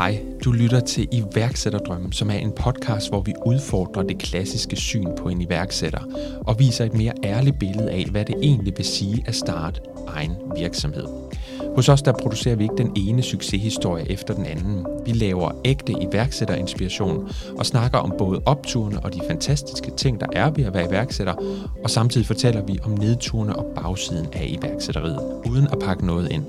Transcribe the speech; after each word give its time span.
Hej, 0.00 0.20
du 0.44 0.52
lytter 0.52 0.80
til 0.80 1.08
Iværksætterdrømmen, 1.12 2.12
som 2.12 2.30
er 2.30 2.34
en 2.34 2.52
podcast, 2.52 3.08
hvor 3.08 3.20
vi 3.20 3.34
udfordrer 3.46 4.02
det 4.02 4.18
klassiske 4.18 4.76
syn 4.76 5.06
på 5.18 5.28
en 5.28 5.40
iværksætter 5.40 6.00
og 6.46 6.58
viser 6.58 6.84
et 6.84 6.94
mere 6.94 7.12
ærligt 7.24 7.58
billede 7.58 7.90
af, 7.90 8.04
hvad 8.10 8.24
det 8.24 8.34
egentlig 8.42 8.74
vil 8.76 8.84
sige 8.84 9.24
at 9.26 9.34
starte 9.34 9.80
egen 10.08 10.32
virksomhed. 10.56 11.06
Hos 11.76 11.88
os 11.88 12.02
der 12.02 12.12
producerer 12.12 12.56
vi 12.56 12.62
ikke 12.62 12.76
den 12.78 12.92
ene 12.96 13.22
succeshistorie 13.22 14.10
efter 14.10 14.34
den 14.34 14.46
anden. 14.46 14.86
Vi 15.06 15.12
laver 15.12 15.50
ægte 15.64 15.92
iværksætterinspiration 15.92 17.28
og 17.58 17.66
snakker 17.66 17.98
om 17.98 18.14
både 18.18 18.42
opturene 18.46 19.00
og 19.00 19.14
de 19.14 19.20
fantastiske 19.26 19.90
ting, 19.90 20.20
der 20.20 20.26
er 20.32 20.50
ved 20.50 20.64
at 20.64 20.74
være 20.74 20.88
iværksætter, 20.88 21.34
og 21.84 21.90
samtidig 21.90 22.26
fortæller 22.26 22.62
vi 22.62 22.78
om 22.82 22.90
nedturene 22.90 23.56
og 23.56 23.66
bagsiden 23.76 24.26
af 24.32 24.58
iværksætteriet, 24.62 25.18
uden 25.50 25.66
at 25.72 25.78
pakke 25.78 26.06
noget 26.06 26.32
ind. 26.32 26.44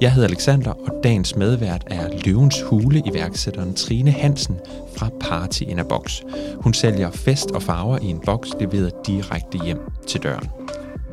Jeg 0.00 0.12
hedder 0.12 0.28
Alexander, 0.28 0.70
og 0.70 1.00
dagens 1.02 1.36
medvært 1.36 1.84
er 1.86 2.08
Løvens 2.24 2.62
Hule 2.62 3.02
iværksætteren 3.06 3.74
Trine 3.74 4.10
Hansen 4.10 4.56
fra 4.96 5.08
Party 5.20 5.62
in 5.62 5.78
a 5.78 5.82
Box. 5.82 6.20
Hun 6.60 6.74
sælger 6.74 7.10
fest 7.10 7.50
og 7.50 7.62
farver 7.62 7.98
i 8.02 8.06
en 8.06 8.20
boks 8.24 8.48
leveret 8.60 8.92
direkte 9.06 9.58
hjem 9.64 9.78
til 10.06 10.22
døren. 10.22 10.48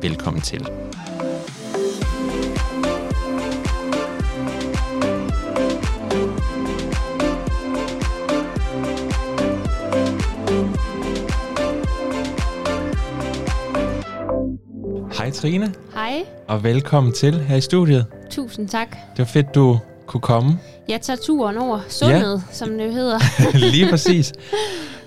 Velkommen 0.02 0.42
til. 0.42 0.68
Hej 15.38 15.50
Trine, 15.50 15.74
Hej, 15.94 16.24
og 16.48 16.64
velkommen 16.64 17.12
til 17.12 17.34
her 17.40 17.56
i 17.56 17.60
studiet. 17.60 18.06
tusind 18.30 18.68
tak. 18.68 18.90
Det 18.90 19.18
var 19.18 19.24
fedt, 19.24 19.54
du 19.54 19.78
kunne 20.06 20.20
komme. 20.20 20.58
Jeg 20.88 21.00
tager 21.00 21.16
turen 21.16 21.58
over 21.58 21.80
sundet, 21.88 22.42
ja. 22.48 22.52
som 22.54 22.78
det 22.78 22.92
hedder. 22.92 23.18
Lige 23.72 23.88
præcis. 23.90 24.32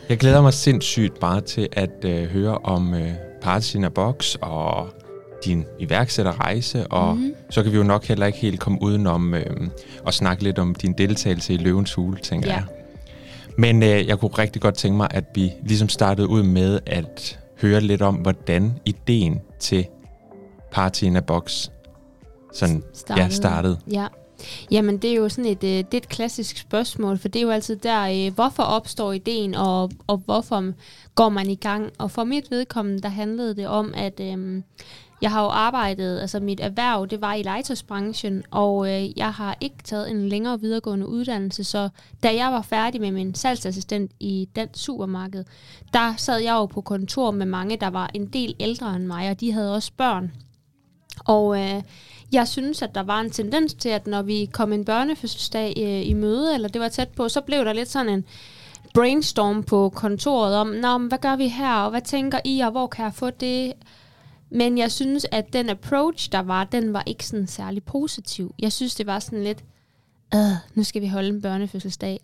Jeg 0.09 0.17
glæder 0.17 0.41
mig 0.41 0.53
sindssygt 0.53 1.19
bare 1.19 1.41
til 1.41 1.67
at 1.71 2.05
øh, 2.05 2.23
høre 2.29 2.57
om 2.57 2.93
øh, 2.93 3.11
Party 3.41 3.75
in 3.75 3.83
a 3.83 3.89
Box 3.89 4.35
og 4.41 4.89
din 5.45 5.65
iværksætterrejse, 5.79 6.87
og 6.87 7.15
mm-hmm. 7.15 7.35
så 7.49 7.63
kan 7.63 7.71
vi 7.71 7.77
jo 7.77 7.83
nok 7.83 8.05
heller 8.05 8.25
ikke 8.25 8.39
helt 8.39 8.59
komme 8.59 8.79
udenom 8.81 9.33
øh, 9.33 9.67
at 10.07 10.13
snakke 10.13 10.43
lidt 10.43 10.59
om 10.59 10.75
din 10.75 10.93
deltagelse 10.93 11.53
i 11.53 11.57
Løvens 11.57 11.93
Hule, 11.93 12.17
tænker 12.17 12.49
Ja. 12.49 12.55
jeg. 12.55 12.63
Men 13.57 13.83
øh, 13.83 14.07
jeg 14.07 14.19
kunne 14.19 14.31
rigtig 14.37 14.61
godt 14.61 14.75
tænke 14.75 14.97
mig, 14.97 15.07
at 15.11 15.23
vi 15.35 15.51
ligesom 15.65 15.89
startede 15.89 16.27
ud 16.27 16.43
med 16.43 16.79
at 16.85 17.39
høre 17.61 17.81
lidt 17.81 18.01
om, 18.01 18.15
hvordan 18.15 18.73
ideen 18.85 19.41
til 19.59 19.85
Party 20.71 21.03
in 21.03 21.15
a 21.15 21.19
Box 21.19 21.69
sådan, 22.53 22.83
ja, 23.17 23.29
startede. 23.29 23.79
Ja. 23.91 24.07
Jamen, 24.71 24.97
det 24.97 25.11
er 25.11 25.15
jo 25.15 25.29
sådan 25.29 25.51
et, 25.51 25.63
øh, 25.63 25.69
det 25.69 25.93
er 25.93 25.97
et 25.97 26.09
klassisk 26.09 26.57
spørgsmål, 26.57 27.17
for 27.17 27.27
det 27.27 27.39
er 27.39 27.43
jo 27.43 27.49
altid 27.49 27.75
der, 27.75 28.27
øh, 28.27 28.33
hvorfor 28.33 28.63
opstår 28.63 29.11
ideen, 29.11 29.55
og, 29.55 29.91
og 30.07 30.17
hvorfor 30.17 30.73
går 31.15 31.29
man 31.29 31.49
i 31.49 31.55
gang? 31.55 31.91
Og 31.97 32.11
for 32.11 32.23
mit 32.23 32.51
vedkommende, 32.51 33.01
der 33.01 33.09
handlede 33.09 33.55
det 33.55 33.67
om, 33.67 33.93
at 33.97 34.19
øhm, 34.19 34.63
jeg 35.21 35.31
har 35.31 35.43
jo 35.43 35.49
arbejdet, 35.49 36.19
altså 36.19 36.39
mit 36.39 36.59
erhverv, 36.59 37.07
det 37.07 37.21
var 37.21 37.33
i 37.33 37.43
legetøjsbranchen, 37.43 38.43
og 38.51 38.87
øh, 38.89 39.17
jeg 39.17 39.33
har 39.33 39.57
ikke 39.61 39.75
taget 39.83 40.11
en 40.11 40.29
længere 40.29 40.61
videregående 40.61 41.07
uddannelse, 41.07 41.63
så 41.63 41.89
da 42.23 42.35
jeg 42.35 42.51
var 42.51 42.61
færdig 42.61 43.01
med 43.01 43.11
min 43.11 43.35
salgsassistent 43.35 44.11
i 44.19 44.49
den 44.55 44.67
supermarked, 44.73 45.43
der 45.93 46.13
sad 46.17 46.39
jeg 46.39 46.51
jo 46.51 46.65
på 46.65 46.81
kontor 46.81 47.31
med 47.31 47.45
mange, 47.45 47.77
der 47.77 47.89
var 47.89 48.09
en 48.13 48.25
del 48.25 48.55
ældre 48.59 48.95
end 48.95 49.05
mig, 49.05 49.29
og 49.29 49.39
de 49.39 49.51
havde 49.51 49.75
også 49.75 49.91
børn. 49.97 50.31
Og 51.25 51.59
øh, 51.59 51.81
jeg 52.31 52.47
synes, 52.47 52.81
at 52.81 52.95
der 52.95 53.03
var 53.03 53.19
en 53.19 53.31
tendens 53.31 53.73
til, 53.73 53.89
at 53.89 54.07
når 54.07 54.21
vi 54.21 54.49
kom 54.51 54.73
en 54.73 54.85
børnefødselsdag 54.85 55.73
øh, 55.77 56.09
i 56.09 56.13
møde, 56.13 56.53
eller 56.53 56.67
det 56.67 56.81
var 56.81 56.89
tæt 56.89 57.09
på, 57.09 57.29
så 57.29 57.41
blev 57.41 57.65
der 57.65 57.73
lidt 57.73 57.89
sådan 57.89 58.09
en 58.09 58.25
brainstorm 58.93 59.63
på 59.63 59.89
kontoret 59.89 60.55
om, 60.55 60.67
Nå, 60.67 60.97
men 60.97 61.07
hvad 61.07 61.17
gør 61.17 61.35
vi 61.35 61.47
her, 61.47 61.73
og 61.73 61.89
hvad 61.89 62.01
tænker 62.01 62.39
I, 62.45 62.59
og 62.59 62.71
hvor 62.71 62.87
kan 62.87 63.05
jeg 63.05 63.13
få 63.13 63.29
det? 63.29 63.73
Men 64.49 64.77
jeg 64.77 64.91
synes, 64.91 65.25
at 65.31 65.53
den 65.53 65.69
approach, 65.69 66.31
der 66.31 66.39
var, 66.39 66.63
den 66.63 66.93
var 66.93 67.03
ikke 67.05 67.25
sådan 67.25 67.47
særlig 67.47 67.83
positiv. 67.83 68.55
Jeg 68.59 68.71
synes, 68.71 68.95
det 68.95 69.07
var 69.07 69.19
sådan 69.19 69.43
lidt, 69.43 69.63
øh, 70.33 70.39
nu 70.75 70.83
skal 70.83 71.01
vi 71.01 71.07
holde 71.07 71.29
en 71.29 71.41
børnefødselsdag. 71.41 72.19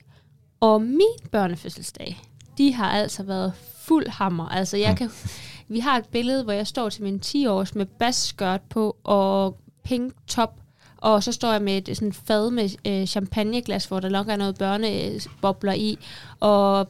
Og 0.59 0.81
min 0.81 1.29
børnefødselsdag, 1.31 2.21
de 2.57 2.73
har 2.73 2.89
altså 2.89 3.23
været 3.23 3.53
fuld 3.79 4.07
hammer. 4.07 4.49
Altså, 4.49 4.77
jeg 4.77 4.97
kan, 4.97 5.11
vi 5.67 5.79
har 5.79 5.97
et 5.97 6.05
billede, 6.05 6.43
hvor 6.43 6.53
jeg 6.53 6.67
står 6.67 6.89
til 6.89 7.03
min 7.03 7.21
10-års 7.25 7.75
med 7.75 7.85
basskørt 7.85 8.61
på 8.61 8.97
og 9.03 9.57
pink 9.83 10.13
top, 10.27 10.59
og 10.97 11.23
så 11.23 11.31
står 11.31 11.51
jeg 11.51 11.61
med 11.61 11.89
et 11.89 11.97
sådan 11.97 12.13
fad 12.13 12.51
med 12.51 12.69
øh, 12.87 13.07
champagneglas, 13.07 13.85
hvor 13.85 13.99
der 13.99 14.09
nok 14.09 14.27
er 14.27 14.35
noget 14.35 14.57
børnebobler 14.57 15.73
i, 15.73 15.97
og 16.39 16.87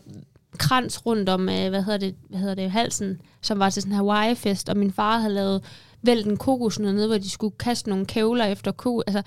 krans 0.57 1.05
rundt 1.05 1.29
om, 1.29 1.49
øh, 1.49 1.69
hvad 1.69 1.83
hedder 1.83 1.97
det, 1.97 2.15
hvad 2.29 2.39
hedder 2.39 2.55
det, 2.55 2.71
halsen, 2.71 3.21
som 3.41 3.59
var 3.59 3.69
til 3.69 3.81
sådan 3.81 3.91
en 3.91 3.97
Hawaii-fest, 3.97 4.69
og 4.69 4.77
min 4.77 4.91
far 4.91 5.19
havde 5.19 5.33
lavet 5.33 5.63
vælt 6.01 6.27
en 6.27 6.37
kokosnød 6.37 6.93
nede, 6.93 7.07
hvor 7.07 7.17
de 7.17 7.29
skulle 7.29 7.57
kaste 7.57 7.89
nogle 7.89 8.05
kævler 8.05 8.45
efter 8.45 8.71
ko. 8.71 9.03
Altså, 9.07 9.21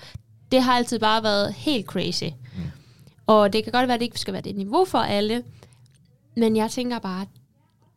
det 0.51 0.61
har 0.61 0.73
altid 0.73 0.99
bare 0.99 1.23
været 1.23 1.53
helt 1.53 1.85
crazy. 1.85 2.23
Mm. 2.23 2.61
Og 3.27 3.53
det 3.53 3.63
kan 3.63 3.71
godt 3.71 3.87
være, 3.87 3.93
at 3.93 3.99
det 3.99 4.05
ikke 4.05 4.19
skal 4.19 4.33
være 4.33 4.41
det 4.41 4.55
niveau 4.55 4.85
for 4.85 4.97
alle, 4.97 5.43
men 6.35 6.55
jeg 6.55 6.71
tænker 6.71 6.99
bare, 6.99 7.25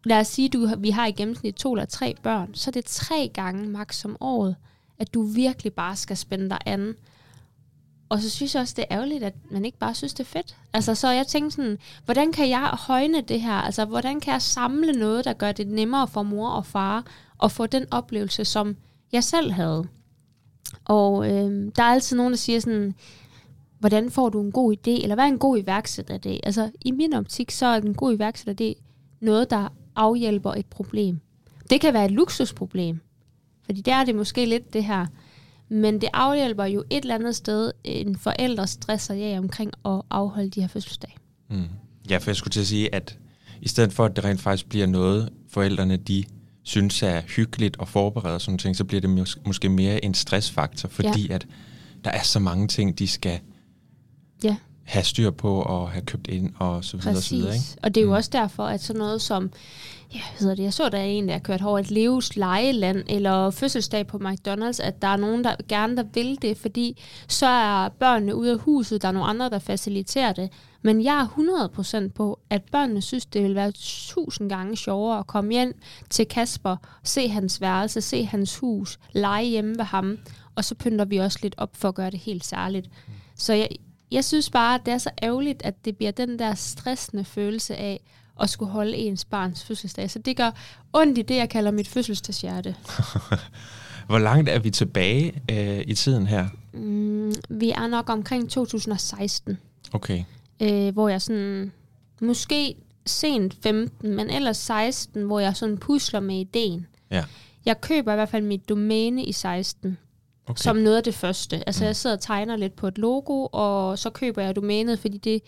lad 0.05 0.21
os 0.21 0.27
sige, 0.27 0.51
at 0.73 0.83
vi 0.83 0.91
har 0.91 1.07
i 1.07 1.13
gennemsnit 1.13 1.55
to 1.55 1.73
eller 1.73 1.85
tre 1.85 2.15
børn, 2.23 2.55
så 2.55 2.71
er 2.71 2.73
det 2.73 2.85
tre 2.85 3.31
gange 3.35 3.69
maks 3.69 4.05
om 4.05 4.17
året, 4.21 4.57
at 4.99 5.15
du 5.15 5.23
virkelig 5.23 5.73
bare 5.73 5.97
skal 5.97 6.17
spænde 6.17 6.51
dig 6.51 6.59
an. 6.67 6.95
Og 8.09 8.21
så 8.21 8.31
synes 8.31 8.55
jeg 8.55 8.61
også, 8.61 8.75
det 8.77 8.85
er 8.91 8.97
ærgerligt, 8.97 9.23
at 9.23 9.35
man 9.51 9.65
ikke 9.65 9.79
bare 9.79 9.95
synes, 9.95 10.15
det 10.15 10.21
er 10.21 10.29
fedt. 10.29 10.57
Altså, 10.73 10.95
så 10.95 11.11
jeg 11.11 11.27
tænkte 11.27 11.57
sådan, 11.57 11.79
hvordan 12.05 12.33
kan 12.33 12.49
jeg 12.49 12.69
højne 12.73 13.21
det 13.21 13.41
her? 13.41 13.53
Altså, 13.53 13.85
hvordan 13.85 14.21
kan 14.21 14.33
jeg 14.33 14.43
samle 14.43 14.93
noget, 14.93 15.25
der 15.25 15.33
gør 15.33 15.53
det 15.53 15.69
nemmere 15.69 16.09
for 16.09 16.23
mor 16.23 16.49
og 16.49 16.67
far 16.67 17.07
at 17.43 17.53
få 17.53 17.67
den 17.67 17.87
oplevelse, 17.91 18.45
som 18.45 18.77
jeg 19.13 19.25
selv 19.25 19.53
havde? 19.53 19.87
Og 20.85 21.31
øh, 21.31 21.73
der 21.77 21.83
er 21.83 21.93
altid 21.93 22.17
nogen, 22.17 22.33
der 22.33 22.37
siger 22.37 22.61
sådan, 22.61 22.95
hvordan 23.79 24.11
får 24.11 24.29
du 24.29 24.41
en 24.41 24.53
god 24.53 24.73
idé? 24.73 25.03
Eller 25.03 25.15
hvad 25.15 25.25
er 25.25 25.29
en 25.29 25.39
god 25.39 25.59
iværksætteridé? 25.59 26.39
Altså, 26.43 26.71
i 26.81 26.91
min 26.91 27.15
optik, 27.15 27.51
så 27.51 27.67
er 27.67 27.77
en 27.77 27.95
god 27.95 28.19
iværksætteridé 28.19 28.83
noget, 29.21 29.51
der 29.51 29.69
afhjælper 29.97 30.53
et 30.53 30.67
problem. 30.67 31.21
Det 31.71 31.81
kan 31.81 31.95
være 31.95 32.05
et 32.05 32.11
luksusproblem, 32.11 33.01
fordi 33.65 33.81
der 33.81 33.95
er 33.95 34.05
det 34.05 34.15
måske 34.15 34.47
lidt 34.47 34.73
det 34.73 34.85
her. 34.85 35.07
Men 35.69 36.01
det 36.01 36.09
afhjælper 36.13 36.65
jo 36.65 36.85
et 36.91 37.03
eller 37.03 37.15
andet 37.15 37.37
sted 37.37 37.73
en 37.85 38.17
forældre 38.17 38.67
stresser 38.67 39.15
af 39.15 39.39
omkring 39.39 39.71
at 39.85 40.03
afholde 40.11 40.51
de 40.51 40.61
her 40.61 40.69
fødselsdage. 40.69 41.15
Mm. 41.51 41.65
Ja, 42.11 42.19
for 42.19 42.31
jeg 42.31 42.37
skulle 42.37 42.53
til 42.53 42.61
at 42.61 42.67
sige, 42.67 42.95
at 42.95 43.19
i 43.61 43.69
stedet 43.69 43.93
for, 43.93 44.05
at 44.05 44.17
det 44.17 44.25
rent 44.25 44.41
faktisk 44.41 44.69
bliver 44.69 44.87
noget, 44.87 45.29
forældrene 45.49 45.97
de 45.97 46.25
synes 46.63 47.03
er 47.03 47.21
hyggeligt 47.21 47.77
og 47.77 47.89
forbereder 47.89 48.39
sådan 48.39 48.59
ting, 48.59 48.77
så 48.77 48.85
bliver 48.85 49.01
det 49.01 49.09
mås- 49.21 49.43
måske 49.47 49.69
mere 49.69 50.05
en 50.05 50.15
stressfaktor, 50.15 50.89
fordi 50.89 51.27
ja. 51.27 51.35
at 51.35 51.47
der 52.05 52.11
er 52.11 52.23
så 52.23 52.39
mange 52.39 52.69
ting, 52.69 52.99
de 52.99 53.09
skal 53.09 53.41
Ja. 54.45 54.57
Have 54.85 55.05
styr 55.05 55.31
på 55.31 55.63
og 55.63 55.91
have 55.91 56.03
købt 56.05 56.27
ind 56.27 56.53
og 56.59 56.85
så 56.85 56.97
videre 56.97 57.17
og 57.17 57.23
så 57.23 57.35
videre. 57.35 57.55
Ikke? 57.55 57.67
Og 57.83 57.95
det 57.95 58.01
er 58.01 58.05
jo 58.05 58.07
Mm. 58.07 58.11
mm. 58.13 58.17
også 58.17 58.31
derfor, 58.33 58.65
at 58.67 58.83
sådan 58.83 58.99
noget 58.99 59.23
som, 59.23 59.51
ja, 60.15 60.21
hvad 60.31 60.41
hedder 60.41 60.55
det, 60.55 60.63
jeg 60.63 60.73
så 60.73 60.89
der 60.89 60.99
er 60.99 61.05
en, 61.05 61.27
der 61.27 61.33
har 61.33 61.39
kørt 61.41 61.63
over 61.63 61.79
et 61.79 61.91
Leos 61.91 62.37
lejeland, 62.37 63.03
eller 63.09 63.51
fødselsdag 63.51 64.07
på 64.07 64.19
McDonald's, 64.19 64.83
at 64.83 65.03
der 65.03 65.09
er 65.09 65.17
nogen, 65.17 65.45
der 65.45 65.55
gerne 65.69 65.97
der 65.97 66.05
vil 66.15 66.39
det, 66.43 66.57
fordi 66.57 67.03
så 67.29 67.47
er 67.47 67.89
børnene 67.89 68.35
ude 68.35 68.53
af 68.53 68.59
huset, 68.59 69.03
der 69.03 69.09
er 69.09 69.13
nogle 69.13 69.29
andre, 69.29 69.51
der 69.51 69.59
faciliterer 69.59 70.33
det. 70.33 70.51
Men 70.83 71.05
jeg 71.05 71.21
er 71.21 71.27
100% 72.09 72.09
på, 72.09 72.39
at 72.51 72.63
børnene 72.73 73.03
synes, 73.03 73.27
det 73.27 73.43
vil 73.43 73.55
være 73.55 73.73
tusind 74.09 74.49
gange 74.49 74.77
sjovere 74.77 75.19
at 75.19 75.27
komme 75.27 75.53
hjem 75.53 75.81
til 76.11 76.27
Kasper, 76.27 76.77
se 77.03 77.29
hans 77.29 77.61
værelse, 77.61 78.01
se 78.01 78.25
hans 78.25 78.59
hus, 78.59 78.99
lege 79.13 79.47
hjemme 79.47 79.75
ved 79.79 79.85
ham, 79.85 80.19
og 80.55 80.65
så 80.65 80.75
pynter 80.75 81.05
vi 81.05 81.17
også 81.17 81.39
lidt 81.43 81.55
op 81.59 81.71
for 81.77 81.89
at 81.89 81.95
gøre 81.95 82.11
det 82.11 82.21
helt 82.21 82.45
særligt. 82.45 82.89
Så 83.37 83.53
jeg, 83.53 83.69
jeg 84.15 84.25
synes 84.25 84.51
bare, 84.51 84.75
at 84.75 84.81
det 84.87 84.95
er 84.95 84.99
så 84.99 85.11
ærgerligt, 85.23 85.63
at 85.65 85.85
det 85.85 85.97
bliver 85.97 86.13
den 86.13 86.39
der 86.39 86.55
stressende 86.55 87.25
følelse 87.25 87.77
af 87.77 88.01
at 88.41 88.51
skulle 88.51 88.71
holde 88.73 88.97
ens 88.97 89.25
barns 89.25 89.65
fødselsdag. 89.65 90.11
Så 90.11 90.19
det 90.19 90.37
gør 90.37 90.51
ondt 90.93 91.19
i 91.19 91.23
det, 91.23 91.37
jeg 91.37 91.51
kalder 91.51 91.71
mit 91.71 91.89
fødselsdagshjerte. 91.89 92.75
Hvor 94.07 94.19
langt 94.19 94.49
er 94.49 94.59
vi 94.59 94.71
tilbage 94.71 95.43
øh, 95.51 95.85
i 95.87 95.95
tiden 95.95 96.27
her? 96.27 96.49
Mm, 96.73 97.33
vi 97.49 97.71
er 97.71 97.87
nok 97.87 98.11
omkring 98.11 98.51
2016, 98.51 99.59
Okay. 99.93 100.25
øh, 100.63 100.93
hvor 100.93 101.09
jeg 101.09 101.23
sådan, 101.23 101.73
måske 102.21 102.75
sent 103.07 103.57
15, 103.63 104.17
men 104.17 104.31
ellers 104.31 104.57
16, 104.57 105.23
hvor 105.23 105.41
jeg 105.41 105.57
sådan 105.57 105.79
pusler 105.79 106.21
med 106.21 106.41
ideen. 106.41 106.87
Ja. 107.11 107.25
Jeg 107.67 107.81
køber 107.81 108.13
i 108.13 108.15
hvert 108.15 108.29
fald 108.29 108.43
mit 108.45 108.69
domæne 108.69 109.25
i 109.25 109.33
16, 109.33 109.99
okay. 110.47 110.63
som 110.63 110.77
noget 110.77 110.97
af 110.97 111.03
det 111.03 111.15
første. 111.15 111.57
Altså 111.69 111.85
Mm. 111.85 111.87
jeg 111.87 111.97
sidder 111.97 112.17
og 112.17 112.23
tegner 112.23 112.57
lidt 112.57 112.77
på 112.77 112.87
et 112.87 112.99
logo, 112.99 113.47
og 113.53 113.99
så 113.99 114.11
køber 114.11 114.43
jeg 114.43 114.57
domænet, 114.57 114.99
fordi 114.99 115.19
det 115.19 115.43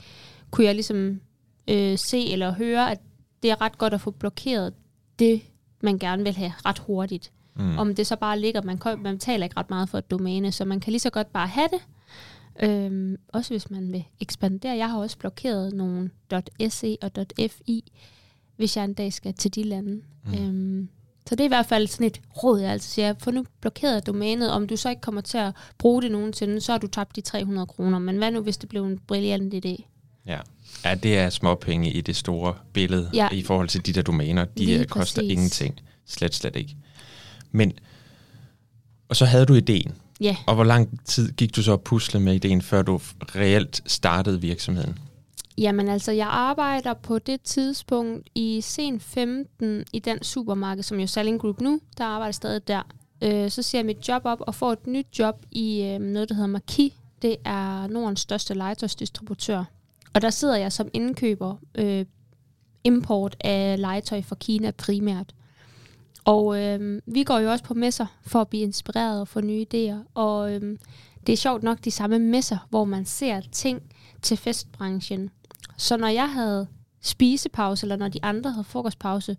kunne 0.50 0.64
jeg 0.66 0.74
ligesom 0.74 1.20
øh, 1.68 1.98
se 1.98 2.32
eller 2.32 2.52
høre, 2.52 2.90
at 2.90 2.98
det 3.42 3.50
er 3.50 3.60
ret 3.60 3.78
godt 3.78 3.94
at 3.94 4.00
få 4.00 4.10
blokeret 4.10 4.74
det, 5.18 5.42
man 5.82 5.98
gerne 5.98 6.22
vil 6.22 6.32
have 6.34 6.52
ret 6.66 6.78
hurtigt. 6.78 7.32
Mm. 7.56 7.78
Om 7.78 7.94
det 7.94 8.06
så 8.06 8.16
bare 8.16 8.38
ligger, 8.40 8.62
man, 8.62 8.78
kø- 8.78 8.96
man 8.96 9.14
betaler 9.14 9.44
ikke 9.44 9.56
ret 9.56 9.70
meget 9.70 9.88
for 9.88 9.98
et 9.98 10.10
domæne, 10.10 10.52
så 10.52 10.64
man 10.64 10.80
kan 10.80 10.90
lige 10.90 11.00
så 11.00 11.10
godt 11.10 11.32
bare 11.32 11.46
have 11.48 11.68
det, 11.72 11.80
Øhm, 12.62 13.16
også 13.28 13.52
hvis 13.54 13.70
man 13.70 13.92
vil 13.92 14.04
ekspandere. 14.20 14.76
Jeg 14.76 14.90
har 14.90 14.98
også 14.98 15.18
blokeret 15.18 15.72
nogle 15.72 16.10
.se 16.68 16.96
og 17.02 17.10
.fi, 17.50 17.92
hvis 18.56 18.76
jeg 18.76 18.84
en 18.84 18.94
dag 18.94 19.12
skal 19.12 19.34
til 19.34 19.54
de 19.54 19.62
lande. 19.62 20.00
Mm. 20.24 20.34
Øhm, 20.34 20.88
så 21.28 21.34
det 21.34 21.40
er 21.40 21.44
i 21.44 21.48
hvert 21.48 21.66
fald 21.66 21.86
sådan 21.86 22.06
et 22.06 22.20
råd, 22.42 22.60
jeg 22.60 22.70
altså 22.70 22.90
siger. 22.90 23.14
Få 23.18 23.30
nu 23.30 23.44
blokeret 23.60 24.06
domænet. 24.06 24.50
Om 24.50 24.66
du 24.66 24.76
så 24.76 24.90
ikke 24.90 25.00
kommer 25.00 25.20
til 25.20 25.38
at 25.38 25.52
bruge 25.78 26.02
det 26.02 26.12
nogensinde, 26.12 26.60
så 26.60 26.72
har 26.72 26.78
du 26.78 26.86
tabt 26.86 27.16
de 27.16 27.20
300 27.20 27.66
kroner. 27.66 27.98
Men 27.98 28.16
hvad 28.16 28.30
nu, 28.30 28.40
hvis 28.40 28.56
det 28.56 28.68
blev 28.68 28.84
en 28.84 28.98
brilliant 29.06 29.54
idé? 29.54 29.84
Ja. 30.26 30.38
ja, 30.84 30.94
det 30.94 31.18
er 31.18 31.30
småpenge 31.30 31.90
i 31.90 32.00
det 32.00 32.16
store 32.16 32.54
billede 32.72 33.10
ja. 33.14 33.28
i 33.32 33.42
forhold 33.42 33.68
til 33.68 33.86
de 33.86 33.92
der 33.92 34.02
domæner. 34.02 34.44
De 34.44 34.64
Lige 34.64 34.84
koster 34.84 35.22
præcis. 35.22 35.32
ingenting. 35.32 35.80
Slet, 36.06 36.34
slet 36.34 36.56
ikke. 36.56 36.76
Men, 37.52 37.72
og 39.08 39.16
så 39.16 39.24
havde 39.24 39.46
du 39.46 39.54
ideen. 39.54 39.94
Ja. 40.20 40.36
Og 40.46 40.54
hvor 40.54 40.64
lang 40.64 41.04
tid 41.04 41.32
gik 41.32 41.56
du 41.56 41.62
så 41.62 41.72
at 41.72 41.80
pusle 41.80 42.20
med 42.20 42.34
ideen, 42.34 42.62
før 42.62 42.82
du 42.82 43.00
reelt 43.36 43.82
startede 43.86 44.40
virksomheden? 44.40 44.98
Jamen 45.58 45.88
altså, 45.88 46.12
jeg 46.12 46.26
arbejder 46.26 46.94
på 46.94 47.18
det 47.18 47.42
tidspunkt 47.42 48.28
i 48.34 48.60
sen 48.60 49.00
15 49.00 49.84
i 49.92 49.98
den 49.98 50.22
supermarked, 50.22 50.82
som 50.82 51.00
jo 51.00 51.06
Selling 51.06 51.40
Group 51.40 51.60
nu, 51.60 51.80
der 51.98 52.04
arbejder 52.04 52.32
stadig 52.32 52.68
der. 52.68 52.82
Øh, 53.22 53.50
så 53.50 53.62
ser 53.62 53.78
jeg 53.78 53.86
mit 53.86 54.08
job 54.08 54.22
op 54.24 54.40
og 54.40 54.54
får 54.54 54.72
et 54.72 54.86
nyt 54.86 55.06
job 55.18 55.46
i 55.50 55.82
øh, 55.82 55.98
noget, 55.98 56.28
der 56.28 56.34
hedder 56.34 56.48
Marquis. 56.48 56.92
Det 57.22 57.36
er 57.44 57.86
Nordens 57.86 58.20
største 58.20 58.54
legetøjsdistributør. 58.54 59.64
Og 60.14 60.22
der 60.22 60.30
sidder 60.30 60.56
jeg 60.56 60.72
som 60.72 60.88
indkøber 60.92 61.56
øh, 61.74 62.04
import 62.84 63.36
af 63.40 63.80
legetøj 63.80 64.22
fra 64.22 64.36
Kina 64.40 64.70
primært. 64.70 65.34
Og 66.24 66.62
øh, 66.62 67.02
vi 67.06 67.24
går 67.24 67.38
jo 67.38 67.50
også 67.50 67.64
på 67.64 67.74
messer 67.74 68.06
for 68.22 68.40
at 68.40 68.48
blive 68.48 68.62
inspireret 68.62 69.20
og 69.20 69.28
få 69.28 69.40
nye 69.40 69.66
idéer. 69.74 70.10
Og 70.14 70.54
øh, 70.54 70.78
det 71.26 71.32
er 71.32 71.36
sjovt 71.36 71.62
nok 71.62 71.84
de 71.84 71.90
samme 71.90 72.18
messer, 72.18 72.66
hvor 72.70 72.84
man 72.84 73.04
ser 73.04 73.40
ting 73.52 73.82
til 74.22 74.36
festbranchen. 74.36 75.30
Så 75.76 75.96
når 75.96 76.08
jeg 76.08 76.32
havde 76.32 76.66
spisepause, 77.00 77.84
eller 77.84 77.96
når 77.96 78.08
de 78.08 78.24
andre 78.24 78.50
havde 78.50 78.64
frokostpause, 78.64 79.36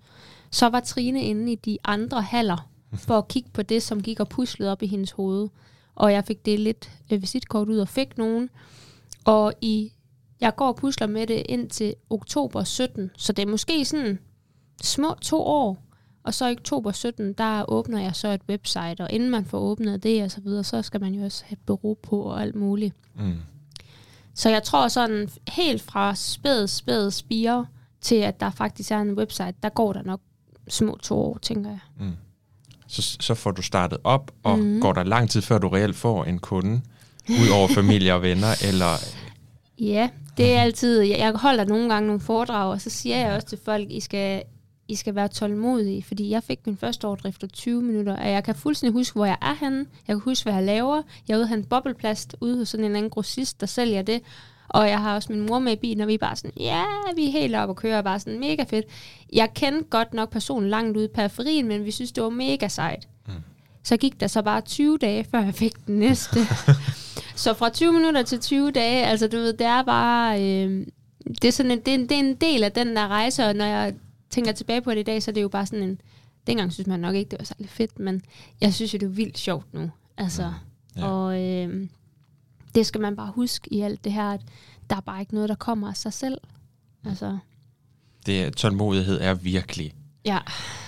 så 0.51 0.69
var 0.69 0.79
Trine 0.79 1.23
inde 1.23 1.51
i 1.51 1.55
de 1.55 1.77
andre 1.83 2.21
haller 2.21 2.69
for 2.93 3.17
at 3.17 3.27
kigge 3.27 3.49
på 3.53 3.61
det, 3.61 3.83
som 3.83 4.01
gik 4.01 4.19
og 4.19 4.29
puslede 4.29 4.71
op 4.71 4.83
i 4.83 4.87
hendes 4.87 5.11
hoved. 5.11 5.49
Og 5.95 6.13
jeg 6.13 6.25
fik 6.25 6.45
det 6.45 6.59
lidt 6.59 6.91
øh, 7.11 7.21
visitkort 7.21 7.69
ud 7.69 7.77
og 7.77 7.87
fik 7.87 8.17
nogen. 8.17 8.49
Og 9.25 9.53
i, 9.61 9.91
jeg 10.41 10.55
går 10.55 10.67
og 10.67 10.75
pusler 10.75 11.07
med 11.07 11.27
det 11.27 11.43
indtil 11.49 11.93
oktober 12.09 12.63
17, 12.63 13.11
så 13.17 13.33
det 13.33 13.43
er 13.43 13.47
måske 13.51 13.85
sådan 13.85 14.19
små 14.81 15.15
to 15.21 15.41
år. 15.41 15.83
Og 16.23 16.33
så 16.33 16.47
i 16.47 16.51
oktober 16.51 16.91
17, 16.91 17.33
der 17.33 17.69
åbner 17.71 18.01
jeg 18.01 18.15
så 18.15 18.27
et 18.27 18.41
website, 18.49 19.01
og 19.01 19.11
inden 19.11 19.29
man 19.29 19.45
får 19.45 19.59
åbnet 19.59 20.03
det 20.03 20.23
og 20.23 20.31
så 20.31 20.41
videre, 20.41 20.63
så 20.63 20.81
skal 20.81 21.01
man 21.01 21.13
jo 21.13 21.23
også 21.23 21.43
have 21.45 21.57
bureau 21.65 21.93
på 21.93 22.21
og 22.21 22.41
alt 22.41 22.55
muligt. 22.55 22.95
Mm. 23.15 23.37
Så 24.37 24.49
jeg 24.49 24.63
tror 24.63 24.87
sådan 24.87 25.29
helt 25.47 25.81
fra 25.81 26.15
spæd, 26.15 26.67
spæd 26.67 27.11
spire 27.11 27.65
til 28.01 28.15
at 28.15 28.39
der 28.39 28.49
faktisk 28.49 28.91
er 28.91 29.01
en 29.01 29.13
website, 29.13 29.53
der 29.63 29.69
går 29.69 29.93
der 29.93 30.03
nok 30.03 30.19
små 30.67 30.97
to 31.03 31.19
år, 31.19 31.37
tænker 31.41 31.69
jeg. 31.69 31.79
Mm. 31.99 32.11
Så, 32.87 33.17
så 33.19 33.35
får 33.35 33.51
du 33.51 33.61
startet 33.61 33.97
op, 34.03 34.31
og 34.43 34.59
mm. 34.59 34.81
går 34.81 34.93
der 34.93 35.03
lang 35.03 35.29
tid, 35.29 35.41
før 35.41 35.57
du 35.57 35.67
reelt 35.67 35.95
får 35.95 36.25
en 36.25 36.39
kunde, 36.39 36.81
ud 37.29 37.49
over 37.53 37.67
familie 37.67 38.13
og 38.13 38.21
venner, 38.21 38.67
eller... 38.67 38.93
Ja, 39.79 40.09
det 40.37 40.55
er 40.55 40.61
altid... 40.61 41.01
Jeg 41.01 41.31
holder 41.31 41.65
nogle 41.65 41.89
gange 41.89 42.07
nogle 42.07 42.21
foredrag, 42.21 42.71
og 42.71 42.81
så 42.81 42.89
siger 42.89 43.17
jeg 43.17 43.35
også 43.35 43.47
til 43.47 43.59
folk, 43.65 43.91
I 43.91 43.99
skal 43.99 44.43
i 44.87 44.95
skal 44.95 45.15
være 45.15 45.27
tålmodige, 45.27 46.03
fordi 46.03 46.29
jeg 46.29 46.43
fik 46.43 46.59
min 46.65 46.77
første 46.77 47.05
ordre 47.05 47.29
efter 47.29 47.47
20 47.47 47.81
minutter, 47.81 48.15
og 48.15 48.29
jeg 48.29 48.43
kan 48.43 48.55
fuldstændig 48.55 48.93
huske, 48.93 49.15
hvor 49.15 49.25
jeg 49.25 49.37
er 49.41 49.53
henne. 49.53 49.85
Jeg 50.07 50.15
kan 50.15 50.19
huske, 50.19 50.43
hvad 50.43 50.53
jeg 50.53 50.63
laver. 50.63 51.01
Jeg 51.27 51.33
er 51.33 51.39
ude 51.39 51.53
en 51.53 51.65
bobleplast 51.65 52.35
ude 52.41 52.57
hos 52.57 52.69
sådan 52.69 52.85
en 52.85 52.95
anden 52.95 53.09
grossist, 53.09 53.61
der 53.61 53.67
sælger 53.67 54.01
det. 54.01 54.21
Og 54.69 54.89
jeg 54.89 55.01
har 55.01 55.15
også 55.15 55.31
min 55.31 55.45
mor 55.45 55.59
med 55.59 55.73
i 55.73 55.75
bilen, 55.75 56.01
og 56.01 56.07
vi 56.07 56.13
er 56.13 56.17
bare 56.17 56.35
sådan, 56.35 56.51
ja, 56.59 56.83
vi 57.15 57.27
er 57.27 57.31
helt 57.31 57.55
oppe 57.55 57.71
og 57.71 57.75
kører, 57.75 58.01
bare 58.01 58.19
sådan 58.19 58.39
mega 58.39 58.63
fedt. 58.63 58.85
Jeg 59.33 59.53
kendte 59.53 59.83
godt 59.89 60.13
nok 60.13 60.29
personen 60.31 60.69
langt 60.69 60.97
ude 60.97 61.05
i 61.05 61.09
periferien, 61.15 61.67
men 61.67 61.85
vi 61.85 61.91
synes, 61.91 62.11
det 62.11 62.23
var 62.23 62.29
mega 62.29 62.67
sejt. 62.67 63.07
Mm. 63.27 63.33
Så 63.83 63.97
gik 63.97 64.19
der 64.19 64.27
så 64.27 64.41
bare 64.41 64.61
20 64.61 64.97
dage, 64.97 65.23
før 65.31 65.43
jeg 65.43 65.53
fik 65.53 65.85
den 65.87 65.95
næste. 65.95 66.39
så 67.35 67.53
fra 67.53 67.69
20 67.69 67.93
minutter 67.93 68.23
til 68.23 68.39
20 68.39 68.71
dage, 68.71 69.05
altså 69.05 69.27
du 69.27 69.37
ved, 69.37 69.53
det 69.53 69.67
er 69.67 69.83
bare... 69.83 70.43
Øh, 70.43 70.85
det 71.41 71.47
er, 71.47 71.51
sådan 71.51 71.71
en, 71.71 71.79
det, 71.79 71.87
er 71.87 71.95
en, 71.95 72.09
det 72.09 72.11
er 72.11 72.19
en 72.19 72.35
del 72.35 72.63
af 72.63 72.71
den 72.71 72.95
der 72.95 73.07
rejse, 73.07 73.45
og 73.45 73.55
når 73.55 73.65
jeg 73.65 73.93
tænker 74.29 74.51
tilbage 74.51 74.81
på 74.81 74.91
det 74.91 74.99
i 74.99 75.03
dag, 75.03 75.23
så 75.23 75.31
er 75.31 75.33
det 75.33 75.41
jo 75.41 75.47
bare 75.47 75.65
sådan 75.65 75.83
en... 75.89 76.01
Dengang 76.47 76.73
synes 76.73 76.87
man 76.87 76.99
nok 76.99 77.15
ikke, 77.15 77.29
det 77.29 77.39
var 77.39 77.45
særlig 77.45 77.69
fedt, 77.69 77.99
men 77.99 78.21
jeg 78.61 78.73
synes 78.73 78.93
jo, 78.93 78.97
det 78.97 79.05
er 79.05 79.09
vildt 79.09 79.37
sjovt 79.37 79.73
nu. 79.73 79.91
Altså, 80.17 80.53
ja. 80.97 81.05
Og 81.07 81.41
øh, 81.43 81.87
det 82.75 82.85
skal 82.85 83.01
man 83.01 83.15
bare 83.15 83.31
huske 83.35 83.73
i 83.73 83.81
alt 83.81 84.03
det 84.03 84.11
her, 84.11 84.31
at 84.31 84.41
der 84.89 84.95
er 84.95 85.01
bare 85.01 85.19
ikke 85.19 85.33
noget, 85.33 85.49
der 85.49 85.55
kommer 85.55 85.89
af 85.89 85.97
sig 85.97 86.13
selv. 86.13 86.37
Altså. 87.05 87.37
Det, 88.25 88.55
tålmodighed 88.55 89.21
er 89.21 89.33
virkelig 89.33 89.93
ja. 90.25 90.39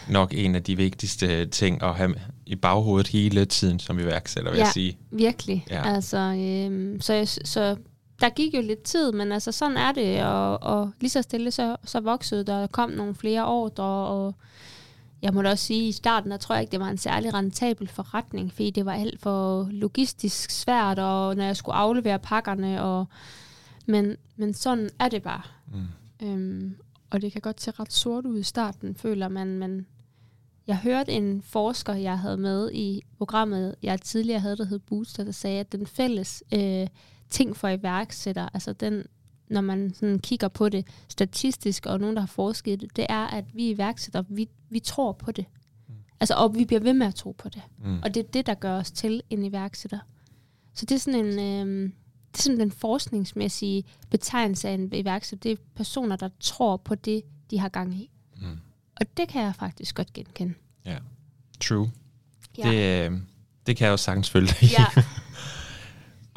nok 0.10 0.34
en 0.34 0.56
af 0.56 0.64
de 0.64 0.76
vigtigste 0.76 1.46
ting 1.46 1.84
at 1.84 1.96
have 1.96 2.16
i 2.46 2.56
baghovedet 2.56 3.08
hele 3.08 3.46
tiden 3.46 3.80
som 3.80 4.00
iværksætter, 4.00 4.52
vil 4.52 4.58
ja, 4.58 4.64
jeg 4.64 4.74
sige. 4.74 4.98
virkelig. 5.12 5.66
Ja. 5.70 5.94
Altså, 5.94 6.18
øh, 6.18 7.02
så, 7.02 7.40
så 7.44 7.76
der 8.22 8.30
gik 8.30 8.56
jo 8.56 8.62
lidt 8.62 8.84
tid, 8.84 9.12
men 9.12 9.32
altså 9.32 9.52
sådan 9.52 9.78
er 9.78 9.92
det, 9.92 10.24
og, 10.24 10.64
og 10.64 10.92
lige 11.00 11.10
så 11.10 11.22
stille 11.22 11.52
så, 11.52 11.76
så 11.84 12.00
voksede 12.00 12.44
der 12.44 12.68
kom 12.68 12.90
nogle 12.90 13.16
flere 13.16 13.46
ordre, 13.46 13.84
og 13.84 14.36
jeg 15.22 15.34
må 15.34 15.42
da 15.42 15.50
også 15.50 15.66
sige, 15.66 15.84
at 15.84 15.90
i 15.90 15.92
starten, 15.92 16.32
der 16.32 16.38
tror 16.38 16.56
jeg 16.56 16.62
ikke, 16.62 16.72
det 16.72 16.80
var 16.80 16.90
en 16.90 16.98
særlig 16.98 17.34
rentabel 17.34 17.88
forretning, 17.88 18.54
fordi 18.54 18.70
det 18.70 18.86
var 18.86 18.94
alt 18.94 19.20
for 19.20 19.68
logistisk 19.72 20.52
svært, 20.52 21.00
og 21.00 21.36
når 21.36 21.44
jeg 21.44 21.58
skulle 21.58 21.76
aflevere 21.76 22.20
pakkerne, 22.20 22.84
og, 22.84 23.06
men, 23.86 24.16
men 24.36 24.54
sådan 24.54 24.90
er 25.00 25.10
det 25.10 25.24
bare. 25.24 25.42
Mm. 25.68 26.28
Øhm, 26.28 26.76
og 27.10 27.22
det 27.22 27.32
kan 27.32 27.42
godt 27.42 27.62
se 27.62 27.72
ret 27.72 27.94
sort 27.94 28.26
ud 28.26 28.40
i 28.40 28.44
starten, 28.44 28.96
føler 28.96 29.28
man, 29.28 29.48
men 29.48 29.86
jeg 30.68 30.78
hørte 30.78 31.12
en 31.12 31.42
forsker, 31.42 31.94
jeg 31.94 32.20
havde 32.20 32.38
med 32.38 32.72
i 32.72 33.02
programmet, 33.18 33.76
jeg 33.84 34.02
tidligere 34.02 34.40
havde, 34.40 34.58
der 34.58 34.66
hed 34.66 34.80
Booster, 34.80 35.24
der 35.24 35.32
sagde, 35.32 35.60
at 35.60 35.72
den 35.72 35.88
fælles 35.88 36.44
øh, 36.54 36.88
ting 37.30 37.58
for 37.58 37.68
iværksætter, 37.68 38.50
altså 38.54 38.74
den, 38.74 39.04
når 39.50 39.62
man 39.62 39.94
sådan 39.94 40.20
kigger 40.20 40.48
på 40.48 40.70
det 40.70 40.88
statistisk, 41.08 41.86
og 41.86 42.00
nogen, 42.00 42.16
der 42.16 42.22
har 42.22 42.28
forsket 42.28 42.82
det, 42.82 42.96
det 42.96 43.06
er, 43.10 43.28
at 43.28 43.46
vi 43.54 43.70
iværksætter, 43.70 44.24
vi, 44.30 44.50
vi 44.70 44.80
tror 44.80 45.12
på 45.12 45.32
det. 45.32 45.46
Mm. 45.88 45.94
Altså, 46.20 46.34
og 46.34 46.56
vi 46.56 46.66
bliver 46.66 46.80
ved 46.80 46.94
med 46.94 47.08
at 47.08 47.16
tro 47.16 47.32
på 47.32 47.50
det. 47.50 47.62
Mm. 47.84 48.00
Og 48.04 48.14
det 48.14 48.26
er 48.26 48.28
det, 48.32 48.46
der 48.46 48.54
gør 48.54 48.74
os 48.74 48.92
til 48.92 49.22
en 49.30 49.44
iværksætter. 49.44 50.00
Så 50.74 50.86
det 50.86 50.96
er 50.96 51.00
sådan 51.00 51.26
en... 51.26 51.40
Øh, 51.40 51.92
det 52.32 52.40
er 52.40 52.44
sådan 52.44 52.60
den 52.60 52.72
forskningsmæssige 52.72 53.84
betegnelse 54.10 54.70
af 54.70 54.74
en 54.74 54.94
iværksætter. 54.94 55.42
Det 55.42 55.52
er 55.52 55.64
personer, 55.76 56.16
der 56.16 56.30
tror 56.40 56.78
på 56.78 56.96
det, 56.96 57.24
de 57.52 57.60
har 57.60 57.70
gang 57.70 57.96
i. 57.96 58.12
Mm. 58.42 58.60
Og 59.00 59.18
det 59.18 59.28
kan 59.28 59.42
jeg 59.42 59.56
faktisk 59.56 59.96
godt 59.96 60.14
genkende. 60.14 60.54
Ja, 60.86 60.98
true. 61.60 61.92
Ja. 62.58 62.70
Det, 62.70 63.12
øh, 63.12 63.20
det 63.66 63.78
kan 63.78 63.86
jeg 63.86 63.92
jo 63.92 63.98
sagtens 63.98 64.30
følge 64.30 64.48
dig 64.48 64.72
ja. 64.72 64.86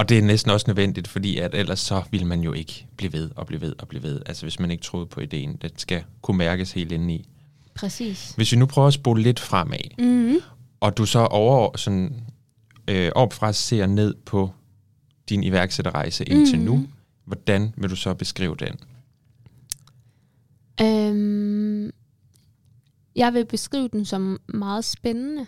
Og 0.02 0.09
det 0.09 0.18
er 0.18 0.23
næsten 0.23 0.50
også 0.50 0.64
nødvendigt, 0.68 1.09
fordi 1.09 1.38
at 1.38 1.54
ellers 1.54 1.80
så 1.80 2.02
vil 2.11 2.26
man 2.26 2.40
jo 2.40 2.52
ikke 2.52 2.87
blive 2.97 3.12
ved 3.12 3.30
og 3.37 3.47
blive 3.47 3.61
ved 3.61 3.75
og 3.78 3.88
blive 3.88 4.02
ved. 4.02 4.23
Altså 4.26 4.44
hvis 4.44 4.61
man 4.61 4.71
ikke 4.71 4.82
troede 4.82 5.06
på 5.06 5.21
ideen, 5.21 5.56
det 5.56 5.73
skal 5.76 6.04
kunne 6.23 6.38
mærkes 6.38 6.73
helt 6.73 6.92
indeni. 6.92 7.28
Præcis. 7.75 8.32
Hvis 8.37 8.52
vi 8.52 8.56
nu 8.56 8.66
prøver 8.66 8.88
at 8.88 8.94
spole 8.94 9.23
lidt 9.23 9.40
fremad, 9.40 9.78
mm-hmm. 9.99 10.40
og 10.80 10.97
du 10.97 11.06
så 11.06 11.18
over 11.18 11.76
sådan, 11.76 12.25
øh, 12.88 13.12
opfra 13.14 13.52
ser 13.52 13.87
ned 13.87 14.14
på 14.26 14.50
din 15.28 15.44
iværksætterrejse 15.44 16.25
indtil 16.25 16.59
mm-hmm. 16.59 16.75
nu, 16.75 16.87
hvordan 17.25 17.75
vil 17.76 17.90
du 17.90 17.97
så 17.97 18.14
beskrive 18.14 18.56
den? 18.56 18.78
Øhm, 20.80 21.90
jeg 23.16 23.35
vil 23.35 23.44
beskrive 23.44 23.88
den 23.88 24.04
som 24.04 24.40
meget 24.47 24.85
spændende, 24.85 25.47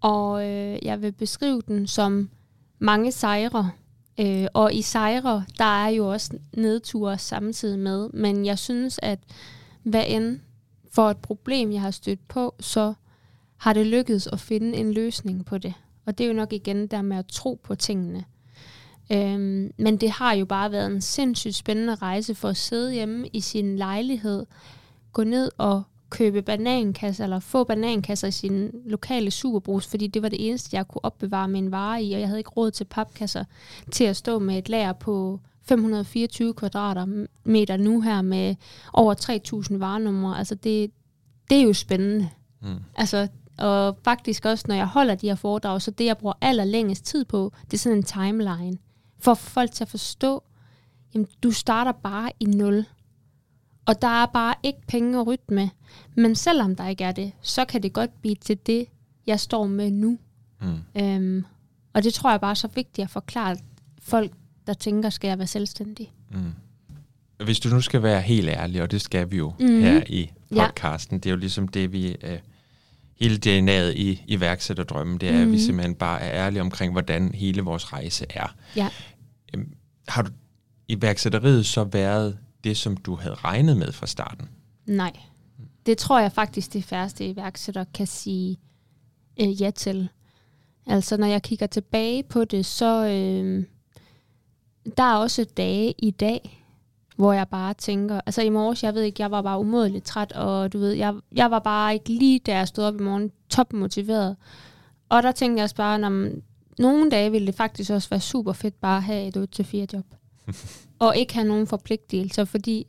og 0.00 0.44
øh, 0.44 0.78
jeg 0.82 1.02
vil 1.02 1.12
beskrive 1.12 1.62
den 1.68 1.86
som 1.86 2.30
mange 2.78 3.12
sejre. 3.12 3.70
Øh, 4.20 4.46
og 4.54 4.74
i 4.74 4.82
sejre, 4.82 5.44
der 5.58 5.84
er 5.84 5.88
jo 5.88 6.12
også 6.12 6.38
nedture 6.52 7.18
samtidig 7.18 7.78
med. 7.78 8.08
Men 8.08 8.46
jeg 8.46 8.58
synes, 8.58 9.00
at 9.02 9.18
hvad 9.82 10.04
end 10.06 10.40
for 10.92 11.10
et 11.10 11.16
problem, 11.16 11.72
jeg 11.72 11.80
har 11.80 11.90
stødt 11.90 12.28
på, 12.28 12.54
så 12.60 12.94
har 13.56 13.72
det 13.72 13.86
lykkedes 13.86 14.26
at 14.26 14.40
finde 14.40 14.76
en 14.76 14.92
løsning 14.92 15.46
på 15.46 15.58
det. 15.58 15.74
Og 16.06 16.18
det 16.18 16.24
er 16.24 16.28
jo 16.28 16.34
nok 16.34 16.52
igen 16.52 16.86
der 16.86 17.02
med 17.02 17.16
at 17.16 17.26
tro 17.26 17.60
på 17.62 17.74
tingene. 17.74 18.24
Øhm, 19.12 19.70
men 19.78 19.96
det 19.96 20.10
har 20.10 20.32
jo 20.32 20.44
bare 20.44 20.72
været 20.72 20.86
en 20.86 21.00
sindssygt 21.00 21.54
spændende 21.54 21.94
rejse 21.94 22.34
for 22.34 22.48
at 22.48 22.56
sidde 22.56 22.92
hjemme 22.92 23.28
i 23.32 23.40
sin 23.40 23.76
lejlighed, 23.76 24.46
gå 25.12 25.24
ned 25.24 25.50
og 25.58 25.82
købe 26.16 26.42
banankasser, 26.42 27.24
eller 27.24 27.38
få 27.38 27.64
banankasser 27.64 28.28
i 28.28 28.30
sin 28.30 28.70
lokale 28.84 29.30
superbrus, 29.30 29.86
fordi 29.86 30.06
det 30.06 30.22
var 30.22 30.28
det 30.28 30.48
eneste, 30.48 30.76
jeg 30.76 30.88
kunne 30.88 31.04
opbevare 31.04 31.48
min 31.48 31.70
vare 31.70 32.02
i, 32.02 32.12
og 32.12 32.20
jeg 32.20 32.28
havde 32.28 32.40
ikke 32.40 32.50
råd 32.50 32.70
til 32.70 32.84
papkasser 32.84 33.44
til 33.92 34.04
at 34.04 34.16
stå 34.16 34.38
med 34.38 34.58
et 34.58 34.68
lager 34.68 34.92
på 34.92 35.40
524 35.62 36.54
kvadratmeter 36.54 37.26
meter 37.44 37.76
nu 37.76 38.00
her 38.00 38.22
med 38.22 38.54
over 38.92 39.14
3.000 39.70 39.78
varenumre. 39.78 40.38
Altså 40.38 40.54
det, 40.54 40.90
det 41.50 41.58
er 41.58 41.62
jo 41.62 41.72
spændende. 41.72 42.28
Mm. 42.62 42.76
Altså, 42.94 43.28
og 43.58 43.98
faktisk 44.04 44.44
også, 44.44 44.64
når 44.68 44.74
jeg 44.74 44.86
holder 44.86 45.14
de 45.14 45.28
her 45.28 45.34
foredrag, 45.34 45.82
så 45.82 45.90
det, 45.90 46.04
jeg 46.04 46.18
bruger 46.18 46.34
allerlængest 46.40 47.04
tid 47.04 47.24
på, 47.24 47.52
det 47.64 47.74
er 47.74 47.78
sådan 47.78 47.98
en 47.98 48.02
timeline. 48.02 48.78
For 49.18 49.34
folk 49.34 49.70
til 49.70 49.84
at 49.84 49.88
forstå, 49.88 50.42
jamen 51.14 51.28
du 51.42 51.50
starter 51.50 51.92
bare 51.92 52.30
i 52.40 52.44
nul. 52.44 52.84
Og 53.86 54.02
der 54.02 54.22
er 54.22 54.26
bare 54.26 54.54
ikke 54.62 54.80
penge 54.88 55.20
at 55.20 55.26
rytte 55.26 55.54
med. 55.54 55.68
Men 56.14 56.34
selvom 56.34 56.76
der 56.76 56.88
ikke 56.88 57.04
er 57.04 57.12
det, 57.12 57.32
så 57.40 57.64
kan 57.64 57.82
det 57.82 57.92
godt 57.92 58.20
blive 58.20 58.34
til 58.34 58.58
det, 58.66 58.86
jeg 59.26 59.40
står 59.40 59.66
med 59.66 59.90
nu. 59.90 60.18
Mm. 60.60 61.02
Øhm, 61.02 61.44
og 61.94 62.04
det 62.04 62.14
tror 62.14 62.30
jeg 62.30 62.40
bare 62.40 62.50
er 62.50 62.54
så 62.54 62.68
vigtigt 62.74 63.04
at 63.04 63.10
forklare 63.10 63.56
folk, 64.02 64.32
der 64.66 64.74
tænker, 64.74 65.10
skal 65.10 65.28
jeg 65.28 65.38
være 65.38 65.46
selvstændig. 65.46 66.12
Mm. 66.30 66.52
Hvis 67.44 67.60
du 67.60 67.68
nu 67.68 67.80
skal 67.80 68.02
være 68.02 68.20
helt 68.20 68.48
ærlig, 68.48 68.82
og 68.82 68.90
det 68.90 69.00
skal 69.00 69.30
vi 69.30 69.36
jo 69.36 69.52
mm. 69.60 69.80
her 69.80 70.02
i 70.06 70.30
podcasten, 70.56 71.16
ja. 71.16 71.18
det 71.18 71.26
er 71.26 71.30
jo 71.30 71.36
ligesom 71.36 71.68
det, 71.68 71.92
vi... 71.92 72.16
Øh, 72.22 72.38
hele 73.20 73.34
DNA'et 73.46 73.92
i 73.96 74.22
iværksætterdrømmen, 74.26 75.18
det 75.18 75.28
er, 75.28 75.32
mm. 75.32 75.38
at 75.38 75.46
vi 75.46 75.50
mhm. 75.50 75.58
simpelthen 75.58 75.94
bare 75.94 76.20
er 76.20 76.46
ærlige 76.46 76.60
omkring, 76.60 76.92
hvordan 76.92 77.34
hele 77.34 77.62
vores 77.62 77.92
rejse 77.92 78.26
er. 78.30 78.54
Ja. 78.76 78.88
Øhm, 79.54 79.72
har 80.08 80.22
du 80.22 80.30
iværksætteriet 80.88 81.66
så 81.66 81.84
været 81.84 82.38
det, 82.66 82.76
som 82.76 82.96
du 82.96 83.14
havde 83.14 83.34
regnet 83.34 83.76
med 83.76 83.92
fra 83.92 84.06
starten? 84.06 84.48
Nej. 84.86 85.12
Det 85.86 85.98
tror 85.98 86.20
jeg 86.20 86.32
faktisk, 86.32 86.72
det 86.72 86.84
færreste 86.84 87.28
iværksætter 87.28 87.84
kan 87.94 88.06
sige 88.06 88.58
øh, 89.40 89.62
ja 89.62 89.70
til. 89.70 90.08
Altså, 90.86 91.16
når 91.16 91.26
jeg 91.26 91.42
kigger 91.42 91.66
tilbage 91.66 92.22
på 92.22 92.44
det, 92.44 92.66
så 92.66 93.06
øh, 93.06 93.64
der 94.96 95.02
er 95.02 95.16
også 95.16 95.44
dage 95.56 95.94
i 95.98 96.10
dag, 96.10 96.64
hvor 97.16 97.32
jeg 97.32 97.48
bare 97.48 97.74
tænker, 97.74 98.20
altså 98.26 98.42
i 98.42 98.48
morges, 98.48 98.82
jeg 98.82 98.94
ved 98.94 99.02
ikke, 99.02 99.22
jeg 99.22 99.30
var 99.30 99.42
bare 99.42 99.60
umådeligt 99.60 100.04
træt, 100.04 100.32
og 100.32 100.72
du 100.72 100.78
ved, 100.78 100.92
jeg, 100.92 101.14
jeg 101.32 101.50
var 101.50 101.58
bare 101.58 101.94
ikke 101.94 102.08
lige, 102.08 102.38
da 102.38 102.56
jeg 102.56 102.68
stod 102.68 102.84
op 102.84 102.94
i 102.94 103.02
morgen, 103.02 103.30
topmotiveret. 103.48 104.36
Og 105.08 105.22
der 105.22 105.32
tænkte 105.32 105.58
jeg 105.58 105.64
også 105.64 105.76
bare, 105.76 105.98
når 105.98 106.28
nogle 106.78 107.10
dage 107.10 107.30
ville 107.30 107.46
det 107.46 107.54
faktisk 107.54 107.90
også 107.90 108.10
være 108.10 108.20
super 108.20 108.52
fedt 108.52 108.80
bare 108.80 108.96
at 108.96 109.02
have 109.02 109.26
et 109.26 109.60
8-4 109.60 109.86
job. 109.92 110.04
og 110.98 111.16
ikke 111.16 111.34
have 111.34 111.48
nogen 111.48 111.66
forpligtelser, 111.66 112.44
fordi 112.44 112.86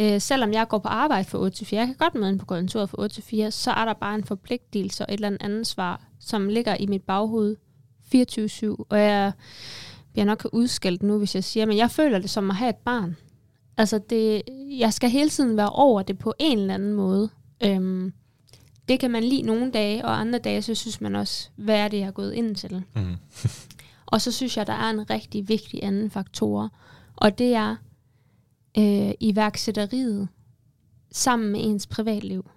øh, 0.00 0.20
selvom 0.20 0.52
jeg 0.52 0.68
går 0.68 0.78
på 0.78 0.88
arbejde 0.88 1.28
for 1.28 1.38
8 1.38 1.56
til 1.56 1.66
4, 1.66 1.80
jeg 1.80 1.86
kan 1.86 1.96
godt 1.96 2.14
møde 2.14 2.30
ind 2.30 2.38
på 2.38 2.46
kontoret 2.46 2.90
for 2.90 3.00
8 3.00 3.14
til 3.14 3.22
4, 3.22 3.50
så 3.50 3.70
er 3.70 3.84
der 3.84 3.92
bare 3.92 4.14
en 4.14 4.24
forpligtelse 4.24 5.06
og 5.06 5.14
et 5.14 5.24
eller 5.24 5.38
andet 5.40 5.66
svar, 5.66 6.02
som 6.20 6.48
ligger 6.48 6.76
i 6.76 6.86
mit 6.86 7.02
baghoved 7.02 7.56
24-7, 8.14 8.84
og 8.88 9.00
jeg 9.00 9.32
bliver 10.12 10.24
nok 10.26 10.48
udskældt 10.52 11.02
nu, 11.02 11.18
hvis 11.18 11.34
jeg 11.34 11.44
siger, 11.44 11.66
men 11.66 11.76
jeg 11.76 11.90
føler 11.90 12.18
det 12.18 12.30
som 12.30 12.50
at 12.50 12.56
have 12.56 12.70
et 12.70 12.76
barn. 12.76 13.16
Altså, 13.76 14.00
det, 14.10 14.42
jeg 14.78 14.92
skal 14.92 15.10
hele 15.10 15.30
tiden 15.30 15.56
være 15.56 15.70
over 15.70 16.02
det 16.02 16.18
på 16.18 16.34
en 16.38 16.58
eller 16.58 16.74
anden 16.74 16.92
måde. 16.92 17.30
Øhm, 17.64 18.12
det 18.88 19.00
kan 19.00 19.10
man 19.10 19.24
lide 19.24 19.42
nogle 19.42 19.70
dage, 19.70 20.04
og 20.04 20.20
andre 20.20 20.38
dage, 20.38 20.62
så 20.62 20.74
synes 20.74 21.00
man 21.00 21.16
også, 21.16 21.48
hvad 21.56 21.76
er 21.76 21.88
det, 21.88 21.98
jeg 21.98 22.06
er 22.06 22.10
gået 22.10 22.32
ind 22.32 22.56
til. 22.56 22.82
Mm. 22.94 23.16
og 24.06 24.20
så 24.20 24.32
synes 24.32 24.56
jeg, 24.56 24.66
der 24.66 24.72
er 24.72 24.90
en 24.90 25.10
rigtig 25.10 25.48
vigtig 25.48 25.80
anden 25.82 26.10
faktor, 26.10 26.70
og 27.16 27.38
det 27.38 27.54
er 27.54 27.76
øh, 28.78 29.14
iværksætteriet 29.20 30.28
sammen 31.12 31.52
med 31.52 31.60
ens 31.62 31.86
privatliv. 31.86 32.50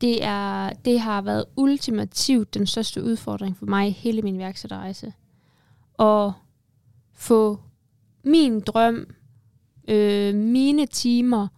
Det, 0.00 0.24
er, 0.24 0.70
det 0.70 1.00
har 1.00 1.22
været 1.22 1.44
ultimativt 1.56 2.54
den 2.54 2.66
største 2.66 3.04
udfordring 3.04 3.56
for 3.56 3.66
mig 3.66 3.88
i 3.88 3.90
hele 3.90 4.22
min 4.22 4.34
iværksætterrejse. 4.34 5.12
At 5.98 6.32
få 7.12 7.60
min 8.24 8.60
drøm 8.60 9.06
øh, 9.88 10.34
mine 10.34 10.86
timer 10.86 11.48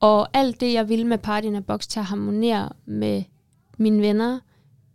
og 0.00 0.28
alt 0.32 0.60
det, 0.60 0.72
jeg 0.72 0.88
vil 0.88 1.06
med 1.06 1.18
Partien 1.18 1.54
af 1.54 1.66
Box 1.66 1.86
til 1.86 2.00
at 2.00 2.06
harmonere 2.06 2.68
med 2.84 3.22
mine 3.78 4.02
venner, 4.02 4.40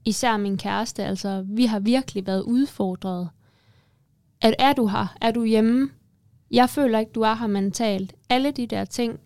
især 0.06 0.38
min 0.38 0.58
kæreste. 0.58 1.04
Altså, 1.04 1.46
vi 1.48 1.66
har 1.66 1.80
virkelig 1.80 2.28
været 2.28 2.42
udfordret. 2.42 3.30
At 4.42 4.56
er 4.60 4.74
du 4.74 4.88
her? 4.88 5.16
Er 5.22 5.32
du 5.32 5.44
hjemme? 5.44 5.90
Jeg 6.52 6.70
føler 6.70 7.00
ikke, 7.00 7.12
du 7.12 7.22
er 7.22 7.34
her 7.34 7.48
mentalt. 7.48 8.14
Alle 8.30 8.52
de 8.52 8.68
der 8.68 8.86
ting. 8.86 9.20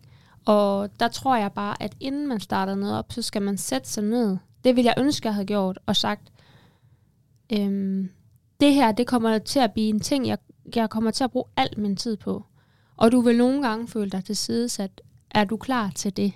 Og 0.45 0.89
der 0.99 1.07
tror 1.07 1.35
jeg 1.35 1.51
bare, 1.51 1.83
at 1.83 1.95
inden 1.99 2.27
man 2.27 2.39
starter 2.39 2.75
noget 2.75 2.97
op, 2.97 3.11
så 3.11 3.21
skal 3.21 3.41
man 3.41 3.57
sætte 3.57 3.89
sig 3.89 4.03
ned. 4.03 4.37
Det 4.63 4.75
vil 4.75 4.83
jeg 4.83 4.93
ønske, 4.97 5.27
jeg 5.27 5.33
havde 5.33 5.47
gjort, 5.47 5.79
og 5.85 5.95
sagt, 5.95 6.31
øhm, 7.53 8.09
det 8.59 8.73
her, 8.73 8.91
det 8.91 9.07
kommer 9.07 9.37
til 9.37 9.59
at 9.59 9.71
blive 9.71 9.89
en 9.89 9.99
ting, 9.99 10.27
jeg, 10.27 10.37
jeg 10.75 10.89
kommer 10.89 11.11
til 11.11 11.23
at 11.23 11.31
bruge 11.31 11.45
al 11.57 11.69
min 11.77 11.95
tid 11.95 12.17
på. 12.17 12.45
Og 12.97 13.11
du 13.11 13.21
vil 13.21 13.37
nogle 13.37 13.67
gange 13.67 13.87
føle 13.87 14.09
dig 14.09 14.25
til 14.25 14.37
side, 14.37 14.83
at 14.83 15.01
er 15.31 15.43
du 15.43 15.57
klar 15.57 15.91
til 15.95 16.17
det? 16.17 16.33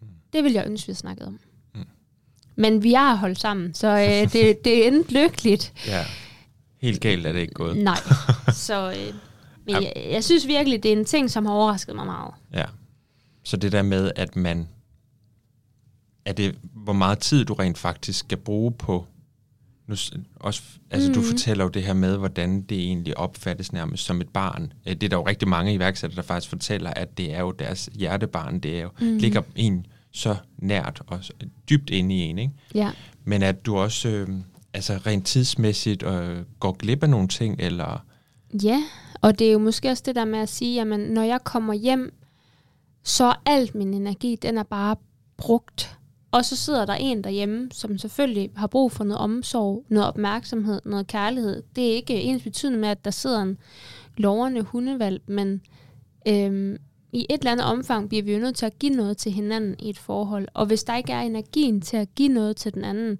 Mm. 0.00 0.06
Det 0.32 0.44
vil 0.44 0.52
jeg 0.52 0.66
ønske, 0.66 0.86
vi 0.86 0.94
snakkede 0.94 1.26
om. 1.26 1.40
Mm. 1.74 1.84
Men 2.56 2.82
vi 2.82 2.94
er 2.94 3.14
holdt 3.14 3.40
sammen, 3.40 3.74
så 3.74 3.88
øh, 3.88 4.32
det, 4.32 4.64
det 4.64 4.84
er 4.84 4.88
endt 4.88 5.12
lykkeligt. 5.12 5.86
Ja. 5.86 6.04
Helt 6.80 7.00
galt 7.00 7.26
er 7.26 7.32
det 7.32 7.40
ikke 7.40 7.54
gået. 7.54 7.76
Nej. 7.76 7.98
Så 8.52 8.90
øh, 8.90 9.14
men 9.66 9.82
jeg, 9.82 9.92
jeg 10.10 10.24
synes 10.24 10.46
virkelig, 10.46 10.82
det 10.82 10.92
er 10.92 10.96
en 10.96 11.04
ting, 11.04 11.30
som 11.30 11.46
har 11.46 11.52
overrasket 11.52 11.96
mig 11.96 12.06
meget. 12.06 12.34
Ja. 12.54 12.64
Så 13.42 13.56
det 13.56 13.72
der 13.72 13.82
med, 13.82 14.10
at 14.16 14.36
man... 14.36 14.68
Er 16.24 16.32
det, 16.32 16.58
hvor 16.62 16.92
meget 16.92 17.18
tid 17.18 17.44
du 17.44 17.54
rent 17.54 17.78
faktisk 17.78 18.18
skal 18.18 18.38
bruge 18.38 18.72
på 18.72 19.06
nu, 19.88 19.94
også, 20.36 20.62
altså, 20.90 21.08
mm. 21.08 21.14
Du 21.14 21.22
fortæller 21.22 21.64
jo 21.64 21.70
det 21.70 21.82
her 21.82 21.92
med, 21.92 22.16
hvordan 22.16 22.62
det 22.62 22.78
egentlig 22.78 23.18
opfattes 23.18 23.72
nærmest 23.72 24.04
som 24.04 24.20
et 24.20 24.28
barn. 24.28 24.72
Øh, 24.86 24.94
det 24.94 25.02
er 25.02 25.08
der 25.08 25.16
jo 25.16 25.26
rigtig 25.26 25.48
mange 25.48 25.74
iværksættere, 25.74 26.16
der 26.16 26.22
faktisk 26.22 26.48
fortæller, 26.48 26.90
at 26.90 27.18
det 27.18 27.34
er 27.34 27.40
jo 27.40 27.52
deres 27.52 27.90
hjertebarn. 27.94 28.60
Det 28.60 28.78
er 28.78 28.82
jo, 28.82 28.90
mm. 29.00 29.16
ligger 29.16 29.42
en 29.56 29.86
så 30.12 30.36
nært 30.58 31.02
og 31.06 31.20
dybt 31.70 31.90
inde 31.90 32.14
i 32.14 32.18
en. 32.18 32.38
Ikke? 32.38 32.52
Ja. 32.74 32.90
Men 33.24 33.42
at 33.42 33.66
du 33.66 33.76
også 33.76 34.08
øh, 34.08 34.28
altså 34.78 35.00
rent 35.06 35.26
tidsmæssigt 35.26 36.02
øh, 36.02 36.38
går 36.60 36.72
glip 36.72 37.02
af 37.02 37.10
nogle 37.10 37.28
ting, 37.28 37.56
eller... 37.58 38.04
Ja, 38.62 38.82
og 39.20 39.38
det 39.38 39.48
er 39.48 39.52
jo 39.52 39.58
måske 39.58 39.90
også 39.90 40.02
det 40.06 40.14
der 40.14 40.24
med 40.24 40.38
at 40.38 40.48
sige, 40.48 40.80
at 40.80 40.86
når 40.86 41.22
jeg 41.22 41.44
kommer 41.44 41.74
hjem, 41.74 42.14
så 43.02 43.24
er 43.24 43.42
alt 43.46 43.74
min 43.74 43.94
energi, 43.94 44.36
den 44.42 44.58
er 44.58 44.62
bare 44.62 44.96
brugt 45.36 45.98
og 46.30 46.44
så 46.44 46.56
sidder 46.56 46.86
der 46.86 46.94
en 46.94 47.24
derhjemme, 47.24 47.68
som 47.72 47.98
selvfølgelig 47.98 48.50
har 48.56 48.66
brug 48.66 48.92
for 48.92 49.04
noget 49.04 49.20
omsorg, 49.20 49.84
noget 49.88 50.08
opmærksomhed, 50.08 50.80
noget 50.84 51.06
kærlighed. 51.06 51.62
Det 51.76 51.90
er 51.90 51.94
ikke 51.94 52.14
ens 52.14 52.42
betydende 52.42 52.78
med, 52.78 52.88
at 52.88 53.04
der 53.04 53.10
sidder 53.10 53.42
en 53.42 53.58
lovende 54.16 54.62
hundevalg, 54.62 55.22
men 55.26 55.60
øhm, 56.28 56.76
i 57.12 57.26
et 57.30 57.38
eller 57.38 57.52
andet 57.52 57.66
omfang 57.66 58.08
bliver 58.08 58.22
vi 58.22 58.32
jo 58.32 58.38
nødt 58.38 58.56
til 58.56 58.66
at 58.66 58.78
give 58.78 58.92
noget 58.92 59.16
til 59.16 59.32
hinanden 59.32 59.74
i 59.78 59.90
et 59.90 59.98
forhold. 59.98 60.48
Og 60.54 60.66
hvis 60.66 60.84
der 60.84 60.96
ikke 60.96 61.12
er 61.12 61.20
energien 61.20 61.80
til 61.80 61.96
at 61.96 62.14
give 62.14 62.28
noget 62.28 62.56
til 62.56 62.74
den 62.74 62.84
anden, 62.84 63.18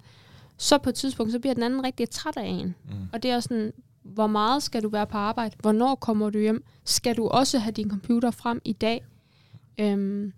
så 0.59 0.77
på 0.77 0.89
et 0.89 0.95
tidspunkt, 0.95 1.31
så 1.31 1.39
bliver 1.39 1.53
den 1.53 1.63
anden 1.63 1.83
rigtig 1.83 2.09
træt 2.09 2.37
af 2.37 2.45
en. 2.45 2.75
Mm. 2.85 3.09
Og 3.13 3.23
det 3.23 3.31
er 3.31 3.35
også 3.35 3.47
sådan, 3.47 3.73
hvor 4.03 4.27
meget 4.27 4.63
skal 4.63 4.83
du 4.83 4.89
være 4.89 5.07
på 5.07 5.17
arbejde? 5.17 5.55
Hvornår 5.59 5.95
kommer 5.95 6.29
du 6.29 6.39
hjem? 6.39 6.63
Skal 6.83 7.17
du 7.17 7.27
også 7.27 7.59
have 7.59 7.71
din 7.71 7.89
computer 7.89 8.31
frem 8.31 8.61
i 8.65 8.73
dag? 8.73 9.05
Øhm, 9.79 10.33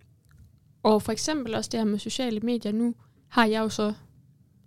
og 0.84 1.02
for 1.02 1.12
eksempel 1.12 1.56
også 1.56 1.70
det 1.72 1.80
her 1.80 1.86
med 1.86 2.00
sociale 2.00 2.40
medier. 2.40 2.72
Nu 2.72 2.96
har 3.28 3.46
jeg 3.46 3.60
jo 3.60 3.70
så 3.70 3.94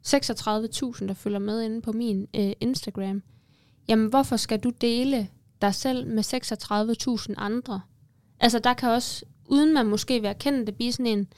36.000, 0.06 1.06
der 1.06 1.14
følger 1.14 1.38
med 1.38 1.62
inde 1.62 1.82
på 1.82 1.92
min 1.92 2.28
øh, 2.36 2.52
Instagram. 2.60 3.22
Jamen, 3.88 4.08
hvorfor 4.08 4.36
skal 4.36 4.60
du 4.60 4.70
dele 4.70 5.28
dig 5.62 5.74
selv 5.74 6.06
med 6.06 6.24
36.000 7.28 7.34
andre? 7.36 7.80
Altså, 8.40 8.58
der 8.58 8.74
kan 8.74 8.88
også, 8.88 9.24
uden 9.46 9.74
man 9.74 9.86
måske 9.86 10.22
være 10.22 10.34
kendt, 10.34 10.66
det 10.66 10.76
blive 10.76 10.92
sådan 10.92 11.06
en, 11.06 11.28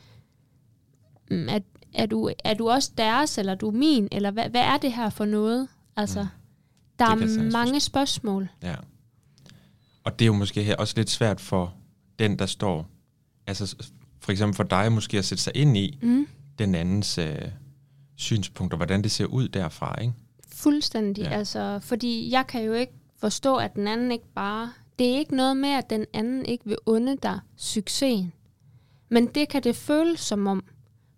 mm, 1.30 1.48
at, 1.48 1.62
er, 1.96 2.06
du, 2.06 2.30
er 2.44 2.54
du 2.54 2.70
også 2.70 2.90
deres, 2.98 3.38
eller 3.38 3.52
er 3.52 3.56
du 3.56 3.70
min, 3.70 4.08
eller 4.12 4.30
hvad, 4.30 4.48
hvad 4.48 4.60
er 4.60 4.76
det 4.76 4.92
her 4.92 5.10
for 5.10 5.24
noget? 5.24 5.68
Altså, 5.96 6.22
mm. 6.22 6.28
der 6.98 7.04
er 7.04 7.50
mange 7.52 7.80
spørgsmål. 7.80 8.48
Ja. 8.62 8.74
Og 10.04 10.18
det 10.18 10.24
er 10.24 10.26
jo 10.26 10.34
måske 10.34 10.76
også 10.78 10.94
lidt 10.96 11.10
svært 11.10 11.40
for 11.40 11.74
den, 12.18 12.38
der 12.38 12.46
står, 12.46 12.86
altså 13.46 13.76
for 14.20 14.32
eksempel 14.32 14.56
for 14.56 14.64
dig 14.64 14.92
måske 14.92 15.18
at 15.18 15.24
sætte 15.24 15.44
sig 15.44 15.52
ind 15.56 15.76
i 15.76 15.98
mm. 16.02 16.26
den 16.58 16.74
andens 16.74 17.18
øh, 17.18 17.38
synspunkter, 18.16 18.76
hvordan 18.76 19.02
det 19.02 19.10
ser 19.10 19.26
ud 19.26 19.48
derfra, 19.48 20.00
ikke? 20.00 20.12
Fuldstændig, 20.52 21.24
ja. 21.24 21.30
altså, 21.30 21.78
fordi 21.82 22.30
jeg 22.30 22.46
kan 22.46 22.62
jo 22.62 22.72
ikke 22.72 22.92
forstå, 23.18 23.56
at 23.56 23.74
den 23.74 23.88
anden 23.88 24.12
ikke 24.12 24.32
bare... 24.34 24.72
Det 24.98 25.06
er 25.06 25.18
ikke 25.18 25.36
noget 25.36 25.56
med, 25.56 25.68
at 25.68 25.90
den 25.90 26.06
anden 26.12 26.46
ikke 26.46 26.64
vil 26.64 26.76
unde 26.86 27.16
dig 27.22 27.40
succesen. 27.56 28.32
Men 29.08 29.26
det 29.26 29.48
kan 29.48 29.62
det 29.62 29.76
føles 29.76 30.20
som 30.20 30.46
om 30.46 30.64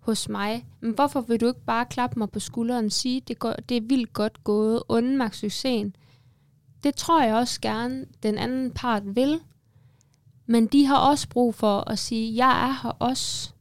hos 0.08 0.28
mig. 0.28 0.66
Men 0.80 0.94
hvorfor 0.94 1.20
vil 1.20 1.40
du 1.40 1.46
ikke 1.46 1.64
bare 1.66 1.86
klappe 1.86 2.18
mig 2.18 2.30
på 2.30 2.40
skulderen 2.40 2.86
og 2.86 2.92
sige, 2.92 3.20
det, 3.20 3.38
går, 3.38 3.52
det 3.52 3.76
er 3.76 3.80
vildt 3.80 4.12
godt 4.12 4.44
gået, 4.44 4.82
unde 4.88 5.16
mig 5.16 5.34
succesen? 5.34 5.96
Det 6.84 6.94
tror 6.94 7.22
jeg 7.22 7.34
også 7.34 7.60
gerne, 7.60 8.04
den 8.22 8.38
anden 8.38 8.70
part 8.70 9.16
vil. 9.16 9.40
Men 10.46 10.66
de 10.66 10.86
har 10.86 10.96
også 10.96 11.28
brug 11.28 11.54
for 11.54 11.90
at 11.90 11.98
sige, 11.98 12.36
jeg 12.36 12.68
er 12.68 12.82
her 12.82 12.90
også. 12.90 13.52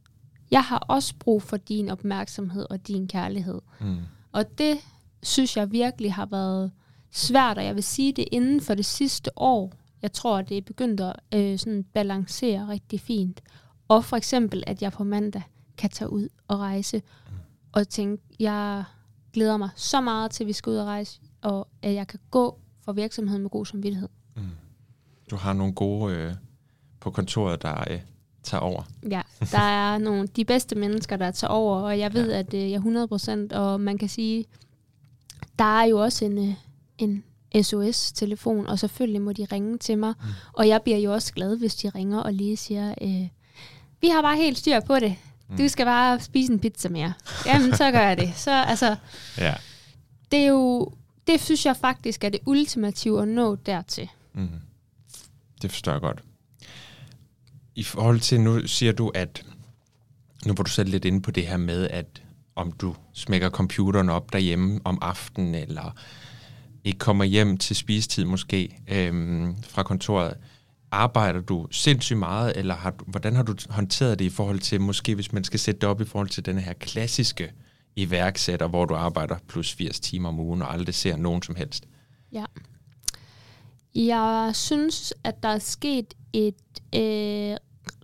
Jeg 0.50 0.62
har 0.62 0.78
også 0.78 1.14
brug 1.18 1.42
for 1.42 1.56
din 1.56 1.90
opmærksomhed 1.90 2.66
og 2.70 2.88
din 2.88 3.08
kærlighed. 3.08 3.60
Mm. 3.80 3.96
Og 4.32 4.58
det 4.58 4.78
synes 5.22 5.56
jeg 5.56 5.72
virkelig 5.72 6.14
har 6.14 6.26
været 6.26 6.70
svært, 7.10 7.58
og 7.58 7.64
jeg 7.64 7.74
vil 7.74 7.82
sige 7.82 8.12
det 8.12 8.28
inden 8.32 8.60
for 8.60 8.74
det 8.74 8.86
sidste 8.86 9.30
år. 9.36 9.72
Jeg 10.02 10.12
tror, 10.12 10.42
det 10.42 10.56
er 10.56 10.62
begyndt 10.62 11.00
at 11.00 11.16
øh, 11.34 11.58
sådan 11.58 11.84
balancere 11.94 12.68
rigtig 12.68 13.00
fint. 13.00 13.40
Og 13.88 14.04
for 14.04 14.16
eksempel, 14.16 14.64
at 14.66 14.82
jeg 14.82 14.92
på 14.92 15.04
mandag 15.04 15.42
kan 15.78 15.90
tage 15.90 16.10
ud 16.12 16.28
og 16.48 16.58
rejse, 16.58 16.96
mm. 16.96 17.32
og 17.72 17.88
tænke, 17.88 18.22
jeg 18.40 18.84
glæder 19.32 19.56
mig 19.56 19.68
så 19.76 20.00
meget 20.00 20.30
til, 20.30 20.44
at 20.44 20.48
vi 20.48 20.52
skal 20.52 20.70
ud 20.70 20.76
og 20.76 20.86
rejse, 20.86 21.20
og 21.42 21.68
at 21.82 21.94
jeg 21.94 22.06
kan 22.06 22.20
gå 22.30 22.58
for 22.84 22.92
virksomheden 22.92 23.42
med 23.42 23.50
god 23.50 23.66
samvittighed. 23.66 24.08
Du 25.30 25.36
har 25.36 25.52
nogle 25.52 25.72
gode 25.72 26.14
øh, 26.14 26.34
på 27.00 27.10
kontoret, 27.10 27.62
der 27.62 27.84
øh, 27.90 28.00
tager 28.42 28.60
over. 28.60 28.82
Ja, 29.10 29.22
der 29.52 29.58
er 29.58 29.98
nogle 30.08 30.26
de 30.26 30.44
bedste 30.44 30.74
mennesker, 30.76 31.16
der 31.16 31.30
tager 31.30 31.50
over, 31.50 31.80
og 31.80 31.98
jeg 31.98 32.14
ved, 32.14 32.30
ja. 32.30 32.38
at 32.38 32.54
øh, 32.54 32.70
jeg 32.70 32.82
er 32.84 33.48
100%, 33.52 33.56
og 33.56 33.80
man 33.80 33.98
kan 33.98 34.08
sige, 34.08 34.44
der 35.58 35.80
er 35.80 35.84
jo 35.84 36.02
også 36.02 36.24
en, 36.24 36.38
øh, 36.38 36.54
en 36.98 37.24
SOS-telefon, 37.62 38.66
og 38.66 38.78
selvfølgelig 38.78 39.22
må 39.22 39.32
de 39.32 39.44
ringe 39.52 39.78
til 39.78 39.98
mig, 39.98 40.14
mm. 40.22 40.28
og 40.52 40.68
jeg 40.68 40.82
bliver 40.82 40.98
jo 40.98 41.12
også 41.12 41.32
glad, 41.32 41.56
hvis 41.56 41.74
de 41.74 41.88
ringer 41.88 42.18
og 42.18 42.32
lige 42.32 42.56
siger, 42.56 42.94
øh, 43.02 43.28
vi 44.00 44.08
har 44.08 44.22
bare 44.22 44.36
helt 44.36 44.58
styr 44.58 44.80
på 44.80 44.98
det, 44.98 45.16
du 45.48 45.62
mm. 45.62 45.68
skal 45.68 45.86
bare 45.86 46.20
spise 46.20 46.52
en 46.52 46.58
pizza 46.58 46.88
mere. 46.88 47.12
Jamen, 47.46 47.76
så 47.76 47.90
gør 47.90 48.00
jeg 48.00 48.16
det. 48.16 48.32
Så 48.36 48.50
altså, 48.50 48.96
Ja. 49.38 49.54
det 50.32 50.38
er 50.38 50.46
jo, 50.46 50.92
det 51.26 51.40
synes 51.40 51.66
jeg 51.66 51.76
faktisk 51.76 52.24
er 52.24 52.28
det 52.28 52.40
ultimative 52.46 53.22
at 53.22 53.28
nå 53.28 53.54
dertil. 53.54 54.08
Mm. 54.34 54.48
Det 55.62 55.70
forstår 55.70 55.92
jeg 55.92 56.00
godt. 56.00 56.22
I 57.74 57.82
forhold 57.82 58.20
til, 58.20 58.40
nu 58.40 58.66
siger 58.66 58.92
du, 58.92 59.08
at 59.08 59.44
nu 60.46 60.54
var 60.56 60.64
du 60.64 60.70
selv 60.70 60.90
lidt 60.90 61.04
inde 61.04 61.22
på 61.22 61.30
det 61.30 61.46
her 61.46 61.56
med, 61.56 61.88
at 61.88 62.22
om 62.56 62.72
du 62.72 62.94
smækker 63.12 63.50
computeren 63.50 64.08
op 64.08 64.32
derhjemme 64.32 64.80
om 64.84 64.98
aftenen, 65.02 65.54
eller 65.54 65.96
ikke 66.84 66.98
kommer 66.98 67.24
hjem 67.24 67.58
til 67.58 67.76
spisetid 67.76 68.24
måske 68.24 68.78
øhm, 68.88 69.62
fra 69.62 69.82
kontoret. 69.82 70.34
Arbejder 70.90 71.40
du 71.40 71.66
sindssygt 71.70 72.18
meget, 72.18 72.56
eller 72.56 72.74
har 72.74 72.90
du, 72.90 73.04
hvordan 73.04 73.36
har 73.36 73.42
du 73.42 73.54
håndteret 73.70 74.18
det 74.18 74.24
i 74.24 74.30
forhold 74.30 74.58
til, 74.58 74.80
måske 74.80 75.14
hvis 75.14 75.32
man 75.32 75.44
skal 75.44 75.60
sætte 75.60 75.80
det 75.80 75.88
op 75.88 76.00
i 76.00 76.04
forhold 76.04 76.28
til 76.28 76.46
den 76.46 76.58
her 76.58 76.72
klassiske 76.72 77.52
iværksætter, 77.96 78.68
hvor 78.68 78.84
du 78.84 78.94
arbejder 78.94 79.36
plus 79.48 79.72
80 79.72 80.00
timer 80.00 80.28
om 80.28 80.40
ugen 80.40 80.62
og 80.62 80.72
aldrig 80.72 80.94
ser 80.94 81.16
nogen 81.16 81.42
som 81.42 81.54
helst? 81.54 81.88
Ja. 82.32 82.44
Jeg 83.94 84.50
synes, 84.54 85.14
at 85.24 85.42
der 85.42 85.48
er 85.48 85.58
sket 85.58 86.14
et 86.32 86.54
øh, 86.94 87.56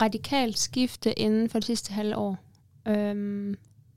radikalt 0.03 0.59
skifte 0.59 1.19
inden 1.19 1.51
for 1.51 1.59
det 1.59 1.67
sidste 1.67 1.93
halve 1.93 2.17
år. 2.17 2.39
Øhm, 2.89 3.55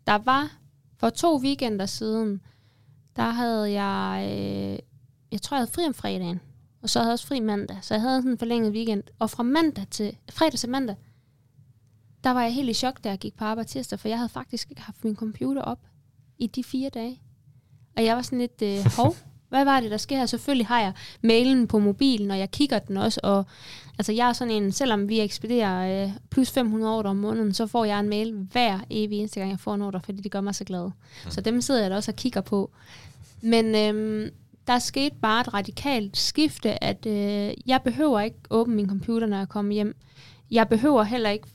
der 0.08 0.18
var 0.18 0.58
for 0.98 1.10
to 1.10 1.38
weekender 1.38 1.86
siden, 1.86 2.42
der 3.16 3.30
havde 3.30 3.82
jeg, 3.82 4.28
øh, 4.32 4.80
jeg 5.32 5.42
tror 5.42 5.58
jeg 5.58 5.62
havde 5.62 5.72
fri 5.72 5.86
om 5.86 5.94
fredagen, 5.94 6.42
og 6.88 6.92
så 6.92 7.00
havde 7.00 7.10
jeg 7.10 7.14
også 7.14 7.28
fri 7.28 7.40
mandag, 7.40 7.78
så 7.82 7.94
jeg 7.94 8.02
havde 8.02 8.20
sådan 8.20 8.32
en 8.32 8.38
forlænget 8.38 8.74
weekend. 8.74 9.04
Og 9.20 9.30
fra 9.30 9.44
mandag 9.44 9.86
til, 9.92 10.18
fredag 10.32 10.60
til 10.60 10.70
mandag, 10.70 10.96
der 12.24 12.30
var 12.30 12.42
jeg 12.42 12.54
helt 12.54 12.70
i 12.70 12.74
chok, 12.74 13.04
da 13.04 13.10
jeg 13.10 13.18
gik 13.18 13.38
på 13.38 13.46
arbejde 13.46 13.70
tirsdag, 13.70 14.00
for 14.00 14.08
jeg 14.08 14.18
havde 14.18 14.30
faktisk 14.30 14.70
ikke 14.70 14.82
haft 14.82 15.04
min 15.04 15.16
computer 15.16 15.62
op 15.62 15.80
i 16.38 16.48
de 16.48 16.64
fire 16.64 16.90
dage. 16.90 17.22
Og 17.98 18.06
jeg 18.06 18.16
var 18.16 18.22
sådan 18.22 18.40
lidt, 18.40 18.62
øh, 18.62 18.92
hov, 18.98 19.16
hvad 19.50 19.66
var 19.66 19.80
det, 19.80 19.92
der 19.92 19.98
sker 19.98 20.18
her? 20.18 20.26
Selvfølgelig 20.26 20.68
har 20.68 20.82
jeg 20.82 20.94
mailen 21.22 21.68
på 21.68 21.80
mobilen, 21.80 22.32
og 22.32 22.40
jeg 22.40 22.52
kigger 22.52 22.80
den 22.80 22.98
også, 22.98 23.20
og 23.24 23.46
altså 23.98 24.12
jeg 24.12 24.30
er 24.30 24.34
sådan 24.34 24.54
en, 24.54 24.72
selvom 24.72 25.10
vi 25.10 25.20
ekspederer 25.20 26.04
øh, 26.06 26.12
plus 26.30 26.52
500 26.52 26.98
ordre 26.98 27.10
om 27.10 27.16
måneden, 27.16 27.54
så 27.54 27.68
får 27.68 27.86
jeg 27.86 28.00
en 28.00 28.10
mail 28.10 28.34
hver 28.52 28.80
evig 28.90 29.20
eneste 29.20 29.40
gang, 29.40 29.52
jeg 29.52 29.60
får 29.60 29.76
en 29.76 29.82
ordre, 29.82 30.02
fordi 30.02 30.22
det 30.22 30.32
gør 30.32 30.42
mig 30.42 30.56
så 30.56 30.64
glad. 30.64 30.86
Mm. 30.86 31.32
Så 31.32 31.42
dem 31.42 31.62
sidder 31.62 31.82
jeg 31.82 31.92
da 31.92 31.96
også 31.96 32.12
og 32.12 32.16
kigger 32.16 32.42
på. 32.42 32.72
Men 33.42 33.76
øhm, 33.76 34.32
der 34.68 34.80
skete 34.80 35.16
bare 35.22 35.42
et 35.42 35.54
radikalt 35.54 36.18
skifte, 36.18 36.84
at 36.84 37.06
øh, 37.06 37.54
jeg 37.66 37.82
behøver 37.84 38.20
ikke 38.20 38.40
åbne 38.50 38.76
min 38.76 38.90
computer, 38.90 39.28
når 39.28 39.38
jeg 39.38 39.50
kommer 39.50 39.74
hjem. 39.74 39.96
Jeg 40.52 40.70
behøver 40.70 41.04
heller 41.04 41.30
ikke, 41.30 41.48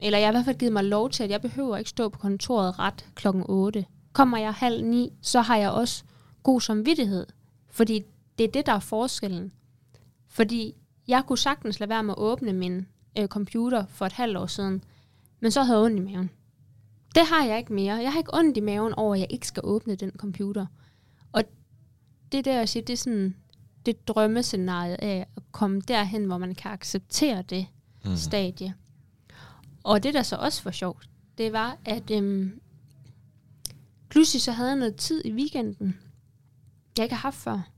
eller 0.00 0.18
jeg 0.18 0.26
har 0.26 0.32
i 0.32 0.34
hvert 0.34 0.44
fald 0.44 0.58
givet 0.58 0.72
mig 0.72 0.84
lov 0.84 1.10
til, 1.10 1.22
at 1.22 1.30
jeg 1.30 1.40
behøver 1.40 1.76
ikke 1.76 1.90
stå 1.90 2.08
på 2.08 2.18
kontoret 2.18 2.78
ret 2.78 3.06
klokken 3.14 3.44
8. 3.48 3.84
Kommer 4.12 4.38
jeg 4.38 4.54
halv 4.54 4.84
ni, 4.84 5.12
så 5.22 5.40
har 5.40 5.56
jeg 5.56 5.70
også 5.70 6.04
god 6.42 6.60
samvittighed. 6.60 7.26
Fordi 7.70 8.02
det 8.38 8.44
er 8.44 8.50
det, 8.50 8.66
der 8.66 8.72
er 8.72 8.80
forskellen. 8.80 9.52
Fordi 10.28 10.74
jeg 11.08 11.24
kunne 11.26 11.38
sagtens 11.38 11.80
lade 11.80 11.90
være 11.90 12.02
med 12.02 12.14
at 12.14 12.18
åbne 12.18 12.52
min 12.52 12.86
øh, 13.18 13.28
computer 13.28 13.84
for 13.88 14.06
et 14.06 14.12
halvt 14.12 14.36
år 14.36 14.46
siden, 14.46 14.84
men 15.40 15.50
så 15.50 15.62
havde 15.62 15.78
jeg 15.78 15.84
ondt 15.84 15.98
i 15.98 16.02
maven. 16.02 16.30
Det 17.14 17.22
har 17.26 17.44
jeg 17.44 17.58
ikke 17.58 17.72
mere. 17.72 17.94
Jeg 17.94 18.12
har 18.12 18.18
ikke 18.18 18.34
ondt 18.34 18.56
i 18.56 18.60
maven 18.60 18.94
over, 18.94 19.14
at 19.14 19.20
jeg 19.20 19.26
ikke 19.30 19.46
skal 19.46 19.62
åbne 19.64 19.94
den 19.94 20.10
computer. 20.16 20.66
Det 22.32 22.44
der, 22.44 22.58
jeg 22.58 22.68
siger, 22.68 22.84
det 22.84 22.92
er 22.92 22.96
sådan 22.96 23.36
det 23.86 24.08
drømmescenarie 24.08 25.04
af 25.04 25.26
at 25.36 25.42
komme 25.52 25.80
derhen, 25.80 26.24
hvor 26.24 26.38
man 26.38 26.54
kan 26.54 26.70
acceptere 26.70 27.42
det 27.42 27.66
mm. 28.04 28.16
stadie. 28.16 28.74
Og 29.84 30.02
det, 30.02 30.14
der 30.14 30.22
så 30.22 30.36
også 30.36 30.64
var 30.64 30.70
sjovt, 30.70 31.08
det 31.38 31.52
var, 31.52 31.78
at 31.84 32.10
øhm, 32.10 32.60
pludselig 34.08 34.42
så 34.42 34.52
havde 34.52 34.68
jeg 34.68 34.78
noget 34.78 34.96
tid 34.96 35.24
i 35.24 35.32
weekenden, 35.32 35.98
jeg 36.98 37.04
ikke 37.04 37.14
har 37.14 37.20
haft 37.20 37.36
før. 37.36 37.70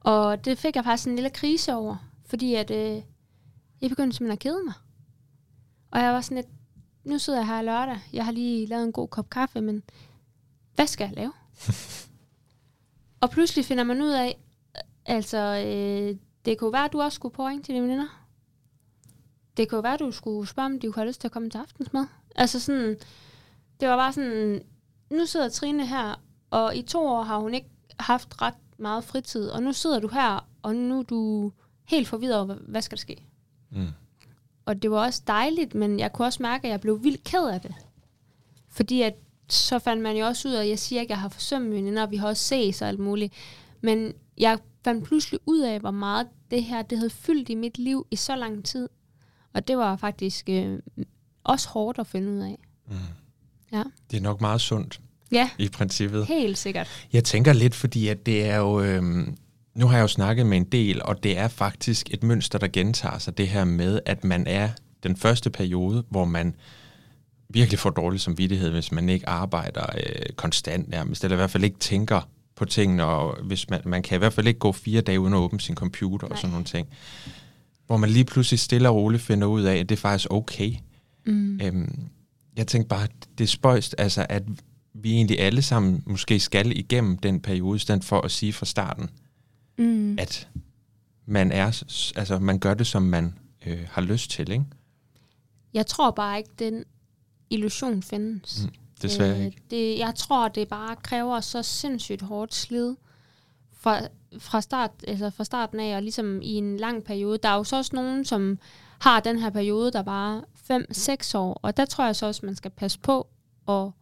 Og 0.00 0.44
det 0.44 0.58
fik 0.58 0.76
jeg 0.76 0.84
faktisk 0.84 1.08
en 1.08 1.14
lille 1.14 1.30
krise 1.30 1.74
over, 1.74 1.96
fordi 2.26 2.54
at, 2.54 2.70
øh, 2.70 3.02
jeg 3.80 3.90
begyndte 3.90 4.16
simpelthen 4.16 4.32
at 4.32 4.38
kede 4.38 4.64
mig. 4.64 4.74
Og 5.90 6.00
jeg 6.00 6.12
var 6.12 6.20
sådan 6.20 6.36
lidt, 6.36 6.48
nu 7.04 7.18
sidder 7.18 7.38
jeg 7.38 7.46
her 7.46 7.62
lørdag, 7.62 7.98
jeg 8.12 8.24
har 8.24 8.32
lige 8.32 8.66
lavet 8.66 8.84
en 8.84 8.92
god 8.92 9.08
kop 9.08 9.30
kaffe, 9.30 9.60
men 9.60 9.82
hvad 10.74 10.86
skal 10.86 11.04
jeg 11.04 11.16
lave? 11.16 11.32
og 13.20 13.30
pludselig 13.30 13.64
finder 13.64 13.84
man 13.84 14.02
ud 14.02 14.10
af, 14.10 14.38
altså, 15.06 15.38
øh, 15.38 16.16
det 16.44 16.58
kunne 16.58 16.72
være, 16.72 16.84
at 16.84 16.92
du 16.92 17.00
også 17.00 17.16
skulle 17.16 17.34
på 17.34 17.46
ringe 17.46 17.62
til 17.62 17.74
dine 17.74 17.84
veninder. 17.86 18.24
Det 19.56 19.68
kunne 19.68 19.82
være, 19.82 19.94
at 19.94 20.00
du 20.00 20.10
skulle 20.10 20.48
spørge, 20.48 20.66
om 20.66 20.80
de 20.80 20.86
kunne 20.86 20.94
have 20.94 21.08
lyst 21.08 21.20
til 21.20 21.28
at 21.28 21.32
komme 21.32 21.50
til 21.50 21.58
aftensmad. 21.58 22.06
Altså 22.34 22.60
sådan, 22.60 22.96
det 23.80 23.88
var 23.88 23.96
bare 23.96 24.12
sådan, 24.12 24.62
nu 25.10 25.26
sidder 25.26 25.48
Trine 25.48 25.86
her, 25.86 26.22
og 26.50 26.76
i 26.76 26.82
to 26.82 27.06
år 27.06 27.22
har 27.22 27.38
hun 27.38 27.54
ikke 27.54 27.70
haft 28.00 28.42
ret 28.42 28.54
meget 28.78 29.04
fritid, 29.04 29.48
og 29.48 29.62
nu 29.62 29.72
sidder 29.72 30.00
du 30.00 30.08
her, 30.08 30.48
og 30.62 30.76
nu 30.76 30.98
er 30.98 31.02
du 31.02 31.52
helt 31.84 32.08
forvirret 32.08 32.36
over, 32.36 32.54
hvad 32.54 32.82
skal 32.82 32.96
der 32.96 33.00
ske? 33.00 33.24
Mm. 33.70 33.86
Og 34.64 34.82
det 34.82 34.90
var 34.90 34.98
også 35.04 35.22
dejligt, 35.26 35.74
men 35.74 35.98
jeg 35.98 36.12
kunne 36.12 36.26
også 36.26 36.42
mærke, 36.42 36.64
at 36.66 36.70
jeg 36.70 36.80
blev 36.80 37.04
vildt 37.04 37.24
ked 37.24 37.48
af 37.48 37.60
det. 37.60 37.74
Fordi 38.68 39.02
at, 39.02 39.14
så 39.48 39.78
fandt 39.78 40.02
man 40.02 40.16
jo 40.16 40.26
også 40.26 40.48
ud 40.48 40.52
af, 40.54 40.62
at 40.62 40.68
jeg 40.68 40.78
siger 40.78 41.00
ikke, 41.00 41.12
at 41.12 41.16
jeg 41.16 41.20
har 41.20 41.28
forsømt 41.28 41.70
venner, 41.70 42.02
og 42.02 42.10
vi 42.10 42.16
har 42.16 42.28
også 42.28 42.42
ses 42.44 42.82
og 42.82 42.88
alt 42.88 42.98
muligt. 42.98 43.32
Men 43.80 44.12
jeg 44.38 44.58
fandt 44.84 45.04
pludselig 45.04 45.40
ud 45.46 45.60
af, 45.60 45.80
hvor 45.80 45.90
meget 45.90 46.26
det 46.50 46.64
her 46.64 46.82
det 46.82 46.98
havde 46.98 47.10
fyldt 47.10 47.48
i 47.48 47.54
mit 47.54 47.78
liv 47.78 48.06
i 48.10 48.16
så 48.16 48.36
lang 48.36 48.64
tid. 48.64 48.88
Og 49.54 49.68
det 49.68 49.78
var 49.78 49.96
faktisk 49.96 50.48
øh, 50.48 50.78
også 51.44 51.68
hårdt 51.68 51.98
at 51.98 52.06
finde 52.06 52.32
ud 52.32 52.38
af. 52.38 52.58
Mm. 52.88 52.94
Ja. 53.72 53.82
Det 54.10 54.16
er 54.16 54.20
nok 54.20 54.40
meget 54.40 54.60
sundt 54.60 55.00
Ja, 55.32 55.50
i 55.58 55.68
princippet. 55.68 56.26
helt 56.26 56.58
sikkert. 56.58 57.06
Jeg 57.12 57.24
tænker 57.24 57.52
lidt, 57.52 57.74
fordi 57.74 58.08
at 58.08 58.26
det 58.26 58.44
er 58.44 58.56
jo... 58.56 58.80
Øhm, 58.80 59.36
nu 59.74 59.86
har 59.86 59.96
jeg 59.96 60.02
jo 60.02 60.08
snakket 60.08 60.46
med 60.46 60.56
en 60.56 60.64
del, 60.64 61.02
og 61.02 61.22
det 61.22 61.38
er 61.38 61.48
faktisk 61.48 62.14
et 62.14 62.22
mønster, 62.22 62.58
der 62.58 62.68
gentager 62.68 63.18
sig, 63.18 63.38
det 63.38 63.48
her 63.48 63.64
med, 63.64 64.00
at 64.06 64.24
man 64.24 64.46
er 64.46 64.68
den 65.02 65.16
første 65.16 65.50
periode, 65.50 66.04
hvor 66.10 66.24
man 66.24 66.54
virkelig 67.48 67.78
får 67.78 67.90
dårlig 67.90 68.20
samvittighed, 68.20 68.70
hvis 68.70 68.92
man 68.92 69.08
ikke 69.08 69.28
arbejder 69.28 69.86
øh, 69.96 70.32
konstant 70.36 70.88
nærmest, 70.88 71.24
eller 71.24 71.36
i 71.36 71.40
hvert 71.40 71.50
fald 71.50 71.64
ikke 71.64 71.78
tænker 71.78 72.28
på 72.56 72.64
tingene, 72.64 73.04
og 73.04 73.42
hvis 73.42 73.70
man, 73.70 73.80
man 73.84 74.02
kan 74.02 74.16
i 74.16 74.18
hvert 74.18 74.32
fald 74.32 74.46
ikke 74.46 74.60
gå 74.60 74.72
fire 74.72 75.00
dage 75.00 75.20
uden 75.20 75.34
at 75.34 75.38
åbne 75.38 75.60
sin 75.60 75.74
computer 75.74 76.26
Nej. 76.28 76.32
og 76.32 76.38
sådan 76.38 76.50
nogle 76.50 76.64
ting. 76.64 76.88
Hvor 77.86 77.96
man 77.96 78.10
lige 78.10 78.24
pludselig 78.24 78.60
stille 78.60 78.88
og 78.88 78.94
roligt 78.96 79.22
finder 79.22 79.46
ud 79.46 79.62
af, 79.62 79.76
at 79.76 79.88
det 79.88 79.94
er 79.94 80.00
faktisk 80.00 80.30
okay. 80.30 80.72
Mm. 81.26 81.60
Øhm, 81.62 82.08
jeg 82.56 82.66
tænkte 82.66 82.88
bare, 82.88 83.08
det 83.38 83.44
er 83.44 83.48
spøjst, 83.48 83.94
altså, 83.98 84.26
at 84.28 84.42
vi 84.94 85.12
egentlig 85.12 85.40
alle 85.40 85.62
sammen 85.62 86.02
måske 86.06 86.40
skal 86.40 86.78
igennem 86.78 87.16
den 87.18 87.40
periode, 87.40 87.76
i 87.76 87.78
stedet 87.78 88.04
for 88.04 88.20
at 88.20 88.30
sige 88.30 88.52
fra 88.52 88.66
starten, 88.66 89.10
Mm. 89.78 90.18
at 90.18 90.48
man 91.26 91.52
er, 91.52 91.82
altså 92.16 92.38
man 92.38 92.58
gør 92.58 92.74
det, 92.74 92.86
som 92.86 93.02
man 93.02 93.34
øh, 93.66 93.78
har 93.90 94.02
lyst 94.02 94.30
til, 94.30 94.50
ikke? 94.50 94.64
Jeg 95.74 95.86
tror 95.86 96.10
bare 96.10 96.38
ikke, 96.38 96.50
den 96.58 96.84
illusion 97.50 98.02
findes. 98.02 98.64
Mm, 98.64 98.70
desværre 99.02 99.38
Øh, 99.38 99.44
ikke. 99.46 99.62
Det, 99.70 99.98
jeg 99.98 100.14
tror, 100.14 100.48
det 100.48 100.68
bare 100.68 100.96
kræver 100.96 101.40
så 101.40 101.62
sindssygt 101.62 102.22
hårdt 102.22 102.54
slid 102.54 102.94
fra, 103.72 104.00
fra, 104.38 104.60
start, 104.60 104.90
altså 105.08 105.30
fra 105.30 105.44
starten 105.44 105.80
af, 105.80 105.96
og 105.96 106.02
ligesom 106.02 106.42
i 106.42 106.52
en 106.52 106.76
lang 106.76 107.04
periode. 107.04 107.38
Der 107.38 107.48
er 107.48 107.56
jo 107.56 107.64
så 107.64 107.76
også 107.76 107.96
nogen, 107.96 108.24
som 108.24 108.58
har 108.98 109.20
den 109.20 109.38
her 109.38 109.50
periode, 109.50 109.92
der 109.92 110.02
bare 110.02 110.42
5-6 110.70 111.38
år, 111.38 111.60
og 111.62 111.76
der 111.76 111.84
tror 111.84 112.04
jeg 112.04 112.16
så 112.16 112.26
også, 112.26 112.46
man 112.46 112.56
skal 112.56 112.70
passe 112.70 112.98
på 112.98 113.26
og 113.66 113.92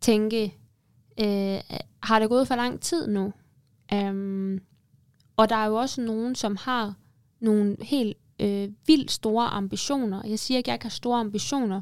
tænke, 0.00 0.54
øh, 1.20 1.60
har 2.02 2.18
det 2.18 2.28
gået 2.28 2.48
for 2.48 2.56
lang 2.56 2.80
tid 2.80 3.06
nu? 3.06 3.32
Um, 3.92 4.60
og 5.36 5.48
der 5.48 5.56
er 5.56 5.66
jo 5.66 5.74
også 5.74 6.00
nogen, 6.00 6.34
som 6.34 6.56
har 6.56 6.94
nogle 7.40 7.76
helt 7.80 8.16
øh, 8.40 8.68
vildt 8.86 9.10
store 9.10 9.46
ambitioner. 9.46 10.22
Jeg 10.26 10.38
siger 10.38 10.58
ikke, 10.58 10.68
at 10.68 10.68
jeg 10.68 10.74
ikke 10.74 10.84
har 10.84 10.90
store 10.90 11.20
ambitioner, 11.20 11.80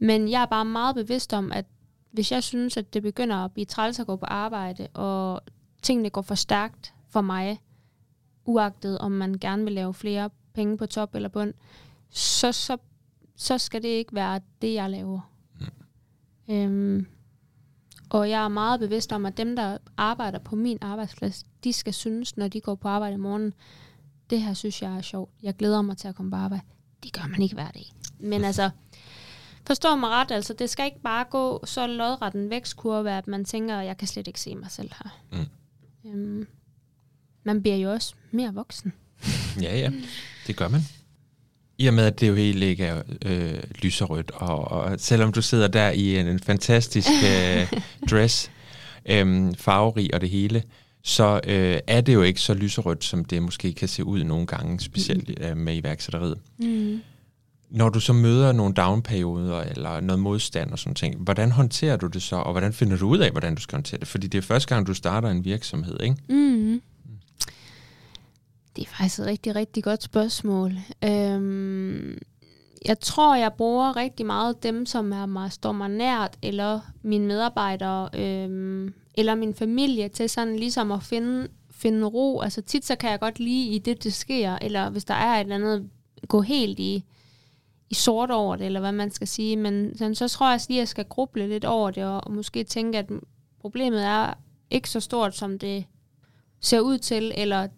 men 0.00 0.30
jeg 0.30 0.42
er 0.42 0.46
bare 0.46 0.64
meget 0.64 0.94
bevidst 0.94 1.32
om, 1.32 1.52
at 1.52 1.66
hvis 2.10 2.32
jeg 2.32 2.42
synes, 2.42 2.76
at 2.76 2.94
det 2.94 3.02
begynder 3.02 3.36
at 3.36 3.52
blive 3.52 3.64
træls 3.64 4.00
at 4.00 4.06
gå 4.06 4.16
på 4.16 4.26
arbejde, 4.26 4.88
og 4.94 5.40
tingene 5.82 6.10
går 6.10 6.22
for 6.22 6.34
stærkt 6.34 6.94
for 7.08 7.20
mig, 7.20 7.60
uagtet 8.44 8.98
om 8.98 9.12
man 9.12 9.34
gerne 9.34 9.64
vil 9.64 9.72
lave 9.72 9.94
flere 9.94 10.30
penge 10.54 10.76
på 10.76 10.86
top 10.86 11.14
eller 11.14 11.28
bund, 11.28 11.54
så, 12.10 12.52
så, 12.52 12.76
så 13.36 13.58
skal 13.58 13.82
det 13.82 13.88
ikke 13.88 14.14
være 14.14 14.40
det, 14.62 14.74
jeg 14.74 14.90
laver. 14.90 15.32
Mm. 16.48 16.54
Øhm, 16.54 17.06
og 18.10 18.30
jeg 18.30 18.44
er 18.44 18.48
meget 18.48 18.80
bevidst 18.80 19.12
om, 19.12 19.26
at 19.26 19.36
dem, 19.36 19.56
der 19.56 19.78
arbejder 19.96 20.38
på 20.38 20.56
min 20.56 20.78
arbejdsplads, 20.80 21.44
de 21.64 21.72
skal 21.72 21.94
synes, 21.94 22.36
når 22.36 22.48
de 22.48 22.60
går 22.60 22.74
på 22.74 22.88
arbejde 22.88 23.14
i 23.14 23.18
morgen, 23.18 23.54
det 24.30 24.42
her 24.42 24.54
synes 24.54 24.82
jeg 24.82 24.96
er 24.96 25.00
sjovt. 25.00 25.32
Jeg 25.42 25.56
glæder 25.56 25.82
mig 25.82 25.96
til 25.96 26.08
at 26.08 26.14
komme 26.14 26.30
på 26.30 26.36
arbejde. 26.36 26.64
Det 27.02 27.12
gør 27.12 27.26
man 27.26 27.42
ikke 27.42 27.54
hver 27.54 27.70
dag. 27.70 27.92
Men 28.20 28.44
altså, 28.50 28.70
forstår 29.66 29.96
mig 29.96 30.10
ret, 30.10 30.30
altså 30.30 30.54
det 30.54 30.70
skal 30.70 30.84
ikke 30.84 31.00
bare 31.00 31.24
gå 31.30 31.66
så 31.66 31.86
lodret 31.86 32.34
en 32.34 32.50
vækstkurve, 32.50 33.10
at 33.10 33.26
man 33.26 33.44
tænker, 33.44 33.76
at 33.76 33.86
jeg 33.86 33.98
kan 33.98 34.08
slet 34.08 34.26
ikke 34.26 34.40
se 34.40 34.54
mig 34.54 34.70
selv 34.70 34.90
her. 35.02 35.20
Mm. 35.32 36.10
Øhm, 36.10 36.46
man 37.44 37.62
bliver 37.62 37.76
jo 37.76 37.92
også 37.92 38.14
mere 38.30 38.54
voksen. 38.54 38.92
Ja, 39.62 39.78
ja, 39.78 39.92
det 40.46 40.56
gør 40.56 40.68
man. 40.68 40.80
I 41.78 41.86
og 41.86 41.94
med, 41.94 42.04
at 42.04 42.20
det 42.20 42.28
jo 42.28 42.34
helt 42.34 42.62
ikke 42.62 42.84
er 42.84 43.02
øh, 43.24 43.62
lyserødt, 43.82 44.30
og, 44.30 44.70
og 44.70 45.00
selvom 45.00 45.32
du 45.32 45.42
sidder 45.42 45.68
der 45.68 45.90
i 45.90 46.16
en, 46.16 46.26
en 46.26 46.38
fantastisk 46.38 47.08
øh, 47.30 47.72
dress, 48.10 48.50
øh, 49.06 49.54
farverig 49.56 50.14
og 50.14 50.20
det 50.20 50.30
hele, 50.30 50.62
så 51.02 51.40
øh, 51.46 51.78
er 51.86 52.00
det 52.00 52.14
jo 52.14 52.22
ikke 52.22 52.40
så 52.40 52.54
lyserødt, 52.54 53.04
som 53.04 53.24
det 53.24 53.42
måske 53.42 53.72
kan 53.72 53.88
se 53.88 54.04
ud 54.04 54.24
nogle 54.24 54.46
gange, 54.46 54.80
specielt 54.80 55.28
mm. 55.28 55.44
øh, 55.44 55.56
med 55.56 55.76
iværksætteriet. 55.76 56.38
Mm. 56.58 57.00
Når 57.70 57.88
du 57.88 58.00
så 58.00 58.12
møder 58.12 58.52
nogle 58.52 58.74
downperioder 58.74 59.60
eller 59.60 60.00
noget 60.00 60.20
modstand 60.20 60.70
og 60.70 60.78
sådan 60.78 60.94
ting, 60.94 61.16
hvordan 61.16 61.50
håndterer 61.50 61.96
du 61.96 62.06
det 62.06 62.22
så, 62.22 62.36
og 62.36 62.52
hvordan 62.52 62.72
finder 62.72 62.96
du 62.96 63.08
ud 63.08 63.18
af, 63.18 63.30
hvordan 63.30 63.54
du 63.54 63.60
skal 63.60 63.76
håndtere 63.76 64.00
det? 64.00 64.08
Fordi 64.08 64.26
det 64.26 64.38
er 64.38 64.42
første 64.42 64.74
gang, 64.74 64.86
du 64.86 64.94
starter 64.94 65.28
en 65.28 65.44
virksomhed, 65.44 66.00
ikke? 66.00 66.16
Mm. 66.28 66.82
Det 68.76 68.82
er 68.82 68.88
faktisk 68.88 69.18
et 69.18 69.26
rigtig, 69.26 69.56
rigtig 69.56 69.84
godt 69.84 70.02
spørgsmål. 70.02 70.72
Øhm, 71.04 72.18
jeg 72.84 73.00
tror, 73.00 73.36
jeg 73.36 73.52
bruger 73.52 73.96
rigtig 73.96 74.26
meget 74.26 74.62
dem, 74.62 74.86
som 74.86 75.12
er 75.12 75.26
mig, 75.26 75.52
står 75.52 75.72
mig 75.72 75.88
nært, 75.88 76.36
eller 76.42 76.80
mine 77.02 77.26
medarbejdere, 77.26 78.08
øhm, 78.14 78.94
eller 79.14 79.34
min 79.34 79.54
familie, 79.54 80.08
til 80.08 80.30
sådan 80.30 80.56
ligesom 80.56 80.92
at 80.92 81.02
finde, 81.02 81.48
finde 81.70 82.06
ro. 82.06 82.40
Altså 82.40 82.62
tit 82.62 82.84
så 82.84 82.96
kan 82.96 83.10
jeg 83.10 83.20
godt 83.20 83.38
lide 83.38 83.68
i 83.68 83.78
det, 83.78 84.04
det 84.04 84.14
sker, 84.14 84.58
eller 84.62 84.90
hvis 84.90 85.04
der 85.04 85.14
er 85.14 85.34
et 85.34 85.40
eller 85.40 85.54
andet, 85.54 85.88
gå 86.28 86.40
helt 86.40 86.78
i, 86.78 87.04
i 87.90 87.94
sort 87.94 88.30
over 88.30 88.56
det, 88.56 88.66
eller 88.66 88.80
hvad 88.80 88.92
man 88.92 89.10
skal 89.10 89.28
sige. 89.28 89.56
Men 89.56 89.98
sådan, 89.98 90.14
så 90.14 90.28
tror 90.28 90.46
jeg 90.46 90.54
også 90.54 90.66
lige, 90.68 90.78
at 90.78 90.80
jeg 90.80 90.88
skal 90.88 91.04
gruble 91.04 91.48
lidt 91.48 91.64
over 91.64 91.90
det, 91.90 92.04
og, 92.04 92.24
og 92.24 92.32
måske 92.32 92.64
tænke, 92.64 92.98
at 92.98 93.10
problemet 93.60 94.04
er 94.04 94.34
ikke 94.70 94.90
så 94.90 95.00
stort, 95.00 95.36
som 95.36 95.58
det 95.58 95.84
ser 96.60 96.80
ud 96.80 96.98
til, 96.98 97.32
eller 97.36 97.68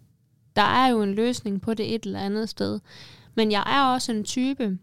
der 0.55 0.61
er 0.61 0.87
jo 0.87 1.01
en 1.01 1.13
løsning 1.13 1.61
på 1.61 1.73
det 1.73 1.95
et 1.95 2.05
eller 2.05 2.19
andet 2.19 2.49
sted. 2.49 2.79
Men 3.35 3.51
jeg 3.51 3.63
er 3.67 3.93
også 3.93 4.11
en 4.11 4.23
type, 4.23 4.77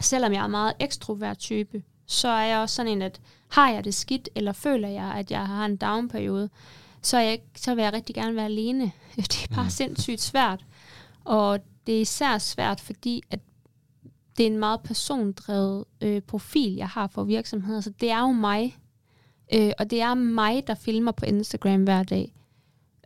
selvom 0.00 0.32
jeg 0.32 0.44
er 0.44 0.48
meget 0.48 0.72
ekstrovert 0.80 1.38
type, 1.38 1.82
så 2.06 2.28
er 2.28 2.44
jeg 2.44 2.58
også 2.58 2.74
sådan 2.74 2.92
en, 2.92 3.02
at 3.02 3.20
har 3.48 3.70
jeg 3.70 3.84
det 3.84 3.94
skidt, 3.94 4.28
eller 4.34 4.52
føler 4.52 4.88
jeg, 4.88 5.12
at 5.16 5.30
jeg 5.30 5.46
har 5.46 5.64
en 5.64 5.76
down-periode, 5.76 6.50
så, 7.02 7.18
jeg, 7.18 7.40
så 7.56 7.74
vil 7.74 7.82
jeg 7.82 7.92
rigtig 7.92 8.14
gerne 8.14 8.36
være 8.36 8.44
alene. 8.44 8.92
Det 9.16 9.46
er 9.50 9.54
bare 9.54 9.64
mm. 9.64 9.70
sindssygt 9.70 10.20
svært. 10.20 10.64
Og 11.24 11.60
det 11.86 11.96
er 11.96 12.00
især 12.00 12.38
svært, 12.38 12.80
fordi 12.80 13.22
at 13.30 13.40
det 14.36 14.46
er 14.46 14.50
en 14.50 14.58
meget 14.58 14.80
persondrevet 14.80 15.84
øh, 16.00 16.22
profil, 16.22 16.74
jeg 16.74 16.88
har 16.88 17.06
for 17.06 17.24
virksomheder. 17.24 17.80
Så 17.80 17.90
det 17.90 18.10
er 18.10 18.20
jo 18.20 18.32
mig. 18.32 18.76
Øh, 19.54 19.72
og 19.78 19.90
det 19.90 20.00
er 20.00 20.14
mig, 20.14 20.66
der 20.66 20.74
filmer 20.74 21.12
på 21.12 21.24
Instagram 21.24 21.84
hver 21.84 22.02
dag. 22.02 22.34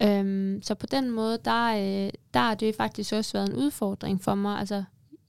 Øhm, 0.03 0.63
så 0.63 0.75
på 0.75 0.87
den 0.87 1.11
måde, 1.11 1.39
der, 1.45 1.67
øh, 1.67 2.11
der 2.35 2.41
har 2.41 2.55
det 2.55 2.75
faktisk 2.75 3.13
også 3.13 3.33
været 3.33 3.49
en 3.49 3.57
udfordring 3.57 4.23
for 4.23 4.35
mig. 4.35 4.59
Altså, 4.59 4.85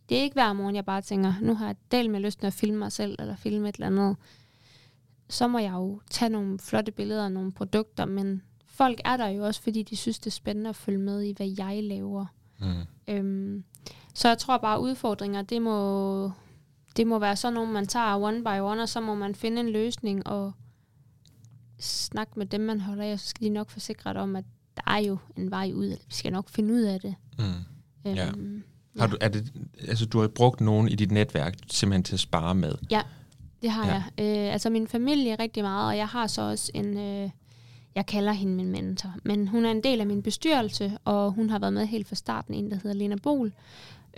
det 0.09 0.17
er 0.17 0.21
ikke 0.21 0.33
hver 0.33 0.53
morgen, 0.53 0.75
jeg 0.75 0.85
bare 0.85 1.01
tænker, 1.01 1.33
nu 1.41 1.55
har 1.55 1.65
jeg 1.65 1.75
del 1.91 2.09
med 2.09 2.19
lyst 2.19 2.39
til 2.39 2.47
at 2.47 2.53
filme 2.53 2.79
mig 2.79 2.91
selv, 2.91 3.15
eller 3.19 3.35
filme 3.35 3.69
et 3.69 3.75
eller 3.75 3.87
andet. 3.87 4.15
Så 5.29 5.47
må 5.47 5.59
jeg 5.59 5.73
jo 5.73 6.01
tage 6.09 6.29
nogle 6.29 6.59
flotte 6.59 6.91
billeder 6.91 7.25
af 7.25 7.31
nogle 7.31 7.51
produkter, 7.51 8.05
men 8.05 8.41
folk 8.67 9.01
er 9.05 9.17
der 9.17 9.27
jo 9.27 9.45
også, 9.45 9.61
fordi 9.61 9.83
de 9.83 9.95
synes, 9.95 10.19
det 10.19 10.27
er 10.27 10.31
spændende 10.31 10.69
at 10.69 10.75
følge 10.75 10.99
med 10.99 11.21
i, 11.21 11.33
hvad 11.37 11.55
jeg 11.57 11.83
laver. 11.83 12.25
Mm. 12.59 12.83
Øhm, 13.07 13.63
så 14.15 14.27
jeg 14.27 14.37
tror 14.37 14.57
bare, 14.57 14.81
udfordringer, 14.81 15.41
det 15.41 15.61
må, 15.61 16.31
det 16.97 17.07
må 17.07 17.19
være 17.19 17.35
sådan 17.35 17.53
nogle, 17.53 17.71
man 17.71 17.87
tager 17.87 18.15
one 18.15 18.43
by 18.43 18.59
one, 18.61 18.81
og 18.81 18.89
så 18.89 19.01
må 19.01 19.15
man 19.15 19.35
finde 19.35 19.59
en 19.59 19.69
løsning 19.69 20.27
og 20.27 20.51
snakke 21.79 22.31
med 22.35 22.45
dem, 22.45 22.61
man 22.61 22.81
holder 22.81 23.03
af, 23.03 23.13
og 23.13 23.19
så 23.19 23.27
skal 23.27 23.47
de 23.47 23.49
nok 23.49 23.69
forsikre 23.69 24.13
dig 24.13 24.21
om, 24.21 24.35
at 24.35 24.45
der 24.77 24.91
er 24.91 24.97
jo 24.97 25.17
en 25.37 25.51
vej 25.51 25.71
ud, 25.75 25.85
eller 25.85 26.05
vi 26.07 26.13
skal 26.13 26.31
nok 26.31 26.49
finde 26.49 26.73
ud 26.73 26.81
af 26.81 26.99
det. 26.99 27.15
Mm. 27.39 27.45
Øhm, 28.05 28.15
ja. 28.15 28.29
Har 28.99 29.07
du, 29.07 29.17
er 29.21 29.27
det, 29.27 29.53
altså, 29.87 30.05
du 30.05 30.19
har 30.19 30.27
brugt 30.27 30.61
nogen 30.61 30.89
i 30.89 30.95
dit 30.95 31.11
netværk 31.11 31.55
simpelthen 31.67 32.03
til 32.03 32.13
at 32.13 32.19
spare 32.19 32.55
med? 32.55 32.71
Ja, 32.91 33.01
det 33.61 33.69
har 33.69 33.87
ja. 33.87 33.93
jeg. 33.93 34.47
Øh, 34.47 34.53
altså 34.53 34.69
min 34.69 34.87
familie 34.87 35.35
rigtig 35.35 35.63
meget, 35.63 35.87
og 35.87 35.97
jeg 35.97 36.07
har 36.07 36.27
så 36.27 36.41
også 36.41 36.71
en, 36.73 36.97
øh, 36.97 37.29
jeg 37.95 38.05
kalder 38.05 38.31
hende 38.31 38.53
min 38.53 38.71
mentor, 38.71 39.15
men 39.23 39.47
hun 39.47 39.65
er 39.65 39.71
en 39.71 39.83
del 39.83 39.99
af 39.99 40.07
min 40.07 40.23
bestyrelse, 40.23 40.97
og 41.05 41.31
hun 41.31 41.49
har 41.49 41.59
været 41.59 41.73
med 41.73 41.85
helt 41.85 42.07
fra 42.07 42.15
starten, 42.15 42.53
en 42.53 42.71
der 42.71 42.77
hedder 42.83 42.93
Lena 42.93 43.15
Bol. 43.23 43.53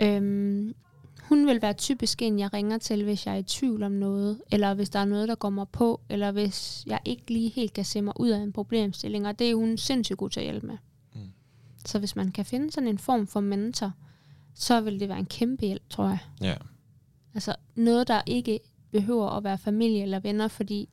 Øhm, 0.02 0.76
hun 1.24 1.48
vil 1.48 1.62
være 1.62 1.74
typisk 1.74 2.22
en, 2.22 2.40
jeg 2.40 2.54
ringer 2.54 2.78
til, 2.78 3.04
hvis 3.04 3.26
jeg 3.26 3.34
er 3.34 3.40
i 3.40 3.44
tvivl 3.44 3.84
om 3.84 3.92
noget, 3.92 4.42
eller 4.52 4.74
hvis 4.74 4.90
der 4.90 5.00
er 5.00 5.06
noget, 5.06 5.28
der 5.28 5.36
går 5.36 5.50
mig 5.50 5.68
på, 5.70 6.02
eller 6.10 6.32
hvis 6.32 6.84
jeg 6.88 7.00
ikke 7.06 7.34
lige 7.34 7.50
helt 7.50 7.74
kan 7.74 7.86
se 7.86 8.02
mig 8.02 8.20
ud 8.20 8.30
af 8.30 8.40
en 8.40 8.54
problemstilling, 8.54 9.28
og 9.28 9.40
det 9.40 9.50
er 9.50 9.56
hun 9.56 9.78
sindssygt 9.78 10.18
god 10.18 10.30
til 10.30 10.40
at 10.40 10.46
hjælpe 10.46 10.68
med. 10.68 10.78
Mm. 11.16 11.22
Så 11.86 12.00
hvis 12.00 12.16
man 12.16 12.32
kan 12.32 12.46
finde 12.46 12.72
sådan 12.72 12.88
en 12.88 12.98
form 12.98 13.28
for 13.28 13.40
mentor, 13.40 13.92
så 14.54 14.82
vil 14.82 15.00
det 15.00 15.10
være 15.10 15.20
en 15.20 15.26
kæmpe 15.26 15.66
hjælp, 15.66 15.90
tror 15.90 16.08
jeg. 16.08 16.20
Ja. 16.42 16.56
Altså 17.34 17.56
noget, 17.76 18.08
der 18.08 18.22
ikke 18.26 18.60
behøver 18.92 19.30
at 19.30 19.44
være 19.44 19.58
familie 19.58 20.02
eller 20.02 20.20
venner, 20.20 20.48
fordi 20.48 20.90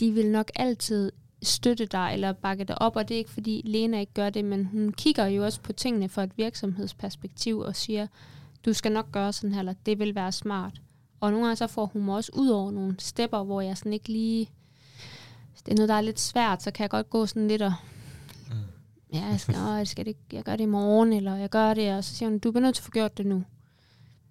de 0.00 0.12
vil 0.12 0.30
nok 0.30 0.50
altid 0.54 1.12
støtte 1.42 1.86
dig 1.86 2.10
eller 2.12 2.32
bakke 2.32 2.64
dig 2.64 2.82
op, 2.82 2.96
og 2.96 3.08
det 3.08 3.14
er 3.14 3.18
ikke 3.18 3.30
fordi 3.30 3.62
Lena 3.64 4.00
ikke 4.00 4.14
gør 4.14 4.30
det, 4.30 4.44
men 4.44 4.64
hun 4.64 4.92
kigger 4.92 5.26
jo 5.26 5.44
også 5.44 5.60
på 5.60 5.72
tingene 5.72 6.08
fra 6.08 6.22
et 6.22 6.32
virksomhedsperspektiv 6.36 7.58
og 7.58 7.76
siger, 7.76 8.06
du 8.64 8.72
skal 8.72 8.92
nok 8.92 9.12
gøre 9.12 9.32
sådan 9.32 9.52
her, 9.52 9.58
eller 9.58 9.74
det 9.86 9.98
vil 9.98 10.14
være 10.14 10.32
smart. 10.32 10.80
Og 11.20 11.30
nogle 11.30 11.46
gange 11.46 11.56
så 11.56 11.66
får 11.66 11.86
hun 11.86 12.04
mig 12.04 12.14
også 12.14 12.32
ud 12.34 12.48
over 12.48 12.70
nogle 12.70 12.94
stepper, 12.98 13.42
hvor 13.42 13.60
jeg 13.60 13.78
sådan 13.78 13.92
ikke 13.92 14.08
lige... 14.08 14.50
Hvis 15.52 15.62
det 15.62 15.72
er 15.72 15.76
noget, 15.76 15.88
der 15.88 15.94
er 15.94 16.00
lidt 16.00 16.20
svært, 16.20 16.62
så 16.62 16.70
kan 16.70 16.82
jeg 16.82 16.90
godt 16.90 17.10
gå 17.10 17.26
sådan 17.26 17.48
lidt 17.48 17.62
og... 17.62 17.72
Mm. 18.48 18.54
Ja, 19.12 19.24
jeg 19.24 19.40
skal, 19.40 19.54
åh, 19.54 19.78
jeg, 19.78 19.88
skal 19.88 20.04
det, 20.06 20.16
jeg 20.32 20.42
gør 20.42 20.56
det 20.56 20.64
i 20.64 20.66
morgen, 20.66 21.12
eller 21.12 21.36
jeg 21.36 21.50
gør 21.50 21.74
det, 21.74 21.94
og 21.94 22.04
så 22.04 22.14
siger 22.14 22.28
hun, 22.28 22.38
du 22.38 22.50
bliver 22.50 22.62
nødt 22.62 22.74
til 22.74 22.82
at 22.82 22.84
få 22.84 22.90
gjort 22.90 23.18
det 23.18 23.26
nu. 23.26 23.44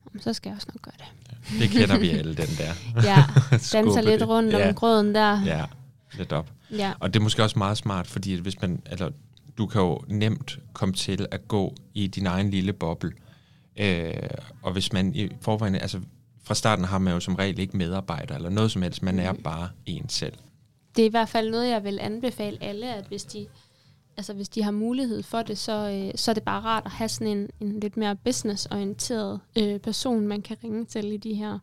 Jamen, 0.06 0.22
så 0.22 0.34
skal 0.34 0.50
jeg 0.50 0.56
også 0.56 0.68
nok 0.74 0.82
gøre 0.82 0.94
det. 0.98 1.06
Ja, 1.32 1.64
det 1.64 1.70
kender 1.70 2.00
vi 2.00 2.10
alle, 2.10 2.36
den 2.36 2.48
der. 2.58 2.74
ja, 3.04 3.26
danser 3.74 4.02
lidt 4.02 4.24
rundt 4.24 4.54
ja. 4.54 4.70
om 4.70 4.76
grøden 4.76 5.16
der. 5.16 5.44
Ja, 5.46 5.66
lidt 6.18 6.34
op. 6.34 6.52
Ja. 6.72 6.94
Og 7.00 7.14
det 7.14 7.20
er 7.20 7.24
måske 7.24 7.44
også 7.44 7.60
meget 7.60 7.78
smart, 7.78 8.08
fordi 8.08 8.34
hvis 8.36 8.62
man, 8.62 8.82
altså, 8.86 9.12
du 9.58 9.66
kan 9.68 9.82
jo 9.82 10.02
nemt 10.08 10.60
komme 10.74 10.96
til 10.96 11.26
at 11.32 11.48
gå 11.48 11.76
i 11.94 12.08
din 12.08 12.26
egen 12.26 12.50
lille 12.50 12.74
boble, 12.74 13.12
Øh, 13.78 14.14
og 14.62 14.72
hvis 14.72 14.94
man 14.94 15.16
i 15.16 15.30
forvejen, 15.42 15.76
altså 15.76 16.00
fra 16.44 16.56
starten 16.56 16.86
har 16.86 16.98
man 16.98 17.14
jo 17.14 17.20
som 17.20 17.36
regel 17.36 17.60
ikke 17.60 17.78
medarbejdere 17.78 18.38
eller 18.38 18.50
noget 18.50 18.72
som 18.72 18.82
helst, 18.82 19.04
man 19.04 19.20
er 19.20 19.32
mm. 19.32 19.42
bare 19.44 19.70
en 19.86 20.10
selv. 20.10 20.34
Det 20.96 21.02
er 21.02 21.06
i 21.08 21.12
hvert 21.12 21.30
fald 21.30 21.52
noget, 21.52 21.70
jeg 21.70 21.84
vil 21.84 22.00
anbefale 22.02 22.58
alle, 22.62 22.96
at 22.96 23.06
hvis 23.06 23.24
de, 23.24 23.48
altså 24.18 24.34
hvis 24.34 24.50
de 24.50 24.64
har 24.64 24.72
mulighed 24.72 25.24
for 25.24 25.42
det, 25.42 25.58
så, 25.58 25.90
øh, 25.90 26.12
så 26.16 26.32
er 26.32 26.34
det 26.34 26.44
bare 26.44 26.62
rart 26.62 26.86
at 26.86 26.92
have 26.92 27.10
sådan 27.10 27.38
en, 27.38 27.50
en 27.60 27.80
lidt 27.80 27.98
mere 27.98 28.16
businessorienteret 28.16 29.40
øh, 29.58 29.80
person, 29.80 30.28
man 30.28 30.42
kan 30.42 30.58
ringe 30.64 30.86
til 30.86 31.12
i 31.12 31.18
de 31.18 31.34
her 31.34 31.60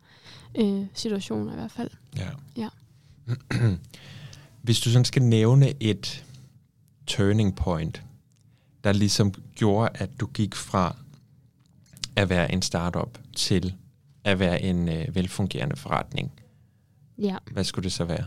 øh, 0.57 0.85
situationer 0.93 1.51
i 1.51 1.55
hvert 1.55 1.71
fald. 1.71 1.89
Ja. 2.17 2.29
ja. 2.57 2.69
hvis 4.65 4.79
du 4.79 4.89
sådan 4.91 5.05
skal 5.05 5.23
nævne 5.23 5.73
et 5.79 6.25
turning 7.07 7.55
point, 7.55 8.03
der 8.83 8.93
ligesom 8.93 9.33
gjorde, 9.55 9.89
at 9.93 10.09
du 10.19 10.25
gik 10.25 10.55
fra 10.55 10.95
at 12.15 12.29
være 12.29 12.51
en 12.51 12.61
startup 12.61 13.19
til 13.35 13.73
at 14.23 14.39
være 14.39 14.61
en 14.61 14.89
øh, 14.89 15.15
velfungerende 15.15 15.75
forretning. 15.75 16.31
Ja. 17.17 17.37
Hvad 17.51 17.63
skulle 17.63 17.83
det 17.83 17.91
så 17.91 18.05
være? 18.05 18.25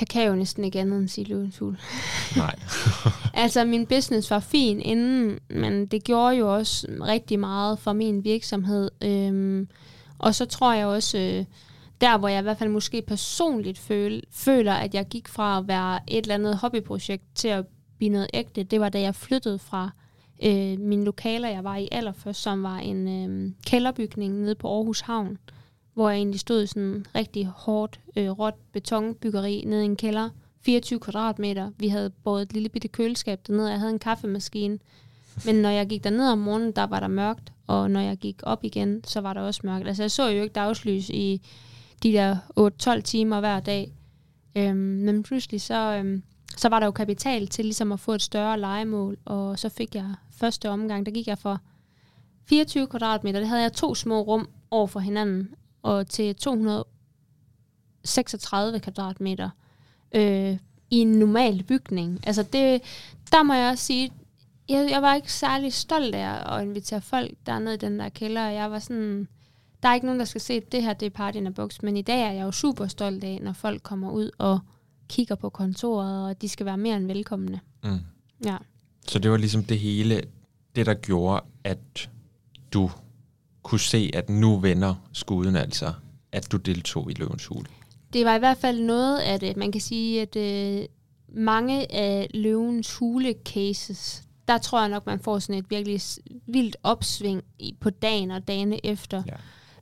Jeg 0.00 0.08
kan 0.08 0.26
jo 0.26 0.34
næsten 0.34 0.64
ikke 0.64 0.80
andet 0.80 0.98
end 0.98 1.08
sige 1.08 1.24
løvens 1.28 1.58
hul. 1.58 1.78
Nej. 2.36 2.58
altså, 3.34 3.64
min 3.64 3.86
business 3.86 4.30
var 4.30 4.40
fin 4.40 4.80
inden, 4.80 5.38
men 5.50 5.86
det 5.86 6.04
gjorde 6.04 6.36
jo 6.36 6.54
også 6.54 6.86
rigtig 7.00 7.38
meget 7.38 7.78
for 7.78 7.92
min 7.92 8.24
virksomhed. 8.24 8.90
Øhm, 9.02 9.68
og 10.18 10.34
så 10.34 10.44
tror 10.44 10.72
jeg 10.72 10.86
også, 10.86 11.18
øh, 11.18 11.44
der 12.00 12.18
hvor 12.18 12.28
jeg 12.28 12.38
i 12.38 12.42
hvert 12.42 12.58
fald 12.58 12.70
måske 12.70 13.02
personligt 13.02 13.78
føl, 13.78 14.22
føler, 14.30 14.72
at 14.72 14.94
jeg 14.94 15.08
gik 15.08 15.28
fra 15.28 15.58
at 15.58 15.68
være 15.68 16.00
et 16.08 16.22
eller 16.22 16.34
andet 16.34 16.56
hobbyprojekt 16.56 17.24
til 17.34 17.48
at 17.48 17.66
blive 17.98 18.12
noget 18.12 18.28
ægte, 18.34 18.62
det 18.62 18.80
var 18.80 18.88
da 18.88 19.00
jeg 19.00 19.14
flyttede 19.14 19.58
fra 19.58 19.90
øh, 20.42 20.78
mine 20.78 21.04
lokaler, 21.04 21.48
jeg 21.48 21.64
var 21.64 21.76
i 21.76 21.88
allerførst, 21.92 22.42
som 22.42 22.62
var 22.62 22.76
en 22.76 23.08
øh, 23.08 23.52
kælderbygning 23.66 24.40
nede 24.40 24.54
på 24.54 24.68
Aarhus 24.76 25.00
Havn, 25.00 25.38
hvor 25.94 26.10
jeg 26.10 26.16
egentlig 26.16 26.40
stod 26.40 26.62
i 26.62 26.66
sådan 26.66 26.82
en 26.82 27.06
rigtig 27.14 27.46
hårdt, 27.46 28.00
øh, 28.16 28.30
råt 28.30 28.54
betonbyggeri 28.72 29.64
nede 29.66 29.82
i 29.82 29.84
en 29.84 29.96
kælder, 29.96 30.28
24 30.62 31.00
kvadratmeter. 31.00 31.70
Vi 31.78 31.88
havde 31.88 32.10
både 32.10 32.42
et 32.42 32.52
lille 32.52 32.68
bitte 32.68 32.88
køleskab 32.88 33.40
dernede, 33.46 33.66
og 33.66 33.70
jeg 33.70 33.78
havde 33.78 33.92
en 33.92 33.98
kaffemaskine. 33.98 34.78
Men 35.44 35.54
når 35.54 35.70
jeg 35.70 35.86
gik 35.86 36.04
derned 36.04 36.28
om 36.28 36.38
morgenen, 36.38 36.72
der 36.72 36.86
var 36.86 37.00
der 37.00 37.08
mørkt, 37.08 37.52
og 37.66 37.90
når 37.90 38.00
jeg 38.00 38.16
gik 38.16 38.40
op 38.42 38.64
igen, 38.64 39.04
så 39.04 39.20
var 39.20 39.32
der 39.32 39.40
også 39.40 39.60
mørkt. 39.64 39.88
Altså 39.88 40.02
jeg 40.02 40.10
så 40.10 40.28
jo 40.28 40.42
ikke 40.42 40.52
dagslys 40.52 41.10
i 41.10 41.42
de 42.02 42.12
der 42.12 42.36
8-12 42.98 43.00
timer 43.00 43.40
hver 43.40 43.60
dag. 43.60 43.92
Øhm, 44.56 44.76
men 44.76 45.22
pludselig 45.22 45.60
så, 45.60 45.74
øhm, 45.74 46.22
så 46.56 46.68
var 46.68 46.78
der 46.78 46.86
jo 46.86 46.92
kapital 46.92 47.46
til 47.46 47.64
ligesom 47.64 47.92
at 47.92 48.00
få 48.00 48.12
et 48.12 48.22
større 48.22 48.60
legemål, 48.60 49.18
og 49.24 49.58
så 49.58 49.68
fik 49.68 49.94
jeg 49.94 50.14
første 50.30 50.70
omgang, 50.70 51.06
der 51.06 51.12
gik 51.12 51.26
jeg 51.26 51.38
for 51.38 51.60
24 52.48 52.86
kvadratmeter. 52.86 53.40
Det 53.40 53.48
havde 53.48 53.62
jeg 53.62 53.72
to 53.72 53.94
små 53.94 54.20
rum 54.20 54.48
over 54.70 54.86
for 54.86 55.00
hinanden, 55.00 55.54
og 55.82 56.08
til 56.08 56.34
236 56.34 58.80
kvadratmeter 58.80 59.50
øh, 60.14 60.56
i 60.90 60.96
en 60.96 61.12
normal 61.12 61.62
bygning. 61.62 62.20
Altså 62.26 62.42
det, 62.42 62.82
der 63.32 63.42
må 63.42 63.54
jeg 63.54 63.70
også 63.70 63.84
sige, 63.84 64.12
jeg, 64.68 64.90
jeg 64.90 65.02
var 65.02 65.14
ikke 65.14 65.32
særlig 65.32 65.72
stolt 65.72 66.14
af 66.14 66.56
at 66.56 66.62
invitere 66.62 67.00
folk 67.00 67.30
dernede 67.46 67.74
i 67.74 67.78
den 67.78 67.98
der 67.98 68.08
kælder. 68.08 68.46
Jeg 68.46 68.70
var 68.70 68.78
sådan, 68.78 69.28
der 69.82 69.88
er 69.88 69.94
ikke 69.94 70.06
nogen, 70.06 70.20
der 70.20 70.26
skal 70.26 70.40
se, 70.40 70.52
at 70.52 70.72
det 70.72 70.82
her 70.82 70.92
det 70.92 71.06
er 71.06 71.10
Party 71.10 71.36
in 71.36 71.46
a 71.46 71.50
Box. 71.50 71.82
Men 71.82 71.96
i 71.96 72.02
dag 72.02 72.22
er 72.22 72.32
jeg 72.32 72.42
jo 72.42 72.52
super 72.52 72.86
stolt 72.86 73.24
af, 73.24 73.38
når 73.42 73.52
folk 73.52 73.82
kommer 73.82 74.10
ud 74.10 74.30
og 74.38 74.58
kigger 75.08 75.34
på 75.34 75.48
kontoret, 75.48 76.28
og 76.28 76.42
de 76.42 76.48
skal 76.48 76.66
være 76.66 76.76
mere 76.76 76.96
end 76.96 77.06
velkomne. 77.06 77.60
Mm. 77.84 77.98
Ja. 78.44 78.56
Så 79.06 79.18
det 79.18 79.30
var 79.30 79.36
ligesom 79.36 79.64
det 79.64 79.78
hele, 79.78 80.22
det 80.76 80.86
der 80.86 80.94
gjorde, 80.94 81.44
at 81.64 82.10
du 82.72 82.90
kunne 83.62 83.80
se, 83.80 84.10
at 84.14 84.28
nu 84.28 84.58
vender 84.58 84.94
skuden 85.12 85.56
altså, 85.56 85.92
at 86.32 86.52
du 86.52 86.56
deltog 86.56 87.10
i 87.10 87.14
Løvens 87.14 87.46
Hule. 87.46 87.66
Det 88.12 88.24
var 88.24 88.36
i 88.36 88.38
hvert 88.38 88.58
fald 88.58 88.80
noget 88.80 89.18
af 89.18 89.40
det. 89.40 89.56
Man 89.56 89.72
kan 89.72 89.80
sige, 89.80 90.22
at 90.22 90.36
øh, 90.36 90.86
mange 91.28 91.92
af 91.94 92.30
Løvens 92.34 92.94
Hule 92.94 93.34
cases, 93.44 94.22
der 94.48 94.58
tror 94.58 94.80
jeg 94.80 94.88
nok, 94.88 95.06
man 95.06 95.20
får 95.20 95.38
sådan 95.38 95.58
et 95.58 95.70
virkelig 95.70 96.00
vildt 96.46 96.76
opsving 96.82 97.42
i, 97.58 97.76
på 97.80 97.90
dagen 97.90 98.30
og 98.30 98.48
dagene 98.48 98.86
efter. 98.86 99.22
Ja. 99.26 99.32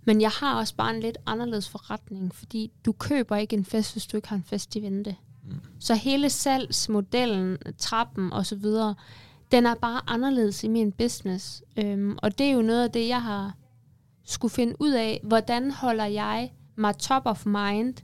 Men 0.09 0.21
jeg 0.21 0.31
har 0.31 0.59
også 0.59 0.75
bare 0.75 0.95
en 0.95 1.01
lidt 1.01 1.19
anderledes 1.27 1.69
forretning, 1.69 2.35
fordi 2.35 2.73
du 2.85 2.93
køber 2.93 3.37
ikke 3.37 3.57
en 3.57 3.65
fest, 3.65 3.93
hvis 3.93 4.07
du 4.07 4.17
ikke 4.17 4.29
har 4.29 4.37
en 4.37 4.45
fest 4.45 4.77
i 4.77 4.83
vente. 4.83 5.17
Mm. 5.45 5.61
Så 5.81 5.95
hele 5.95 6.31
salgsmodellen, 6.31 7.59
trappen 7.79 8.33
osv., 8.33 8.65
den 9.53 9.67
er 9.67 9.75
bare 9.75 10.01
anderledes 10.07 10.65
i 10.65 10.69
min 10.69 10.93
business. 10.93 11.63
Øhm, 11.77 12.19
og 12.23 12.39
det 12.39 12.47
er 12.47 12.51
jo 12.51 12.63
noget 12.63 12.85
af 12.85 12.91
det, 12.91 13.09
jeg 13.09 13.23
har 13.23 13.55
skulle 14.25 14.53
finde 14.53 14.75
ud 14.81 14.91
af, 14.91 15.21
hvordan 15.23 15.71
holder 15.71 16.07
jeg 16.07 16.53
mig 16.77 16.99
top 16.99 17.23
of 17.25 17.47
mind, 17.47 17.95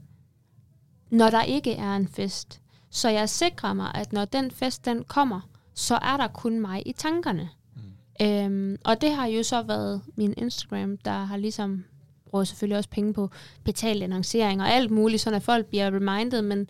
når 1.09 1.29
der 1.29 1.43
ikke 1.43 1.73
er 1.73 1.95
en 1.95 2.07
fest. 2.07 2.61
Så 2.89 3.09
jeg 3.09 3.29
sikrer 3.29 3.73
mig, 3.73 3.91
at 3.95 4.13
når 4.13 4.25
den 4.25 4.51
fest 4.51 4.85
den 4.85 5.03
kommer, 5.03 5.49
så 5.73 5.95
er 5.95 6.17
der 6.17 6.27
kun 6.27 6.59
mig 6.59 6.87
i 6.87 6.93
tankerne. 6.93 7.49
Mm. 7.75 8.25
Øhm, 8.25 8.77
og 8.85 9.01
det 9.01 9.11
har 9.11 9.25
jo 9.25 9.43
så 9.43 9.61
været 9.61 10.01
min 10.15 10.33
Instagram, 10.37 10.97
der 10.97 11.25
har 11.25 11.37
ligesom 11.37 11.85
bruger 12.29 12.43
selvfølgelig 12.43 12.77
også 12.77 12.89
penge 12.89 13.13
på 13.13 13.29
betalt 13.63 14.03
annoncering 14.03 14.61
og 14.61 14.69
alt 14.69 14.91
muligt, 14.91 15.21
sådan 15.21 15.37
at 15.37 15.43
folk 15.43 15.65
bliver 15.65 15.95
reminded, 15.95 16.41
men, 16.41 16.69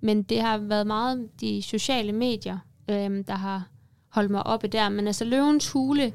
men 0.00 0.22
det 0.22 0.40
har 0.40 0.58
været 0.58 0.86
meget 0.86 1.28
de 1.40 1.62
sociale 1.62 2.12
medier, 2.12 2.58
øhm, 2.88 3.24
der 3.24 3.34
har 3.34 3.68
holdt 4.08 4.30
mig 4.30 4.46
oppe 4.46 4.68
der. 4.68 4.88
Men 4.88 5.06
altså 5.06 5.24
Løvens 5.24 5.70
Hule 5.70 6.12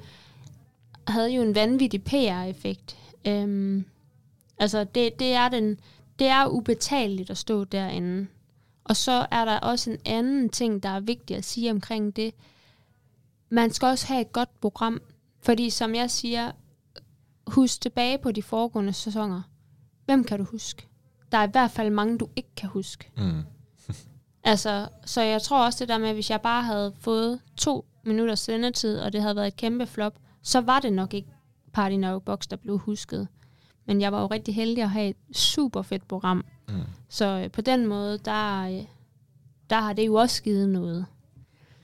havde 1.08 1.30
jo 1.30 1.42
en 1.42 1.56
vanvittig 1.56 2.04
PR-effekt. 2.04 2.98
Øhm, 3.28 3.86
altså 4.60 4.84
det, 4.84 5.20
det, 5.20 5.34
er 5.34 5.50
den, 5.50 5.80
det 6.20 6.28
er 6.28 6.48
ubetaleligt 6.48 7.30
at 7.30 7.38
stå 7.38 7.63
derinde. 7.63 8.28
Og 8.84 8.96
så 8.96 9.28
er 9.32 9.46
der 9.46 9.60
også 9.60 9.92
en 9.92 9.98
anden 10.06 10.50
ting, 10.50 10.84
der 10.84 10.89
er 10.89 11.00
vigtigt 11.00 11.38
at 11.38 11.46
sige 11.46 11.72
omkring 11.72 12.15
det. 12.15 12.34
Man 13.50 13.72
skal 13.72 13.86
også 13.86 14.08
have 14.08 14.22
et 14.22 14.32
godt 14.32 14.60
program, 14.62 15.02
fordi 15.42 15.70
som 15.70 15.96
jeg 15.96 16.12
siger, 16.12 16.52
husk 17.47 17.82
tilbage 17.82 18.17
på 18.17 18.32
de 18.32 18.43
foregående 18.43 18.93
sæsoner. 18.93 19.41
Hvem 20.06 20.23
kan 20.23 20.39
du 20.39 20.43
huske? 20.45 20.88
Der 21.32 21.38
er 21.38 21.47
i 21.47 21.52
hvert 21.52 21.71
fald 21.71 21.89
mange, 21.89 22.17
du 22.17 22.28
ikke 22.36 22.49
kan 22.56 22.69
huske. 22.69 23.12
Mm. 23.17 23.41
Altså, 24.43 24.88
så 25.06 25.21
jeg 25.21 25.41
tror 25.41 25.65
også 25.65 25.80
det 25.80 25.89
der 25.89 25.97
med, 25.97 26.08
at 26.10 26.13
hvis 26.15 26.30
jeg 26.30 26.41
bare 26.41 26.63
havde 26.63 26.93
fået 26.99 27.39
to 27.58 27.86
minutters 28.06 28.39
sendetid, 28.39 28.99
og 28.99 29.13
det 29.13 29.21
havde 29.21 29.36
været 29.36 29.47
et 29.47 29.56
kæmpe 29.56 29.86
flop, 29.86 30.19
så 30.43 30.62
var 30.62 30.80
det 30.80 30.93
nok 30.93 31.13
ikke 31.13 31.30
Party 31.73 31.95
Now 31.95 32.19
Box, 32.19 32.47
der 32.47 32.56
blev 32.56 32.78
husket. 32.78 33.28
Men 33.86 34.02
jeg 34.02 34.12
var 34.12 34.21
jo 34.21 34.28
rigtig 34.28 34.56
heldig 34.56 34.84
at 34.84 34.89
have 34.89 35.10
et 35.10 35.38
super 35.38 35.82
fedt 35.82 36.08
program. 36.08 36.45
Mm. 36.69 36.73
Så 37.10 37.25
øh, 37.25 37.52
på 37.52 37.62
den 37.62 37.88
måde, 37.88 38.17
der, 38.17 38.62
øh, 38.62 38.84
der 39.69 39.80
har 39.80 39.93
det 39.93 40.06
jo 40.06 40.13
også 40.15 40.43
givet 40.43 40.69
noget. 40.69 41.06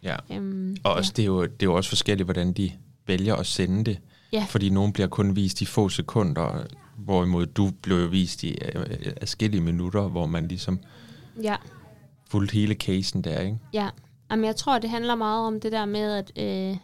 Ja. 0.03 0.15
Øhm, 0.31 0.77
Og 0.83 0.93
også, 0.93 1.13
det, 1.15 1.21
er 1.21 1.27
jo, 1.27 1.43
det 1.43 1.61
er 1.61 1.65
jo 1.65 1.75
også 1.75 1.89
forskelligt, 1.89 2.27
hvordan 2.27 2.53
de 2.53 2.71
vælger 3.07 3.35
at 3.35 3.45
sende 3.45 3.83
det. 3.83 3.99
Ja. 4.35 4.45
Fordi 4.49 4.69
nogen 4.69 4.93
bliver 4.93 5.07
kun 5.07 5.35
vist 5.35 5.61
i 5.61 5.65
få 5.65 5.89
sekunder, 5.89 6.63
hvorimod 6.97 7.45
du 7.45 7.71
blev 7.81 8.11
vist 8.11 8.43
i 8.43 8.57
øh, 8.75 8.85
adskillige 9.21 9.61
minutter, 9.61 10.01
hvor 10.07 10.25
man 10.25 10.47
ligesom 10.47 10.79
ja. 11.43 11.55
fulgte 12.29 12.53
hele 12.53 12.73
casen 12.73 13.21
der, 13.21 13.39
ikke? 13.39 13.57
Ja, 13.73 13.89
Jamen, 14.31 14.45
jeg 14.45 14.55
tror, 14.55 14.79
det 14.79 14.89
handler 14.89 15.15
meget 15.15 15.47
om 15.47 15.59
det 15.59 15.71
der 15.71 15.85
med, 15.85 16.11
at 16.11 16.31
øh, 16.35 16.77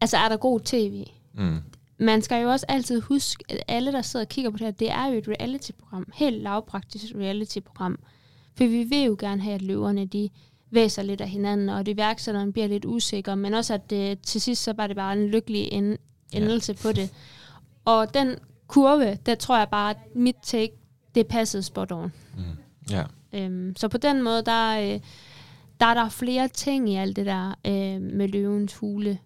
altså 0.00 0.16
er 0.16 0.28
der 0.28 0.36
god 0.36 0.60
tv? 0.60 1.04
Mm. 1.34 1.58
Man 1.98 2.22
skal 2.22 2.42
jo 2.42 2.50
også 2.50 2.66
altid 2.68 3.00
huske, 3.00 3.44
at 3.48 3.62
alle, 3.68 3.92
der 3.92 4.02
sidder 4.02 4.26
og 4.26 4.28
kigger 4.28 4.50
på 4.50 4.56
det 4.56 4.66
her, 4.66 4.70
det 4.70 4.90
er 4.90 5.06
jo 5.06 5.18
et 5.18 5.28
reality-program. 5.28 6.06
Helt 6.14 6.42
lavpraktisk 6.42 7.14
reality-program. 7.14 7.98
For 8.56 8.64
vi 8.64 8.82
vil 8.82 9.04
jo 9.04 9.16
gerne 9.18 9.42
have, 9.42 9.54
at 9.54 9.62
løverne, 9.62 10.06
de 10.06 10.30
væser 10.70 11.02
lidt 11.02 11.20
af 11.20 11.28
hinanden, 11.28 11.68
og 11.68 11.86
det 11.86 11.92
iværksætteren 11.92 12.52
bliver 12.52 12.68
lidt 12.68 12.84
usikre, 12.84 13.36
men 13.36 13.54
også 13.54 13.74
at 13.74 13.92
øh, 13.92 14.16
til 14.22 14.40
sidst, 14.40 14.62
så 14.62 14.72
var 14.72 14.86
det 14.86 14.96
bare 14.96 15.12
en 15.12 15.26
lykkelig 15.26 15.72
end, 15.72 15.98
endelse 16.32 16.72
ja. 16.72 16.82
på 16.82 16.92
det. 16.92 17.10
Og 17.84 18.14
den 18.14 18.36
kurve, 18.66 19.18
der 19.26 19.34
tror 19.34 19.58
jeg 19.58 19.68
bare, 19.68 19.90
at 19.90 19.96
mit 20.14 20.36
take, 20.42 20.72
det 21.14 21.26
passede 21.26 21.62
spot 21.62 21.92
on. 21.92 22.12
Mm. 22.36 22.42
Ja. 22.90 23.04
Øhm, 23.32 23.76
så 23.76 23.88
på 23.88 23.98
den 23.98 24.22
måde, 24.22 24.42
der, 24.42 24.80
øh, 24.80 25.00
der 25.80 25.86
er 25.86 25.94
der 25.94 26.08
flere 26.08 26.48
ting 26.48 26.90
i 26.90 26.96
alt 26.96 27.16
det 27.16 27.26
der 27.26 27.54
øh, 27.66 28.00
med 28.02 28.28
løvens 28.28 28.74
hule. 28.74 29.18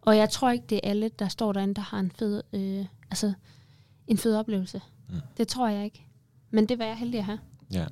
Og 0.00 0.16
jeg 0.16 0.30
tror 0.30 0.50
ikke, 0.50 0.64
det 0.68 0.80
er 0.82 0.90
alle, 0.90 1.08
der 1.18 1.28
står 1.28 1.52
derinde, 1.52 1.74
der 1.74 1.82
har 1.82 1.98
en 1.98 2.12
fed, 2.18 2.42
øh, 2.52 2.86
altså, 3.10 3.32
en 4.06 4.18
fed 4.18 4.36
oplevelse. 4.36 4.80
Mm. 5.08 5.14
Det 5.36 5.48
tror 5.48 5.68
jeg 5.68 5.84
ikke. 5.84 6.06
Men 6.50 6.66
det 6.66 6.78
var 6.78 6.84
jeg 6.84 6.96
heldig 6.96 7.18
at 7.18 7.24
have. 7.24 7.38
ja. 7.72 7.86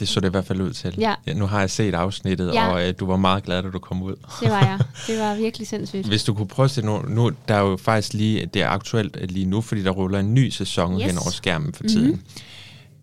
Det 0.00 0.08
så 0.08 0.20
det 0.20 0.28
i 0.28 0.30
hvert 0.30 0.44
fald 0.44 0.60
ud 0.60 0.72
til. 0.72 0.94
Ja. 0.98 1.14
Ja, 1.26 1.34
nu 1.34 1.46
har 1.46 1.60
jeg 1.60 1.70
set 1.70 1.94
afsnittet, 1.94 2.52
Ja. 2.54 2.68
og 2.68 2.88
øh, 2.88 2.94
du 3.00 3.06
var 3.06 3.16
meget 3.16 3.44
glad, 3.44 3.62
da 3.62 3.70
du 3.70 3.78
kom 3.78 4.02
ud. 4.02 4.14
Det 4.40 4.50
var 4.50 4.60
jeg. 4.66 4.78
Det 5.06 5.18
var 5.18 5.34
virkelig 5.36 5.66
sindssygt. 5.68 6.06
Hvis 6.06 6.24
du 6.24 6.34
kunne 6.34 6.48
prøve 6.48 6.64
at 6.64 6.70
se 6.70 6.82
nu, 6.82 7.02
nu 7.08 7.30
der 7.48 7.54
er 7.54 7.60
jo 7.60 7.76
faktisk 7.76 8.12
lige, 8.14 8.46
det 8.46 8.62
er 8.62 8.68
aktuelt 8.68 9.16
øh, 9.20 9.28
lige 9.30 9.46
nu, 9.46 9.60
fordi 9.60 9.82
der 9.82 9.90
ruller 9.90 10.18
en 10.18 10.34
ny 10.34 10.48
sæson 10.50 10.94
yes. 11.00 11.02
Hen 11.06 11.18
over 11.18 11.30
skærmen 11.30 11.72
for 11.74 11.82
tiden 11.82 12.10
mm-hmm. 12.10 12.22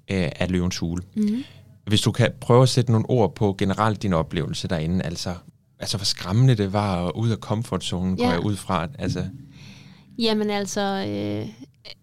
af 0.09 0.45
Løvens 0.49 0.77
Hule. 0.77 1.03
Mm-hmm. 1.15 1.43
Hvis 1.87 2.01
du 2.01 2.11
kan 2.11 2.31
prøve 2.41 2.63
at 2.63 2.69
sætte 2.69 2.91
nogle 2.91 3.09
ord 3.09 3.35
på 3.35 3.55
generelt 3.57 4.03
din 4.03 4.13
oplevelse 4.13 4.67
derinde, 4.67 5.05
altså, 5.05 5.33
altså 5.79 5.97
hvor 5.97 6.05
skræmmende 6.05 6.55
det 6.55 6.73
var 6.73 7.17
ud 7.17 7.29
af 7.29 7.37
comfortzonen, 7.37 8.17
går 8.17 8.23
Ja. 8.25 8.29
jeg 8.31 8.39
ud 8.39 8.55
fra. 8.55 8.87
Altså, 8.99 9.25
Jamen 10.19 10.49
altså, 10.49 10.81
øh, 10.81 11.47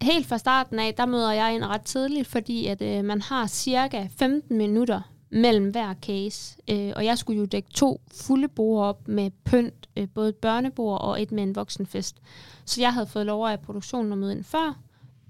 helt 0.01 0.27
fra 0.27 0.37
starten 0.37 0.79
af, 0.79 0.93
der 0.95 1.05
møder 1.05 1.31
jeg 1.31 1.55
ind 1.55 1.63
ret 1.63 1.81
tidligt, 1.81 2.27
fordi 2.27 2.65
at 2.65 2.81
øh, 2.81 3.05
man 3.05 3.21
har 3.21 3.47
cirka 3.47 4.07
15 4.17 4.57
minutter 4.57 5.01
mellem 5.29 5.69
hver 5.69 5.93
case. 5.93 6.57
Øh, 6.69 6.93
og 6.95 7.05
jeg 7.05 7.17
skulle 7.17 7.39
jo 7.39 7.45
dække 7.45 7.69
to 7.69 8.01
fulde 8.11 8.47
bord 8.47 8.85
op 8.85 9.07
med 9.07 9.31
pynt, 9.45 9.89
øh, 9.97 10.07
både 10.13 10.29
et 10.29 10.35
børnebord 10.35 11.01
og 11.01 11.21
et 11.21 11.31
med 11.31 11.43
en 11.43 11.55
voksenfest. 11.55 12.17
Så 12.65 12.81
jeg 12.81 12.93
havde 12.93 13.07
fået 13.07 13.25
lov 13.25 13.47
af 13.47 13.59
produktionen 13.59 14.11
at 14.11 14.17
møde 14.17 14.31
ind 14.31 14.43
før, 14.43 14.79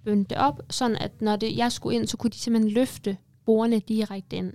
bønde 0.05 0.25
det 0.25 0.38
op, 0.38 0.62
sådan 0.69 0.97
at 0.97 1.21
når 1.21 1.35
det, 1.35 1.57
jeg 1.57 1.71
skulle 1.71 1.95
ind, 1.95 2.07
så 2.07 2.17
kunne 2.17 2.31
de 2.31 2.38
simpelthen 2.38 2.71
løfte 2.71 3.17
bordene 3.45 3.79
direkte 3.79 4.35
ind. 4.35 4.53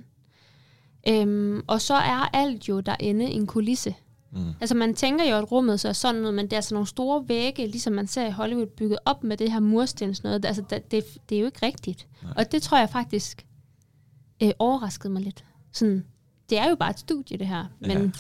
Øhm, 1.08 1.62
og 1.66 1.80
så 1.80 1.94
er 1.94 2.36
alt 2.36 2.68
jo 2.68 2.80
derinde 2.80 3.24
en 3.24 3.46
kulisse 3.46 3.94
mm, 4.34 4.54
Altså 4.60 4.74
man 4.74 4.94
tænker 4.94 5.24
jo, 5.24 5.36
at 5.36 5.52
rummet 5.52 5.80
så 5.80 5.88
er 5.88 5.92
sådan 5.92 6.24
ud, 6.24 6.32
men 6.32 6.44
det 6.44 6.52
er 6.52 6.56
altså 6.56 6.74
nogle 6.74 6.86
store 6.86 7.28
vægge, 7.28 7.66
ligesom 7.66 7.92
man 7.92 8.06
ser 8.06 8.26
i 8.26 8.30
Hollywood, 8.30 8.66
bygget 8.66 8.98
op 9.04 9.24
med 9.24 9.36
det 9.36 9.52
her 9.52 9.60
murstens 9.60 10.22
noget. 10.22 10.44
Altså 10.44 10.62
det, 10.70 10.90
det, 10.90 11.04
det 11.28 11.36
er 11.36 11.40
jo 11.40 11.46
ikke 11.46 11.66
rigtigt. 11.66 12.06
Nej. 12.22 12.32
Og 12.36 12.52
det 12.52 12.62
tror 12.62 12.78
jeg 12.78 12.90
faktisk 12.90 13.46
øh, 14.42 14.50
overraskede 14.58 15.12
mig 15.12 15.22
lidt. 15.22 15.44
Sådan, 15.72 16.04
det 16.50 16.58
er 16.58 16.68
jo 16.68 16.74
bare 16.74 16.90
et 16.90 16.98
studie, 16.98 17.38
det 17.38 17.46
her. 17.46 17.64
Men, 17.80 18.14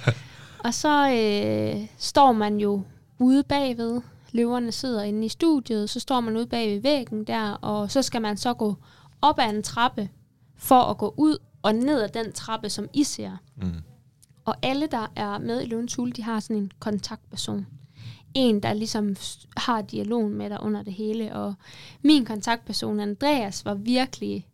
og 0.64 0.74
så 0.74 1.10
øh, 1.10 1.86
står 1.98 2.32
man 2.32 2.58
jo 2.58 2.82
ude 3.18 3.42
bagved. 3.42 4.00
Løverne 4.32 4.72
sidder 4.72 5.02
inde 5.02 5.26
i 5.26 5.28
studiet, 5.28 5.90
så 5.90 6.00
står 6.00 6.20
man 6.20 6.36
ude 6.36 6.46
bag 6.46 6.74
ved 6.74 6.80
væggen 6.80 7.24
der, 7.24 7.50
og 7.50 7.90
så 7.90 8.02
skal 8.02 8.22
man 8.22 8.36
så 8.36 8.54
gå 8.54 8.74
op 9.22 9.38
ad 9.38 9.50
en 9.50 9.62
trappe 9.62 10.08
for 10.56 10.80
at 10.80 10.98
gå 10.98 11.14
ud 11.16 11.38
og 11.62 11.74
ned 11.74 12.02
ad 12.02 12.08
den 12.08 12.32
trappe, 12.32 12.70
som 12.70 12.88
I 12.92 13.04
ser. 13.04 13.36
mm, 13.56 13.72
Og 14.46 14.56
alle, 14.62 14.86
der 14.86 15.12
er 15.16 15.38
med 15.38 15.62
i 15.62 15.66
Løvens 15.66 15.94
Hule, 15.94 16.12
de 16.12 16.22
har 16.22 16.40
sådan 16.40 16.56
en 16.56 16.70
kontaktperson. 16.78 17.66
En, 18.34 18.62
der 18.62 18.72
ligesom 18.72 19.16
har 19.56 19.82
dialogen 19.82 20.34
med 20.34 20.50
dig 20.50 20.60
under 20.60 20.82
det 20.82 20.92
hele. 20.92 21.34
Og 21.34 21.54
min 22.02 22.24
kontaktperson, 22.24 23.00
Andreas, 23.00 23.64
var 23.64 23.74
virkelig 23.74 24.46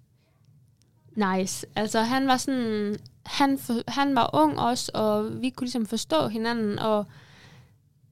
nice. 1.17 1.67
Altså, 1.77 2.01
han 2.01 2.27
var 2.27 2.37
sådan... 2.37 2.97
Han, 3.27 3.59
for, 3.59 3.91
han 3.91 4.15
var 4.15 4.31
ung 4.33 4.59
også, 4.59 4.91
og 4.95 5.43
vi 5.43 5.51
kunne 5.51 5.65
ligesom 5.65 5.87
forstå 5.87 6.29
hinanden. 6.29 6.79
Og 6.79 7.07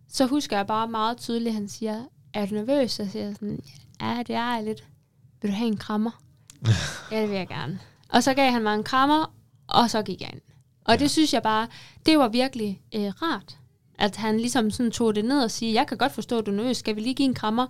så 0.08 0.26
husker 0.26 0.56
jeg 0.56 0.66
bare 0.66 0.88
meget 0.88 1.16
tydeligt, 1.16 1.48
at 1.48 1.54
han 1.54 1.68
siger, 1.68 2.04
er 2.34 2.46
du 2.46 2.54
nervøs? 2.54 2.92
Så 2.92 3.08
siger 3.10 3.24
jeg 3.24 3.34
sådan, 3.34 3.62
ja, 4.00 4.22
det 4.26 4.34
er 4.34 4.54
jeg 4.54 4.64
lidt. 4.64 4.88
Vil 5.42 5.50
du 5.50 5.56
have 5.56 5.68
en 5.68 5.76
krammer? 5.76 6.22
ja, 7.12 7.20
det 7.20 7.28
vil 7.28 7.36
jeg 7.36 7.48
gerne. 7.48 7.80
Og 8.08 8.22
så 8.22 8.34
gav 8.34 8.50
han 8.50 8.62
mig 8.62 8.74
en 8.74 8.84
krammer, 8.84 9.34
og 9.66 9.90
så 9.90 10.02
gik 10.02 10.20
jeg 10.20 10.30
ind. 10.32 10.49
Og 10.84 10.98
det 10.98 11.10
synes 11.10 11.34
jeg 11.34 11.42
bare, 11.42 11.68
det 12.06 12.18
var 12.18 12.28
virkelig 12.28 12.80
øh, 12.94 13.06
rart, 13.22 13.58
at 13.98 14.16
han 14.16 14.36
ligesom 14.36 14.70
sådan 14.70 14.92
tog 14.92 15.14
det 15.14 15.24
ned 15.24 15.42
og 15.42 15.50
sige, 15.50 15.74
jeg 15.74 15.86
kan 15.86 15.98
godt 15.98 16.12
forstå, 16.12 16.38
at 16.38 16.46
du 16.46 16.50
er 16.50 16.56
nervøs, 16.56 16.76
skal 16.76 16.96
vi 16.96 17.00
lige 17.00 17.14
give 17.14 17.28
en 17.28 17.34
krammer? 17.34 17.66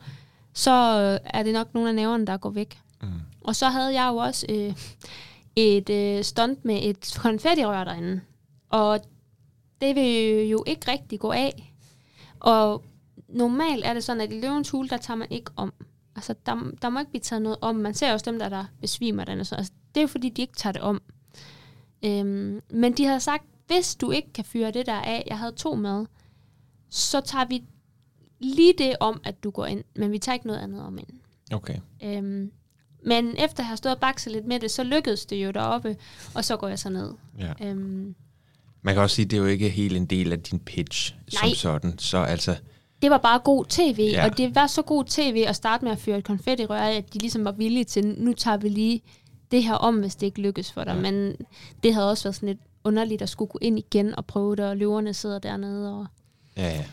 Så 0.55 0.71
øh, 0.71 1.31
er 1.35 1.43
det 1.43 1.53
nok 1.53 1.75
nogle 1.75 1.89
af 1.89 1.95
næverne, 1.95 2.27
der 2.27 2.37
går 2.37 2.51
væk. 2.51 2.79
Mm. 3.03 3.09
Og 3.41 3.57
så 3.57 3.69
havde 3.69 4.03
jeg 4.03 4.09
jo 4.13 4.17
også 4.17 4.47
øh, 4.49 4.75
et 5.57 5.91
øh, 5.91 6.25
stunt 6.25 6.65
med 6.65 6.81
et 6.83 7.15
konfettirør 7.19 7.85
derinde. 7.85 8.21
Og 8.71 9.01
det 9.81 9.95
vil 9.95 10.49
jo 10.49 10.65
ikke 10.67 10.91
rigtig 10.91 11.21
gå 11.21 11.31
af. 11.31 11.75
Og 12.41 12.85
normalt 13.29 13.87
er 13.87 13.95
det 13.95 14.05
sådan, 14.05 14.21
at 14.21 14.33
i 14.33 14.41
løvens 14.41 14.71
hule, 14.71 14.89
der 14.89 14.97
tager 14.97 15.19
man 15.19 15.29
ikke 15.31 15.51
om. 15.57 15.73
Altså, 16.17 16.35
der, 16.47 16.71
der 16.83 16.89
må 16.89 16.99
ikke 16.99 17.11
blive 17.11 17.21
taget 17.21 17.43
noget 17.43 17.59
om. 17.61 17.77
Man 17.77 17.95
ser 17.95 18.13
også 18.13 18.31
dem, 18.31 18.39
der, 18.39 18.49
der 18.49 18.65
besvimer 18.81 19.25
den. 19.25 19.41
Og 19.41 19.47
så. 19.47 19.55
Altså, 19.55 19.73
det 19.95 20.01
er 20.01 20.03
jo 20.03 20.09
fordi, 20.09 20.29
de 20.29 20.43
ikke 20.43 20.57
tager 20.57 20.73
det 20.73 20.83
om. 20.83 21.03
Øhm, 22.05 22.61
men 22.71 22.93
de 22.93 23.05
havde 23.05 23.21
sagt, 23.21 23.45
hvis 23.67 23.95
du 23.95 24.11
ikke 24.11 24.33
kan 24.33 24.45
fyre 24.45 24.71
det 24.71 24.87
der 24.87 24.93
af, 25.01 25.25
jeg 25.27 25.39
havde 25.39 25.53
to 25.53 25.75
med, 25.75 26.07
så 26.91 27.21
tager 27.21 27.45
vi 27.45 27.63
lige 28.41 28.75
det 28.79 28.97
om, 29.01 29.21
at 29.25 29.45
du 29.45 29.51
går 29.51 29.67
ind, 29.67 29.85
men 29.97 30.13
vi 30.13 30.19
tager 30.19 30.35
ikke 30.35 30.47
noget 30.47 30.61
andet 30.61 30.83
om 30.83 30.99
ind. 30.99 31.07
Okay. 31.53 31.77
Øhm, 32.05 32.51
men 33.07 33.35
efter 33.39 33.61
at 33.63 33.67
have 33.67 33.77
stået 33.77 33.95
og 33.95 34.01
bakset 34.01 34.33
lidt 34.33 34.47
med 34.47 34.61
det, 34.61 34.71
så 34.71 34.85
lykkedes 34.85 35.27
det 35.27 35.37
jo 35.37 35.51
deroppe, 35.51 35.97
og 36.35 36.45
så 36.45 36.57
går 36.57 36.69
jeg 36.69 36.79
så 36.79 36.91
ned. 36.91 37.13
Ja. 37.39 37.53
Øhm, 37.63 38.15
Man 38.83 38.95
kan 38.95 39.03
også 39.03 39.17
sige, 39.17 39.25
at 39.25 39.31
det 39.31 39.37
er 39.37 39.41
jo 39.41 39.47
ikke 39.47 39.69
helt 39.71 39.97
en 39.97 40.07
del 40.07 40.33
af 40.33 40.41
din 40.43 40.59
pitch 40.59 41.15
som 41.29 41.47
Nej. 41.49 41.55
sådan. 41.55 41.99
Så 41.99 42.19
altså, 42.19 42.57
det 43.03 43.11
var 43.11 43.19
bare 43.19 43.39
god 43.39 43.65
tv, 43.69 44.09
Ja. 44.13 44.25
og 44.31 44.39
det 44.39 44.55
var 44.55 44.67
så 44.67 44.83
god 44.83 45.05
tv 45.05 45.45
at 45.47 45.57
starte 45.57 45.85
med 45.85 45.93
at 45.93 45.99
fyre 45.99 46.19
et 46.19 46.25
konfettirør 46.25 46.81
af, 46.81 46.97
at 46.97 47.15
de 47.15 47.19
ligesom 47.19 47.45
var 47.45 47.53
villige 47.53 47.85
til, 47.85 48.07
nu 48.19 48.33
tager 48.33 48.57
vi 48.57 48.69
lige 48.69 49.03
det 49.51 49.63
her 49.63 49.75
om, 49.75 49.97
hvis 50.01 50.15
det 50.17 50.27
ikke 50.27 50.41
lykkes 50.41 50.73
for 50.73 50.85
dig. 50.85 50.95
Ja. 50.95 51.01
Men 51.01 51.37
det 51.83 51.95
havde 51.95 52.11
også 52.11 52.25
været 52.25 52.35
sådan 52.35 52.49
lidt 52.49 52.59
underligt 52.85 53.23
at 53.23 53.29
skulle 53.29 53.49
gå 53.49 53.59
ind 53.63 53.79
igen 53.79 54.15
og 54.15 54.27
prøve 54.27 54.57
det, 54.57 54.65
og 54.65 54.77
løverne 54.77 55.15
sidder 55.15 55.39
dernede. 55.39 55.99
Og... 55.99 56.07
ja, 56.57 56.69
ja. 56.69 56.85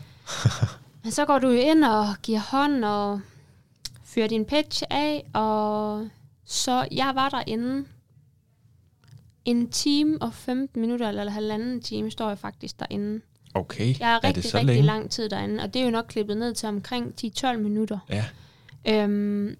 Men 1.02 1.12
så 1.12 1.24
går 1.24 1.38
du 1.38 1.46
jo 1.48 1.58
ind 1.60 1.84
og 1.84 2.06
giver 2.22 2.38
hånd 2.40 2.84
og 2.84 3.20
fyrer 4.04 4.26
din 4.26 4.44
pitch 4.44 4.82
af, 4.90 5.24
og 5.32 6.08
så 6.44 6.88
jeg 6.92 7.12
var 7.14 7.28
derinde 7.28 7.84
en 9.44 9.70
time 9.70 10.18
og 10.22 10.34
15 10.34 10.80
minutter, 10.80 11.08
eller 11.08 11.30
halvanden 11.30 11.80
time, 11.80 12.10
står 12.10 12.28
jeg 12.28 12.38
faktisk 12.38 12.80
derinde. 12.80 13.20
Okay, 13.54 14.00
Jeg 14.00 14.10
er 14.10 14.14
er 14.14 14.18
det 14.20 14.24
rigtig, 14.28 14.44
så 14.50 14.56
rigtig 14.58 14.74
længe? 14.74 14.86
lang 14.86 15.10
tid 15.10 15.28
derinde, 15.28 15.62
og 15.62 15.74
det 15.74 15.80
er 15.80 15.84
jo 15.84 15.90
nok 15.90 16.04
klippet 16.08 16.36
ned 16.36 16.54
til 16.54 16.68
omkring 16.68 17.14
10-12 17.24 17.56
minutter. 17.56 17.98
Ja, 18.08 18.24
Øhm, 18.88 19.56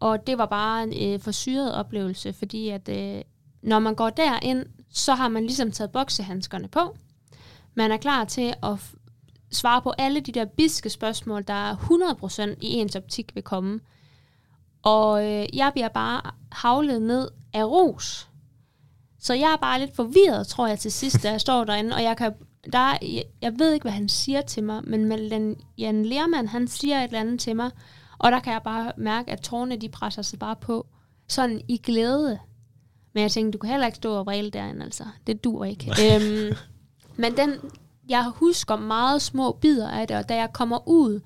og 0.00 0.26
det 0.26 0.38
var 0.38 0.46
bare 0.46 0.82
en 0.82 1.14
øh, 1.14 1.20
forsyret 1.20 1.74
oplevelse, 1.74 2.32
fordi 2.32 2.68
at 2.68 2.88
øh, 2.88 3.22
når 3.62 3.78
man 3.78 3.94
går 3.94 4.10
derind, 4.10 4.66
så 4.90 5.14
har 5.14 5.28
man 5.28 5.42
ligesom 5.42 5.72
taget 5.72 5.90
boksehandskerne 5.90 6.68
på. 6.68 6.96
Man 7.74 7.92
er 7.92 7.96
klar 7.96 8.24
til 8.24 8.54
at 8.62 8.72
f- 8.72 8.96
svare 9.52 9.82
på 9.82 9.92
alle 9.98 10.20
de 10.20 10.32
der 10.32 10.44
biske 10.44 10.90
spørgsmål, 10.90 11.44
der 11.46 11.76
100% 11.76 12.58
i 12.60 12.66
ens 12.66 12.96
optik 12.96 13.34
vil 13.34 13.42
komme. 13.42 13.80
Og 14.82 15.24
øh, 15.32 15.46
jeg 15.56 15.70
bliver 15.72 15.88
bare 15.88 16.30
havlet 16.52 17.02
ned 17.02 17.28
af 17.52 17.64
ros. 17.64 18.28
Så 19.18 19.34
jeg 19.34 19.52
er 19.52 19.56
bare 19.56 19.80
lidt 19.80 19.96
forvirret, 19.96 20.46
tror 20.46 20.66
jeg, 20.66 20.78
til 20.78 20.92
sidst, 20.92 21.22
da 21.22 21.30
jeg 21.30 21.40
står 21.40 21.64
derinde, 21.64 21.96
og 21.96 22.02
jeg 22.02 22.16
kan 22.16 22.32
der 22.72 22.98
jeg, 23.02 23.24
jeg 23.42 23.58
ved 23.58 23.72
ikke, 23.72 23.84
hvad 23.84 23.92
han 23.92 24.08
siger 24.08 24.40
til 24.40 24.64
mig, 24.64 24.82
men 24.84 25.12
Jan, 25.12 25.56
Jan 25.78 26.48
han 26.48 26.68
siger 26.68 26.98
et 26.98 27.04
eller 27.04 27.20
andet 27.20 27.40
til 27.40 27.56
mig, 27.56 27.70
og 28.18 28.32
der 28.32 28.40
kan 28.40 28.52
jeg 28.52 28.62
bare 28.62 28.92
mærke, 28.96 29.30
at 29.30 29.40
tårne, 29.40 29.76
de 29.76 29.88
presser 29.88 30.22
sig 30.22 30.38
bare 30.38 30.56
på, 30.56 30.86
sådan 31.28 31.60
i 31.68 31.78
glæde. 31.78 32.38
Men 33.12 33.22
jeg 33.22 33.30
tænkte, 33.30 33.52
du 33.52 33.58
kan 33.58 33.70
heller 33.70 33.86
ikke 33.86 33.96
stå 33.96 34.14
og 34.14 34.26
vræle 34.26 34.50
derinde, 34.50 34.84
altså. 34.84 35.04
Det 35.26 35.44
dur 35.44 35.64
ikke. 35.64 35.90
øhm, 36.04 36.56
men 37.16 37.36
den, 37.36 37.50
jeg 38.08 38.24
husker 38.34 38.76
meget 38.76 39.22
små 39.22 39.52
bidder 39.52 39.90
af 39.90 40.08
det, 40.08 40.16
og 40.16 40.28
da 40.28 40.36
jeg 40.36 40.52
kommer 40.52 40.88
ud 40.88 41.20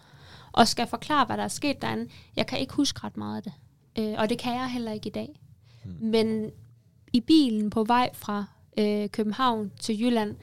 og 0.53 0.68
skal 0.68 0.87
forklare, 0.87 1.26
hvad 1.26 1.37
der 1.37 1.44
er 1.44 1.48
sket 1.48 1.83
derinde, 1.83 2.11
jeg 2.37 2.46
kan 2.46 2.59
ikke 2.59 2.74
huske 2.74 3.00
ret 3.05 3.16
meget 3.16 3.37
af 3.37 3.42
det. 3.42 3.53
Øh, 3.98 4.14
og 4.18 4.29
det 4.29 4.38
kan 4.38 4.55
jeg 4.55 4.70
heller 4.70 4.92
ikke 4.92 5.09
i 5.09 5.12
dag. 5.12 5.40
Mm. 5.85 5.96
Men 6.00 6.50
i 7.12 7.20
bilen 7.20 7.70
på 7.70 7.85
vej 7.85 8.11
fra 8.14 8.44
øh, 8.79 9.09
København 9.09 9.72
til 9.81 10.00
Jylland, 10.00 10.37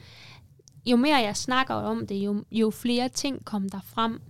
jo 0.86 0.96
mere 0.96 1.16
jeg 1.16 1.36
snakker 1.36 1.74
om 1.74 2.06
det, 2.06 2.14
jo, 2.14 2.44
jo 2.50 2.70
flere 2.70 3.08
ting 3.08 3.44
kom 3.44 3.68
der 3.68 3.80
frem. 3.84 4.20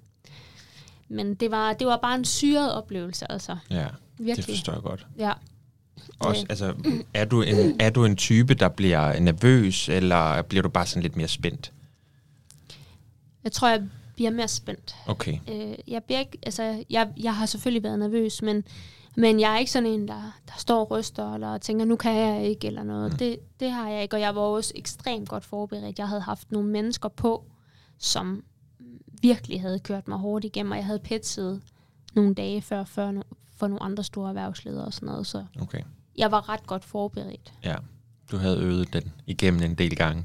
Men 1.08 1.34
det 1.34 1.50
var, 1.50 1.72
det 1.72 1.86
var 1.86 1.96
bare 1.96 2.14
en 2.14 2.24
syret 2.24 2.74
oplevelse, 2.74 3.32
altså. 3.32 3.56
ja. 3.70 3.76
Det 4.18 4.26
Virkelig. 4.26 4.44
forstår 4.44 4.72
jeg 4.72 4.82
godt. 4.82 5.06
Ja. 5.18 5.32
Også, 6.18 6.40
Øh. 6.42 6.46
altså, 6.50 6.74
er, 7.14 7.24
du 7.24 7.42
en, 7.42 7.80
er 7.80 7.90
du 7.90 8.04
en 8.04 8.16
type, 8.16 8.54
der 8.54 8.68
bliver 8.68 9.20
nervøs, 9.20 9.88
eller 9.88 10.42
bliver 10.42 10.62
du 10.62 10.68
bare 10.68 10.86
sådan 10.86 11.02
lidt 11.02 11.16
mere 11.16 11.28
spændt? 11.28 11.72
Jeg 13.44 13.52
tror, 13.52 13.68
jeg 13.68 13.88
bliver 14.14 14.30
mere 14.30 14.48
spændt. 14.48 14.96
Okay. 15.06 15.38
Øh, 15.48 15.74
jeg, 15.88 16.04
bliver 16.04 16.20
ikke, 16.20 16.38
altså, 16.42 16.84
jeg, 16.90 17.08
jeg 17.16 17.36
har 17.36 17.46
selvfølgelig 17.46 17.82
været 17.82 17.98
nervøs, 17.98 18.42
men, 18.42 18.64
men 19.16 19.40
jeg 19.40 19.54
er 19.54 19.58
ikke 19.58 19.70
sådan 19.72 19.88
en, 19.88 20.08
der, 20.08 20.32
der 20.46 20.52
står 20.58 20.80
og 20.80 20.90
ryster, 20.90 21.34
eller 21.34 21.58
tænker, 21.58 21.84
nu 21.84 21.96
kan 21.96 22.16
jeg 22.16 22.46
ikke, 22.46 22.66
eller 22.66 22.82
noget. 22.82 23.12
Mm. 23.12 23.18
Det, 23.18 23.38
det 23.60 23.70
har 23.70 23.88
jeg 23.90 24.02
ikke, 24.02 24.16
og 24.16 24.20
jeg 24.20 24.34
var 24.34 24.40
også 24.40 24.72
ekstremt 24.76 25.28
godt 25.28 25.44
forberedt. 25.44 25.98
Jeg 25.98 26.08
havde 26.08 26.20
haft 26.20 26.52
nogle 26.52 26.68
mennesker 26.68 27.08
på, 27.08 27.44
som 27.98 28.44
virkelig 29.22 29.60
havde 29.60 29.78
kørt 29.78 30.08
mig 30.08 30.18
hårdt 30.18 30.44
igennem, 30.44 30.70
og 30.72 30.76
jeg 30.76 30.86
havde 30.86 30.98
petset 30.98 31.62
nogle 32.14 32.34
dage 32.34 32.62
før, 32.62 32.84
før 32.84 33.10
no, 33.10 33.22
for 33.56 33.66
nogle 33.68 33.82
andre 33.82 34.04
store 34.04 34.28
erhvervsledere 34.28 34.84
og 34.84 34.92
sådan 34.92 35.06
noget, 35.06 35.26
så 35.26 35.44
Okay. 35.60 35.80
jeg 36.16 36.30
var 36.30 36.48
ret 36.48 36.66
godt 36.66 36.84
forberedt. 36.84 37.52
Ja. 37.64 37.74
Du 38.30 38.36
havde 38.36 38.58
øvet 38.60 38.92
den 38.92 39.12
igennem 39.26 39.62
en 39.62 39.74
del 39.74 39.96
gange. 39.96 40.24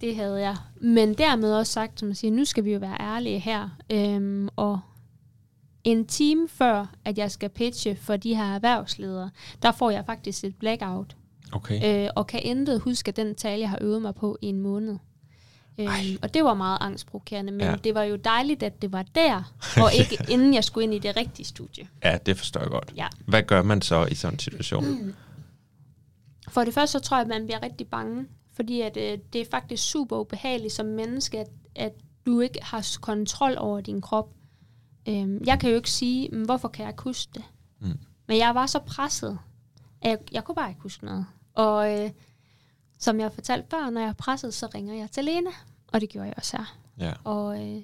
Det 0.00 0.16
havde 0.16 0.40
jeg. 0.40 0.56
Men 0.80 1.14
dermed 1.14 1.54
også 1.54 1.72
sagt, 1.72 1.98
som 1.98 2.08
man 2.08 2.14
siger, 2.14 2.32
nu 2.32 2.44
skal 2.44 2.64
vi 2.64 2.72
jo 2.72 2.78
være 2.78 2.96
ærlige 3.00 3.38
her. 3.38 3.68
Øhm, 3.90 4.48
og 4.56 4.80
en 5.84 6.06
time 6.06 6.48
før, 6.48 6.94
at 7.04 7.18
jeg 7.18 7.30
skal 7.30 7.48
pitche 7.48 7.96
for 7.96 8.16
de 8.16 8.34
her 8.36 8.54
erhvervsledere, 8.54 9.30
der 9.62 9.72
får 9.72 9.90
jeg 9.90 10.06
faktisk 10.06 10.44
et 10.44 10.56
blackout. 10.56 11.16
Okay. 11.52 12.04
Øh, 12.04 12.10
og 12.16 12.26
kan 12.26 12.40
intet 12.42 12.80
huske 12.80 13.12
den 13.12 13.34
tale, 13.34 13.60
jeg 13.60 13.70
har 13.70 13.78
øvet 13.80 14.02
mig 14.02 14.14
på 14.14 14.38
i 14.42 14.46
en 14.46 14.60
måned. 14.60 14.96
Øhm, 15.88 16.18
og 16.22 16.34
det 16.34 16.44
var 16.44 16.54
meget 16.54 16.78
angstprovokerende, 16.80 17.52
men 17.52 17.60
Ja. 17.60 17.74
det 17.84 17.94
var 17.94 18.02
jo 18.02 18.16
dejligt, 18.16 18.62
at 18.62 18.82
det 18.82 18.92
var 18.92 19.04
der, 19.14 19.52
og 19.82 19.94
ikke 20.00 20.18
inden 20.28 20.54
jeg 20.54 20.64
skulle 20.64 20.84
ind 20.84 20.94
i 20.94 20.98
det 20.98 21.16
rigtige 21.16 21.46
studie. 21.46 21.88
Ja, 22.04 22.18
det 22.26 22.38
forstår 22.38 22.60
jeg 22.60 22.70
godt. 22.70 22.92
Ja. 22.96 23.08
Hvad 23.26 23.42
gør 23.42 23.62
man 23.62 23.82
så 23.82 24.06
i 24.06 24.14
sådan 24.14 24.34
en 24.34 24.38
situation? 24.38 25.14
For 26.48 26.64
det 26.64 26.74
første, 26.74 26.92
så 26.92 27.00
tror 27.04 27.16
jeg, 27.16 27.22
at 27.22 27.28
man 27.28 27.44
bliver 27.46 27.62
rigtig 27.62 27.86
bange, 27.86 28.26
fordi 28.54 28.80
at, 28.80 28.96
øh, 28.96 29.18
det 29.32 29.40
er 29.40 29.44
faktisk 29.50 29.90
super 29.90 30.16
ubehageligt 30.18 30.72
som 30.72 30.86
menneske, 30.86 31.38
at, 31.38 31.48
at 31.76 31.92
du 32.26 32.40
ikke 32.40 32.58
har 32.62 32.88
kontrol 33.00 33.54
over 33.58 33.80
din 33.80 34.00
krop. 34.00 34.28
Øhm, 35.08 35.42
jeg 35.46 35.60
kan 35.60 35.70
jo 35.70 35.76
ikke 35.76 35.90
sige, 35.90 36.28
"Men 36.32 36.44
hvorfor 36.44 36.68
kan 36.68 36.82
jeg 36.82 36.90
ikke 36.92 37.02
huske 37.02 37.30
det? 37.34 37.42
Mm. 37.80 37.98
Men 38.28 38.38
jeg 38.38 38.54
var 38.54 38.66
så 38.66 38.78
presset, 38.78 39.38
at 40.02 40.10
jeg, 40.10 40.18
jeg 40.32 40.44
kunne 40.44 40.54
bare 40.54 40.68
ikke 40.68 40.80
huske 40.82 41.04
noget. 41.04 41.26
Og 41.54 42.00
øh, 42.00 42.10
som 42.98 43.20
jeg 43.20 43.32
fortalte 43.32 43.66
før, 43.70 43.90
når 43.90 44.00
jeg 44.00 44.08
er 44.08 44.12
presset, 44.12 44.54
så 44.54 44.66
ringer 44.74 44.94
jeg 44.94 45.10
til 45.10 45.24
Lena, 45.24 45.50
og 45.92 46.00
det 46.00 46.08
gjorde 46.08 46.26
jeg 46.26 46.34
også 46.36 46.56
her. 46.56 46.76
Ja. 46.98 47.12
Og 47.24 47.62
øh, 47.62 47.82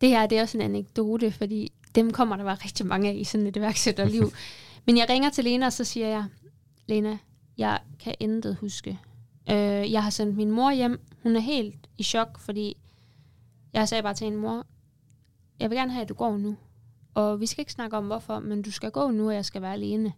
det 0.00 0.08
her 0.08 0.26
det 0.26 0.38
er 0.38 0.42
også 0.42 0.58
en 0.58 0.64
anekdote, 0.64 1.32
fordi 1.32 1.72
dem 1.94 2.10
kommer 2.10 2.36
der 2.36 2.44
var 2.44 2.64
rigtig 2.64 2.86
mange 2.86 3.10
af 3.10 3.14
i 3.14 3.24
sådan 3.24 3.46
et 3.46 3.56
iværksætterliv. 3.56 4.32
Men 4.86 4.96
jeg 4.96 5.06
ringer 5.08 5.30
til 5.30 5.44
Lena, 5.44 5.66
og 5.66 5.72
så 5.72 5.84
siger 5.84 6.08
jeg, 6.08 6.24
Lena, 6.86 7.18
jeg 7.58 7.78
kan 8.00 8.14
intet 8.20 8.56
huske. 8.56 8.98
Øh, 9.50 9.92
jeg 9.92 10.02
har 10.02 10.10
sendt 10.10 10.36
min 10.36 10.50
mor 10.50 10.70
hjem. 10.70 11.00
Hun 11.22 11.36
er 11.36 11.40
helt 11.40 11.88
i 11.98 12.02
chok, 12.02 12.38
fordi 12.38 12.76
jeg 13.72 13.88
sagde 13.88 14.02
bare 14.02 14.14
til 14.14 14.24
hende, 14.24 14.38
mor, 14.38 14.66
jeg 15.60 15.70
vil 15.70 15.78
gerne 15.78 15.92
have, 15.92 16.02
at 16.02 16.08
du 16.08 16.14
går 16.14 16.36
nu. 16.36 16.56
Og 17.14 17.40
vi 17.40 17.46
skal 17.46 17.62
ikke 17.62 17.72
snakke 17.72 17.96
om 17.96 18.06
hvorfor, 18.06 18.38
men 18.38 18.62
du 18.62 18.70
skal 18.70 18.90
gå 18.90 19.10
nu, 19.10 19.28
og 19.28 19.34
jeg 19.34 19.44
skal 19.44 19.62
være 19.62 19.72
alene. 19.72 20.12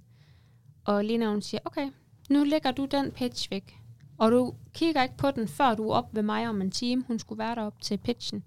Og 0.84 1.04
Lena 1.04 1.26
hun 1.26 1.42
siger, 1.42 1.60
okay, 1.64 1.90
nu 2.30 2.44
lægger 2.44 2.70
du 2.70 2.84
den 2.84 3.10
pitch 3.10 3.50
væk. 3.50 3.78
Og 4.18 4.30
du 4.30 4.54
kigger 4.74 5.02
ikke 5.02 5.16
på 5.16 5.30
den, 5.30 5.48
før 5.48 5.74
du 5.74 5.88
er 5.88 5.94
op 5.94 6.14
ved 6.14 6.22
mig 6.22 6.48
om 6.48 6.62
en 6.62 6.70
time. 6.70 7.04
Hun 7.06 7.18
skulle 7.18 7.38
være 7.38 7.54
derop 7.54 7.80
til 7.80 7.98
pitchen. 7.98 8.44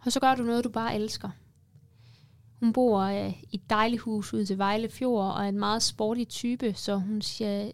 Og 0.00 0.12
så 0.12 0.20
gør 0.20 0.34
du 0.34 0.42
noget, 0.42 0.64
du 0.64 0.68
bare 0.68 0.94
elsker. 0.94 1.30
Hun 2.60 2.72
bor 2.72 3.00
øh, 3.00 3.30
i 3.30 3.46
et 3.52 3.70
dejligt 3.70 4.02
hus 4.02 4.34
ude 4.34 4.46
til 4.46 4.58
Vejle 4.58 4.88
Fjord, 4.88 5.34
og 5.34 5.44
er 5.44 5.48
en 5.48 5.58
meget 5.58 5.82
sporty 5.82 6.24
type, 6.24 6.74
så 6.74 6.96
hun 6.96 7.22
siger, 7.22 7.70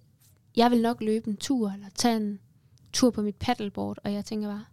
jeg 0.57 0.71
vil 0.71 0.83
nok 0.83 1.01
løbe 1.01 1.31
en 1.31 1.37
tur, 1.37 1.71
eller 1.71 1.89
tage 1.95 2.17
en 2.17 2.41
tur 2.93 3.11
på 3.11 3.23
mit 3.23 3.37
paddleboard, 3.37 3.99
og 4.05 4.13
jeg 4.13 4.25
tænker 4.25 4.49
bare, 4.49 4.65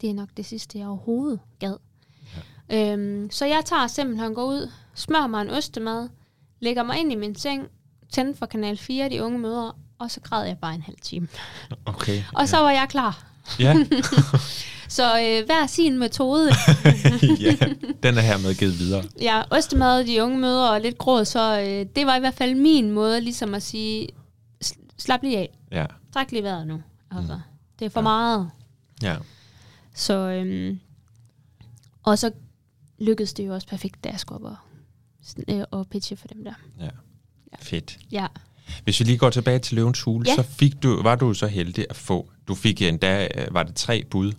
det 0.00 0.10
er 0.10 0.14
nok 0.14 0.28
det 0.36 0.46
sidste, 0.46 0.78
jeg 0.78 0.88
overhovedet 0.88 1.40
gad. 1.58 1.76
Ja. 2.70 2.92
Øhm, 2.92 3.30
så 3.30 3.46
jeg 3.46 3.62
tager 3.64 3.86
simpelthen, 3.86 4.34
går 4.34 4.44
ud, 4.44 4.70
smører 4.94 5.26
mig 5.26 5.42
en 5.42 5.50
ostemad, 5.50 6.08
lægger 6.60 6.82
mig 6.82 6.98
ind 6.98 7.12
i 7.12 7.14
min 7.14 7.34
seng, 7.34 7.68
tænder 8.08 8.34
for 8.34 8.46
kanal 8.46 8.76
4, 8.76 9.08
de 9.08 9.22
unge 9.22 9.38
mødre, 9.38 9.72
og 9.98 10.10
så 10.10 10.20
græd 10.20 10.46
jeg 10.46 10.58
bare 10.58 10.74
en 10.74 10.82
halv 10.82 10.96
time. 11.02 11.28
Okay. 11.84 12.22
Og 12.34 12.48
så 12.48 12.56
var 12.58 12.70
jeg 12.70 12.86
klar. 12.88 13.24
Ja. 13.58 13.74
Så 14.88 15.04
øh, 15.20 15.46
hver 15.46 15.66
sin 15.66 15.98
metode. 15.98 16.50
ja, 17.40 17.56
den 18.02 18.16
er 18.18 18.20
hermed 18.20 18.54
givet 18.54 18.78
videre. 18.78 19.04
Ja, 19.20 19.42
ostemad, 19.50 20.04
de 20.06 20.22
unge 20.22 20.38
mødre 20.38 20.70
og 20.70 20.80
lidt 20.80 20.98
gråd, 20.98 21.24
så 21.24 21.60
øh, 21.60 21.86
det 21.96 22.06
var 22.06 22.16
i 22.16 22.20
hvert 22.20 22.34
fald 22.34 22.54
min 22.54 22.90
måde 22.90 23.20
ligesom 23.20 23.54
at 23.54 23.62
sige, 23.62 24.08
"S- 24.64 24.74
slap 24.98 25.22
lige 25.22 25.38
af. 25.38 25.58
Ja. 25.70 25.86
Træk 26.12 26.32
lige 26.32 26.42
vejret 26.42 26.66
nu. 26.66 26.82
Altså, 27.10 27.34
mm. 27.34 27.40
Det 27.78 27.84
er 27.84 27.88
for 27.90 28.00
ja. 28.00 28.02
meget. 28.02 28.50
Ja. 29.02 29.16
Så, 29.94 30.14
øhm, 30.14 30.80
og 32.02 32.18
så 32.18 32.30
lykkedes 32.98 33.32
det 33.32 33.46
jo 33.46 33.54
også 33.54 33.66
perfekt, 33.68 34.04
da 34.04 34.08
jeg 34.08 34.20
skulle 34.20 34.46
op 34.46 34.52
og, 34.52 34.56
øh, 35.48 35.64
og 35.70 35.86
pitche 35.88 36.16
for 36.16 36.28
dem 36.28 36.44
der. 36.44 36.54
Ja. 36.80 36.88
Fedt. 37.58 37.98
Ja. 38.12 38.26
Hvis 38.84 39.00
vi 39.00 39.04
lige 39.04 39.18
går 39.18 39.30
tilbage 39.30 39.58
til 39.58 39.76
Løvens 39.76 40.00
Hule, 40.02 40.24
Ja. 40.28 40.34
så 40.34 40.42
fik 40.42 40.82
du, 40.82 41.02
var 41.02 41.16
du 41.16 41.34
så 41.34 41.46
heldig 41.46 41.86
at 41.90 41.96
få, 41.96 42.30
du 42.48 42.54
fik 42.54 42.82
endda, 42.82 43.28
øh, 43.38 43.54
var 43.54 43.62
det 43.62 43.74
tre 43.74 44.04
bud? 44.10 44.32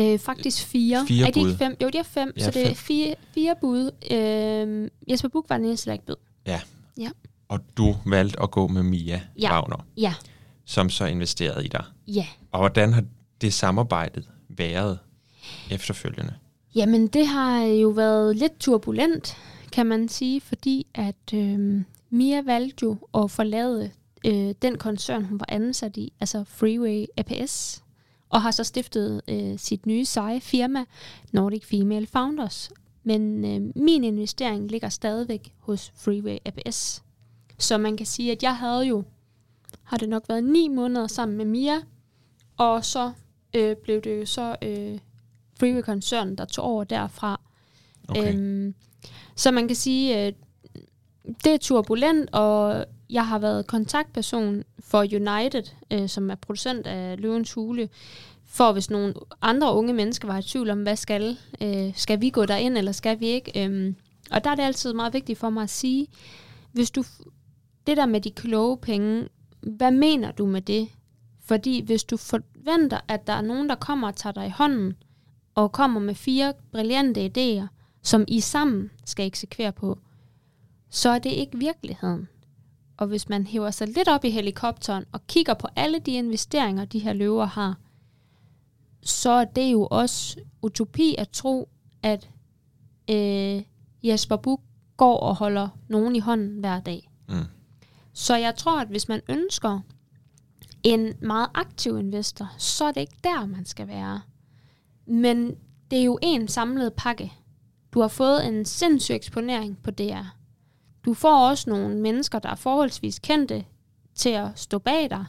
Øh, 0.00 0.18
faktisk 0.18 0.66
fire. 0.66 1.04
Fire 1.08 1.22
er 1.26 1.30
det 1.30 1.34
bud. 1.42 1.48
ikke 1.48 1.58
fem? 1.58 1.76
Jo, 1.82 1.86
det 1.86 1.94
er 1.94 2.02
fem, 2.02 2.32
Ja, 2.36 2.44
så 2.44 2.50
det 2.50 2.70
er 2.70 2.74
fire, 2.74 3.14
fire 3.34 3.54
bud. 3.60 3.90
Øh, 4.10 4.90
Jesper 5.10 5.28
Buch 5.28 5.50
var 5.50 5.56
den 5.56 5.66
eneste, 5.66 5.86
der 5.86 5.92
ikke 5.92 6.06
bød. 6.06 6.16
Ja. 6.46 6.60
Ja. 6.98 7.08
Og 7.48 7.60
du 7.76 7.96
valgte 8.06 8.42
at 8.42 8.50
gå 8.50 8.66
med 8.68 8.82
Mia 8.82 9.20
Ja. 9.40 9.52
Wagner, 9.52 9.86
Ja, 9.96 10.14
som 10.64 10.90
så 10.90 11.04
investerede 11.06 11.64
i 11.64 11.68
dig. 11.68 11.84
ja. 12.06 12.26
Og 12.52 12.58
hvordan 12.60 12.92
har 12.92 13.04
det 13.40 13.54
samarbejdet 13.54 14.24
været 14.48 14.98
efterfølgende? 15.70 16.34
Jamen, 16.74 17.06
det 17.06 17.26
har 17.26 17.62
jo 17.62 17.88
været 17.88 18.36
lidt 18.36 18.58
turbulent, 18.60 19.36
kan 19.72 19.86
man 19.86 20.08
sige, 20.08 20.40
fordi 20.40 20.86
at 20.94 21.34
øh, 21.34 21.82
Mia 22.12 22.42
valgte 22.42 22.82
jo 22.82 22.96
at 23.14 23.30
forlade 23.30 23.90
øh, 24.26 24.54
den 24.62 24.78
koncern, 24.78 25.24
hun 25.24 25.40
var 25.40 25.46
ansat 25.48 25.96
i, 25.96 26.12
altså 26.20 26.44
Freeway 26.44 27.06
APS, 27.16 27.84
og 28.28 28.42
har 28.42 28.50
så 28.50 28.64
stiftet 28.64 29.20
øh, 29.28 29.58
sit 29.58 29.86
nye 29.86 30.04
seje 30.04 30.40
firma, 30.40 30.84
Nordic 31.32 31.64
Female 31.64 32.06
Founders. 32.06 32.70
Men 33.04 33.44
øh, 33.44 33.82
min 33.82 34.04
investering 34.04 34.70
ligger 34.70 34.88
stadigvæk 34.88 35.54
hos 35.58 35.92
Freeway 35.94 36.38
APS. 36.44 37.02
Så 37.58 37.78
man 37.78 37.96
kan 37.96 38.06
sige, 38.06 38.32
at 38.32 38.42
jeg 38.42 38.56
havde 38.56 38.82
jo, 38.82 39.04
har 39.82 39.96
det 39.96 40.08
nok 40.08 40.28
været 40.28 40.44
ni 40.44 40.68
måneder 40.68 41.06
sammen 41.06 41.36
med 41.36 41.44
Mia, 41.44 41.80
og 42.56 42.84
så 42.84 43.12
øh, 43.54 43.76
blev 43.76 44.00
det 44.00 44.20
jo 44.20 44.26
så 44.26 44.56
øh, 44.62 44.98
Freeway-koncernen, 45.58 46.38
der 46.38 46.44
tog 46.44 46.64
over 46.64 46.84
derfra. 46.84 47.40
Okay. 48.08 48.34
Øhm, 48.34 48.74
så 49.36 49.50
man 49.50 49.66
kan 49.66 49.76
sige, 49.76 50.26
øh, 50.26 50.32
det 51.44 51.52
er 51.52 51.58
turbulent, 51.58 52.30
og 52.32 52.84
jeg 53.10 53.26
har 53.26 53.38
været 53.38 53.66
kontaktperson 53.66 54.64
for 54.78 55.00
United, 55.00 55.62
øh, 55.90 56.08
som 56.08 56.30
er 56.30 56.34
producent 56.34 56.86
af 56.86 57.20
Løvens 57.20 57.52
Hule, 57.52 57.88
for 58.46 58.72
hvis 58.72 58.90
nogle 58.90 59.14
andre 59.42 59.74
unge 59.74 59.92
mennesker 59.92 60.28
var 60.28 60.38
i 60.38 60.42
tvivl 60.42 60.70
om, 60.70 60.82
hvad 60.82 60.96
skal, 60.96 61.38
øh, 61.60 61.92
skal 61.94 62.20
vi 62.20 62.30
gå 62.30 62.44
derind, 62.44 62.78
eller 62.78 62.92
skal 62.92 63.20
vi 63.20 63.26
ikke? 63.26 63.64
Øhm, 63.64 63.96
og 64.30 64.44
der 64.44 64.50
er 64.50 64.54
det 64.54 64.62
altid 64.62 64.92
meget 64.92 65.14
vigtigt 65.14 65.38
for 65.38 65.50
mig 65.50 65.62
at 65.62 65.70
sige, 65.70 66.06
hvis 66.72 66.90
du, 66.90 67.04
det 67.86 67.96
der 67.96 68.06
med 68.06 68.20
de 68.20 68.30
kloge 68.30 68.78
penge, 68.78 69.28
hvad 69.60 69.90
mener 69.90 70.32
du 70.32 70.46
med 70.46 70.62
det? 70.62 70.88
Fordi 71.44 71.84
hvis 71.84 72.04
du 72.04 72.16
forventer, 72.16 73.00
at 73.08 73.26
der 73.26 73.32
er 73.32 73.42
nogen, 73.42 73.68
der 73.68 73.74
kommer 73.74 74.08
og 74.08 74.16
tager 74.16 74.32
dig 74.32 74.46
i 74.46 74.52
hånden, 74.56 74.96
og 75.54 75.72
kommer 75.72 76.00
med 76.00 76.14
fire 76.14 76.52
brillante 76.72 77.30
idéer, 77.36 77.66
som 78.02 78.24
I 78.28 78.40
sammen 78.40 78.90
skal 79.04 79.26
eksekvere 79.26 79.72
på, 79.72 79.98
så 80.94 81.08
er 81.08 81.18
det 81.18 81.30
ikke 81.30 81.58
virkeligheden. 81.58 82.28
Og 82.96 83.06
hvis 83.06 83.28
man 83.28 83.46
hæver 83.46 83.70
sig 83.70 83.88
lidt 83.88 84.08
op 84.08 84.24
i 84.24 84.30
helikopteren 84.30 85.04
og 85.12 85.26
kigger 85.26 85.54
på 85.54 85.68
alle 85.76 85.98
de 85.98 86.12
investeringer, 86.12 86.84
de 86.84 86.98
her 86.98 87.12
løver 87.12 87.44
har, 87.44 87.78
så 89.02 89.30
er 89.30 89.44
det 89.44 89.72
jo 89.72 89.88
også 89.90 90.40
utopi 90.62 91.14
at 91.18 91.28
tro, 91.28 91.68
at 92.02 92.30
øh, 93.10 93.62
Jesper 94.02 94.36
Buch 94.36 94.62
går 94.96 95.16
og 95.16 95.36
holder 95.36 95.68
nogen 95.88 96.16
i 96.16 96.18
hånden 96.18 96.60
hver 96.60 96.80
dag. 96.80 97.10
Mm. 97.28 97.34
Så 98.12 98.36
jeg 98.36 98.56
tror, 98.56 98.80
at 98.80 98.88
hvis 98.88 99.08
man 99.08 99.20
ønsker 99.28 99.80
en 100.82 101.14
meget 101.20 101.48
aktiv 101.54 101.98
investor, 101.98 102.54
så 102.58 102.84
er 102.84 102.92
det 102.92 103.00
ikke 103.00 103.18
der, 103.24 103.46
man 103.46 103.64
skal 103.64 103.88
være. 103.88 104.20
Men 105.06 105.54
det 105.90 105.98
er 105.98 106.04
jo 106.04 106.18
en 106.22 106.48
samlet 106.48 106.92
pakke. 106.92 107.32
Du 107.92 108.00
har 108.00 108.08
fået 108.08 108.46
en 108.46 108.64
sindssyg 108.64 109.14
eksponering 109.14 109.82
på 109.82 109.90
DR. 109.90 110.41
Du 111.04 111.14
får 111.14 111.48
også 111.48 111.70
nogle 111.70 111.96
mennesker, 111.96 112.38
der 112.38 112.48
er 112.48 112.54
forholdsvis 112.54 113.18
kendte 113.18 113.64
til 114.14 114.28
at 114.28 114.48
stå 114.54 114.78
bag 114.78 115.10
dig, 115.10 115.24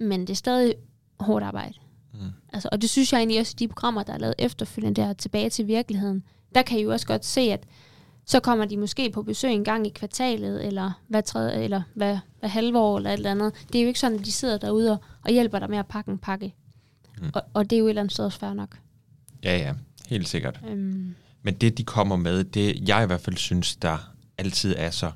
men 0.00 0.20
det 0.20 0.30
er 0.30 0.34
stadig 0.34 0.74
hårdt 1.20 1.44
arbejde. 1.44 1.74
Mm. 2.12 2.20
Altså, 2.52 2.68
og 2.72 2.82
det 2.82 2.90
synes 2.90 3.12
jeg 3.12 3.18
egentlig 3.18 3.40
også 3.40 3.52
i 3.56 3.58
de 3.58 3.68
programmer, 3.68 4.02
der 4.02 4.12
er 4.12 4.18
lavet 4.18 4.34
efterfølgende 4.38 5.02
der 5.02 5.12
tilbage 5.12 5.50
til 5.50 5.66
virkeligheden. 5.66 6.22
Der 6.54 6.62
kan 6.62 6.78
I 6.78 6.82
jo 6.82 6.92
også 6.92 7.06
godt 7.06 7.24
se, 7.24 7.40
at 7.40 7.64
så 8.24 8.40
kommer 8.40 8.64
de 8.64 8.76
måske 8.76 9.10
på 9.10 9.22
besøg 9.22 9.50
en 9.52 9.64
gang 9.64 9.86
i 9.86 9.90
kvartalet, 9.90 10.66
eller 10.66 10.92
hvad, 11.08 11.22
tredje, 11.22 11.62
eller 11.62 11.82
hvad, 11.94 12.18
hvad 12.40 12.48
halve 12.48 12.78
år, 12.78 12.96
eller 12.96 13.10
et 13.10 13.16
eller 13.16 13.30
andet. 13.30 13.52
Det 13.72 13.78
er 13.78 13.82
jo 13.82 13.88
ikke 13.88 14.00
sådan, 14.00 14.18
at 14.18 14.24
de 14.24 14.32
sidder 14.32 14.58
derude 14.58 14.92
og, 14.92 14.98
og 15.22 15.30
hjælper 15.32 15.58
dig 15.58 15.70
med 15.70 15.78
at 15.78 15.86
pakke 15.86 16.10
en 16.10 16.18
pakke. 16.18 16.54
Mm. 17.20 17.30
Og, 17.34 17.42
og 17.54 17.70
det 17.70 17.76
er 17.76 17.80
jo 17.80 17.86
et 17.86 17.88
eller 17.88 18.02
andet 18.02 18.12
sted 18.12 18.24
også 18.24 18.38
fair 18.38 18.54
nok. 18.54 18.78
Ja, 19.44 19.58
ja, 19.58 19.74
helt 20.08 20.28
sikkert. 20.28 20.60
Øhm, 20.68 21.14
Men 21.42 21.54
det, 21.54 21.78
de 21.78 21.84
kommer 21.84 22.16
med, 22.16 22.44
det 22.44 22.88
jeg 22.88 23.02
i 23.02 23.06
hvert 23.06 23.20
fald 23.20 23.36
synes, 23.36 23.76
der 23.76 24.12
altid 24.38 24.74
er 24.78 24.90
så 24.90 25.10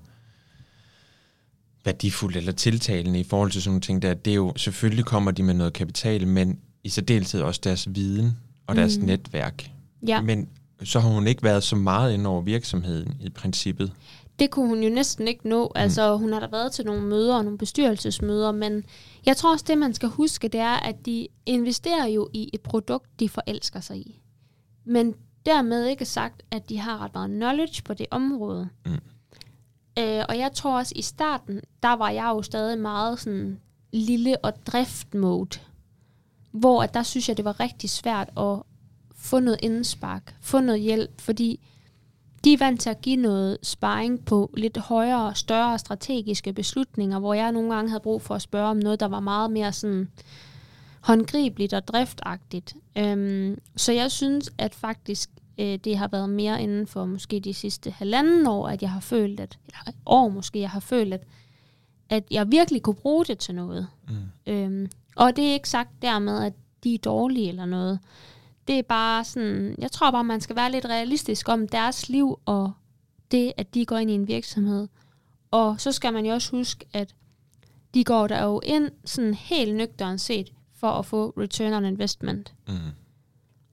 værdifuldt 1.84 2.36
eller 2.36 2.52
tiltalende 2.52 3.20
i 3.20 3.24
forhold 3.24 3.50
til 3.50 3.62
sådan 3.62 3.70
nogle 3.72 3.80
ting 3.80 4.02
der, 4.02 4.14
det 4.14 4.30
er 4.30 4.34
jo, 4.34 4.52
selvfølgelig 4.56 5.04
kommer 5.04 5.30
de 5.30 5.42
med 5.42 5.54
noget 5.54 5.72
kapital, 5.72 6.26
men 6.28 6.58
i 6.84 6.88
særdeleshed 6.88 7.42
også 7.42 7.60
deres 7.64 7.88
viden 7.94 8.36
og 8.66 8.76
deres 8.76 8.98
Mm. 8.98 9.04
netværk. 9.04 9.70
ja, 10.08 10.20
Men 10.20 10.48
så 10.84 11.00
har 11.00 11.08
hun 11.08 11.26
ikke 11.26 11.42
været 11.42 11.62
så 11.62 11.76
meget 11.76 12.14
ind 12.14 12.26
over 12.26 12.40
virksomheden 12.42 13.14
i 13.20 13.30
princippet. 13.30 13.92
det 14.38 14.50
kunne 14.50 14.68
hun 14.68 14.82
jo 14.82 14.88
næsten 14.90 15.28
ikke 15.28 15.48
nå. 15.48 15.72
Altså, 15.74 16.16
hun 16.16 16.32
har 16.32 16.40
da 16.40 16.46
været 16.50 16.72
til 16.72 16.84
nogle 16.86 17.02
møder 17.02 17.36
og 17.36 17.44
nogle 17.44 17.58
bestyrelsesmøder, 17.58 18.52
men 18.52 18.84
jeg 19.26 19.36
tror 19.36 19.52
også, 19.52 19.64
det 19.68 19.78
man 19.78 19.94
skal 19.94 20.08
huske, 20.08 20.48
det 20.48 20.60
er, 20.60 20.76
at 20.76 21.06
de 21.06 21.28
investerer 21.46 22.06
jo 22.06 22.28
i 22.32 22.50
et 22.52 22.60
produkt, 22.60 23.20
de 23.20 23.28
forelsker 23.28 23.80
sig 23.80 23.96
i. 23.96 24.20
Men 24.84 25.14
dermed 25.46 25.86
ikke 25.86 26.04
sagt, 26.04 26.42
at 26.50 26.68
de 26.68 26.78
har 26.78 27.04
ret 27.04 27.14
meget 27.14 27.30
knowledge 27.30 27.82
på 27.82 27.94
det 27.94 28.06
område. 28.10 28.68
Mm. 28.86 28.92
Øh, 29.98 30.24
og 30.28 30.38
jeg 30.38 30.52
tror 30.54 30.78
også, 30.78 30.92
i 30.96 31.02
starten, 31.02 31.60
der 31.82 31.92
var 31.92 32.10
jeg 32.10 32.24
jo 32.24 32.42
stadig 32.42 32.78
meget 32.78 33.20
sådan 33.20 33.60
lille 33.92 34.44
og 34.44 34.66
driftmode. 34.66 35.58
Hvor 36.52 36.82
at 36.82 36.94
der 36.94 37.02
synes 37.02 37.28
jeg, 37.28 37.36
det 37.36 37.44
var 37.44 37.60
rigtig 37.60 37.90
svært 37.90 38.30
at 38.36 38.62
få 39.14 39.40
noget 39.40 39.58
indspark, 39.62 40.36
få 40.40 40.60
noget 40.60 40.80
hjælp, 40.80 41.20
fordi 41.20 41.60
de 42.44 42.52
er 42.52 42.58
vant 42.58 42.80
til 42.80 42.90
at 42.90 43.00
give 43.00 43.16
noget 43.16 43.58
sparring 43.62 44.24
på 44.24 44.50
lidt 44.56 44.76
højere, 44.76 45.34
større 45.34 45.78
strategiske 45.78 46.52
beslutninger, 46.52 47.18
hvor 47.18 47.34
jeg 47.34 47.52
nogle 47.52 47.74
gange 47.74 47.90
havde 47.90 48.02
brug 48.02 48.22
for 48.22 48.34
at 48.34 48.42
spørge 48.42 48.68
om 48.68 48.76
noget, 48.76 49.00
der 49.00 49.08
var 49.08 49.20
meget 49.20 49.50
mere 49.50 49.72
sådan 49.72 50.08
håndgribeligt 51.00 51.72
og 51.72 51.88
driftagtigt. 51.88 52.74
Øhm, 52.98 53.58
så 53.76 53.92
jeg 53.92 54.10
synes, 54.10 54.50
at 54.58 54.74
faktisk 54.74 55.30
øh, 55.58 55.78
det 55.84 55.98
har 55.98 56.08
været 56.08 56.30
mere 56.30 56.62
inden 56.62 56.86
for 56.86 57.04
måske 57.04 57.40
de 57.40 57.54
sidste 57.54 57.90
halvanden 57.90 58.46
år, 58.46 58.68
at 58.68 58.82
jeg 58.82 58.90
har 58.90 59.00
følt, 59.00 59.40
at, 59.40 59.58
eller 59.66 59.98
år 60.06 60.28
måske, 60.28 60.60
jeg 60.60 60.70
har 60.70 60.80
følt, 60.80 61.14
at, 61.14 61.24
at 62.08 62.24
jeg 62.30 62.50
virkelig 62.50 62.82
kunne 62.82 62.94
bruge 62.94 63.24
det 63.24 63.38
til 63.38 63.54
noget. 63.54 63.86
Mm. 64.08 64.52
Øhm, 64.52 64.90
og 65.16 65.36
det 65.36 65.48
er 65.48 65.52
ikke 65.52 65.68
sagt 65.68 65.90
dermed, 66.02 66.44
at 66.44 66.52
de 66.84 66.94
er 66.94 66.98
dårlige 66.98 67.48
eller 67.48 67.66
noget. 67.66 67.98
Det 68.68 68.78
er 68.78 68.82
bare 68.82 69.24
sådan, 69.24 69.74
jeg 69.78 69.92
tror 69.92 70.10
bare, 70.10 70.24
man 70.24 70.40
skal 70.40 70.56
være 70.56 70.72
lidt 70.72 70.84
realistisk 70.84 71.48
om 71.48 71.68
deres 71.68 72.08
liv 72.08 72.38
og 72.44 72.72
det, 73.30 73.52
at 73.56 73.74
de 73.74 73.86
går 73.86 73.96
ind 73.96 74.10
i 74.10 74.14
en 74.14 74.28
virksomhed. 74.28 74.88
Og 75.50 75.80
så 75.80 75.92
skal 75.92 76.12
man 76.12 76.26
jo 76.26 76.32
også 76.32 76.50
huske, 76.50 76.86
at 76.92 77.14
de 77.94 78.04
går 78.04 78.26
der 78.26 78.44
jo 78.44 78.60
ind 78.64 78.90
sådan 79.04 79.34
helt 79.34 79.74
nøgternt 79.74 80.20
set 80.20 80.52
for 80.80 80.90
at 80.90 81.06
få 81.06 81.34
return 81.38 81.72
on 81.72 81.84
investment. 81.84 82.54
Mm. 82.68 82.74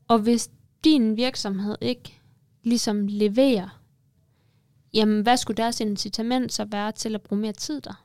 Og 0.08 0.20
hvis 0.20 0.50
din 0.84 1.18
virksomhed 1.18 1.76
ikke 1.82 2.20
ligesom 2.64 3.08
leverer, 3.08 3.80
jamen 4.94 5.22
hvad 5.22 5.38
skulle 5.38 5.58
deres 5.58 5.80
incitament 5.80 6.54
så 6.54 6.66
være 6.66 6.92
til 6.92 7.16
at 7.16 7.22
bruge 7.22 7.42
mere 7.42 7.54
tid 7.54 7.82
der? 7.82 8.04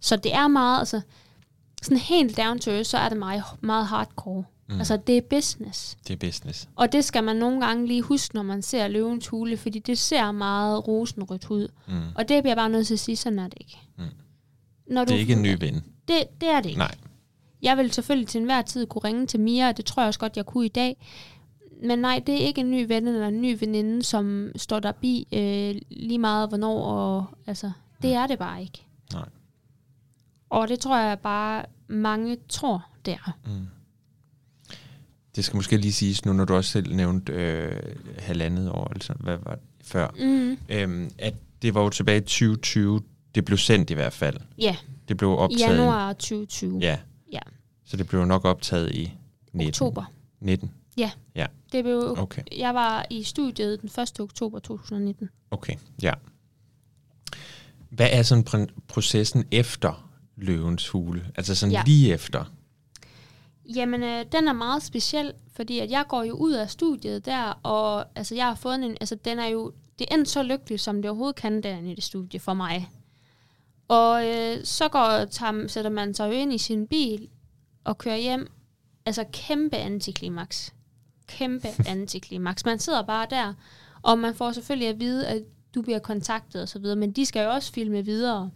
Så 0.00 0.16
det 0.16 0.34
er 0.34 0.48
meget, 0.48 0.78
altså 0.78 1.00
sådan 1.82 1.98
helt 1.98 2.36
down 2.36 2.58
to 2.58 2.70
earth, 2.70 2.88
så 2.88 2.98
er 2.98 3.08
det 3.08 3.18
meget, 3.18 3.42
meget 3.60 3.86
hardcore. 3.86 4.44
Mm. 4.68 4.78
Altså 4.78 4.96
det 4.96 5.16
er 5.16 5.20
business. 5.30 5.96
Det 6.08 6.12
er 6.14 6.26
business. 6.26 6.68
Og 6.76 6.92
det 6.92 7.04
skal 7.04 7.24
man 7.24 7.36
nogle 7.36 7.66
gange 7.66 7.86
lige 7.86 8.02
huske, 8.02 8.34
når 8.34 8.42
man 8.42 8.62
ser 8.62 8.88
løvens 8.88 9.28
hule, 9.28 9.56
fordi 9.56 9.78
det 9.78 9.98
ser 9.98 10.32
meget 10.32 10.88
rosenrødt 10.88 11.50
ud. 11.50 11.68
Mm. 11.88 12.00
Og 12.14 12.28
det 12.28 12.42
bliver 12.42 12.54
bare 12.54 12.68
nødt 12.68 12.86
til 12.86 12.94
at 12.94 13.00
sige, 13.00 13.16
sådan 13.16 13.38
er 13.38 13.48
det 13.48 13.58
ikke. 13.60 13.78
Mm. 13.98 14.04
Når 14.86 15.04
Det 15.04 15.14
er 15.14 15.18
ikke 15.18 15.32
en 15.32 15.42
ny 15.42 15.56
ven. 15.64 15.74
Det, 16.08 16.40
det 16.40 16.48
er 16.48 16.60
det 16.60 16.68
ikke. 16.68 16.78
Nej. 16.78 16.94
Jeg 17.62 17.76
vil 17.76 17.92
selvfølgelig 17.92 18.28
til 18.28 18.38
enhver 18.38 18.62
tid 18.62 18.86
kunne 18.86 19.04
ringe 19.04 19.26
til 19.26 19.40
Mia, 19.40 19.68
og 19.68 19.76
det 19.76 19.84
tror 19.84 20.02
jeg 20.02 20.08
også 20.08 20.20
godt, 20.20 20.36
jeg 20.36 20.46
kunne 20.46 20.66
i 20.66 20.68
dag. 20.68 20.96
Men 21.84 21.98
nej, 21.98 22.22
det 22.26 22.34
er 22.34 22.46
ikke 22.46 22.60
en 22.60 22.70
ny 22.70 22.86
ven 22.88 23.08
eller 23.08 23.28
en 23.28 23.42
ny 23.42 23.56
veninde, 23.60 24.02
som 24.02 24.52
står 24.56 24.80
der 24.80 24.92
bi 24.92 25.28
øh, 25.32 25.74
lige 25.90 26.18
meget 26.18 26.48
hvornår. 26.48 26.82
Og, 26.84 27.24
altså, 27.46 27.70
det 28.02 28.12
er 28.12 28.26
det 28.26 28.38
bare 28.38 28.62
ikke. 28.62 28.86
Nej. 29.12 29.28
Og 30.50 30.68
det 30.68 30.80
tror 30.80 30.98
jeg 30.98 31.18
bare, 31.18 31.64
mange 31.88 32.36
tror, 32.48 32.86
det 33.04 33.14
er. 33.14 33.38
Mm. 33.46 33.66
Det 35.36 35.44
skal 35.44 35.56
måske 35.56 35.76
lige 35.76 35.92
siges 35.92 36.24
nu, 36.24 36.32
når 36.32 36.44
du 36.44 36.54
også 36.54 36.70
selv 36.70 36.94
nævnte 36.94 37.32
øh, 37.32 37.82
halvandet 38.18 38.70
år, 38.70 38.88
altså 38.92 39.12
hvad 39.20 39.36
var 39.42 39.54
det 39.54 39.62
før, 39.82 40.08
Mm. 40.20 40.58
øhm, 40.68 41.10
at 41.18 41.34
det 41.62 41.74
var 41.74 41.82
jo 41.82 41.88
tilbage 41.90 42.18
i 42.18 42.20
2020, 42.20 43.02
det 43.34 43.44
blev 43.44 43.58
sendt 43.58 43.90
i 43.90 43.94
hvert 43.94 44.12
fald. 44.12 44.36
Ja, 44.58 44.76
Det 44.80 45.08
Det 45.08 45.16
blev 45.16 45.30
optaget 45.38 45.60
Januar 45.78 46.12
2020. 46.12 46.78
Ja. 46.78 46.98
Ja. 47.32 47.40
Så 47.84 47.96
det 47.96 48.08
blev 48.08 48.24
nok 48.24 48.44
optaget 48.44 48.94
i 48.94 49.12
19. 49.52 49.68
Oktober. 49.68 50.04
19. 50.40 50.72
Det 51.72 51.84
blev, 51.84 52.14
Okay. 52.18 52.42
Jeg 52.56 52.74
var 52.74 53.06
i 53.10 53.22
studiet 53.22 53.80
den 53.80 54.02
1. 54.02 54.20
oktober 54.20 54.58
2019. 54.58 55.30
Okay, 55.50 55.74
ja. 56.02 56.12
Hvad 57.90 58.08
er 58.12 58.22
sådan 58.22 58.44
pr- 58.48 58.80
processen 58.88 59.44
efter 59.50 60.10
løvens 60.36 60.88
hule? 60.88 61.26
Altså 61.34 61.54
sådan 61.54 61.72
ja. 61.72 61.78
Ja. 61.78 61.82
lige 61.86 62.12
efter? 62.12 62.44
Jamen, 63.76 64.02
øh, 64.02 64.24
den 64.32 64.48
er 64.48 64.52
meget 64.52 64.82
speciel, 64.82 65.32
fordi 65.52 65.78
at 65.78 65.90
jeg 65.90 66.04
går 66.08 66.22
jo 66.22 66.34
ud 66.34 66.52
af 66.52 66.70
studiet 66.70 67.26
der, 67.26 67.42
og 67.62 68.04
altså, 68.14 68.34
jeg 68.34 68.44
har 68.46 68.54
fået 68.54 68.74
en, 68.74 68.96
altså, 69.00 69.14
den 69.14 69.38
er 69.38 69.46
jo, 69.46 69.72
det 69.98 70.06
er 70.10 70.14
endt 70.14 70.28
så 70.28 70.42
lykkeligt, 70.42 70.80
som 70.82 71.02
det 71.02 71.10
overhovedet 71.10 71.36
kan 71.36 71.62
derinde 71.62 71.92
i 71.92 71.94
det 71.94 72.04
studie 72.04 72.40
for 72.40 72.54
mig. 72.54 72.88
Og 73.92 74.28
øh, 74.28 74.64
så 74.64 74.88
går, 74.88 75.24
tager, 75.24 75.68
sætter 75.68 75.90
man 75.90 76.14
sig 76.14 76.26
jo 76.26 76.32
ind 76.32 76.52
i 76.52 76.58
sin 76.58 76.86
bil 76.86 77.28
og 77.84 77.98
kører 77.98 78.16
hjem. 78.16 78.50
Altså 79.06 79.24
kæmpe 79.32 79.76
antiklimaks. 79.76 80.74
Kæmpe 81.26 81.68
antiklimaks. 81.94 82.64
Man 82.64 82.78
sidder 82.78 83.02
bare 83.02 83.26
der, 83.30 83.54
og 84.02 84.18
man 84.18 84.34
får 84.34 84.52
selvfølgelig 84.52 84.88
at 84.88 85.00
vide, 85.00 85.28
at 85.28 85.42
du 85.74 85.82
bliver 85.82 85.98
kontaktet 85.98 86.62
og 86.62 86.68
så 86.68 86.78
videre, 86.78 86.96
men 86.96 87.12
de 87.12 87.26
skal 87.26 87.44
jo 87.44 87.50
også 87.50 87.72
filme 87.72 88.04
videre. 88.04 88.50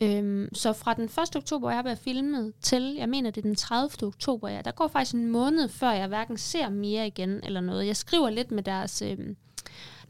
Øhm, 0.00 0.48
så 0.54 0.72
fra 0.72 0.94
den 0.94 1.04
1. 1.04 1.36
oktober, 1.36 1.70
jeg 1.70 1.82
har 1.82 1.94
filmet, 1.94 2.52
til, 2.60 2.94
jeg 2.98 3.08
mener, 3.08 3.30
det 3.30 3.40
er 3.40 3.48
den 3.48 3.56
30. 3.56 4.06
oktober, 4.06 4.48
ja, 4.48 4.62
der 4.64 4.70
går 4.70 4.88
faktisk 4.88 5.14
en 5.14 5.26
måned, 5.26 5.68
før 5.68 5.90
jeg 5.90 6.08
hverken 6.08 6.38
ser 6.38 6.68
mere 6.68 7.06
igen 7.06 7.40
eller 7.44 7.60
noget. 7.60 7.86
Jeg 7.86 7.96
skriver 7.96 8.30
lidt 8.30 8.50
med 8.50 8.62
deres, 8.62 9.02
øhm, 9.02 9.36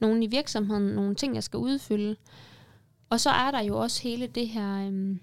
nogen 0.00 0.22
i 0.22 0.26
virksomheden, 0.26 0.94
nogle 0.94 1.14
ting, 1.14 1.34
jeg 1.34 1.42
skal 1.42 1.58
udfylde. 1.58 2.16
Og 3.14 3.20
så 3.20 3.30
er 3.30 3.50
der 3.50 3.60
jo 3.60 3.78
også 3.80 4.02
hele 4.02 4.26
det 4.26 4.48
her 4.48 4.86
øhm, 4.86 5.20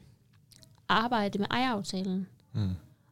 arbejde 0.89 1.39
med 1.39 1.48
ejeraftalen. 1.52 2.28
Mm. 2.54 2.70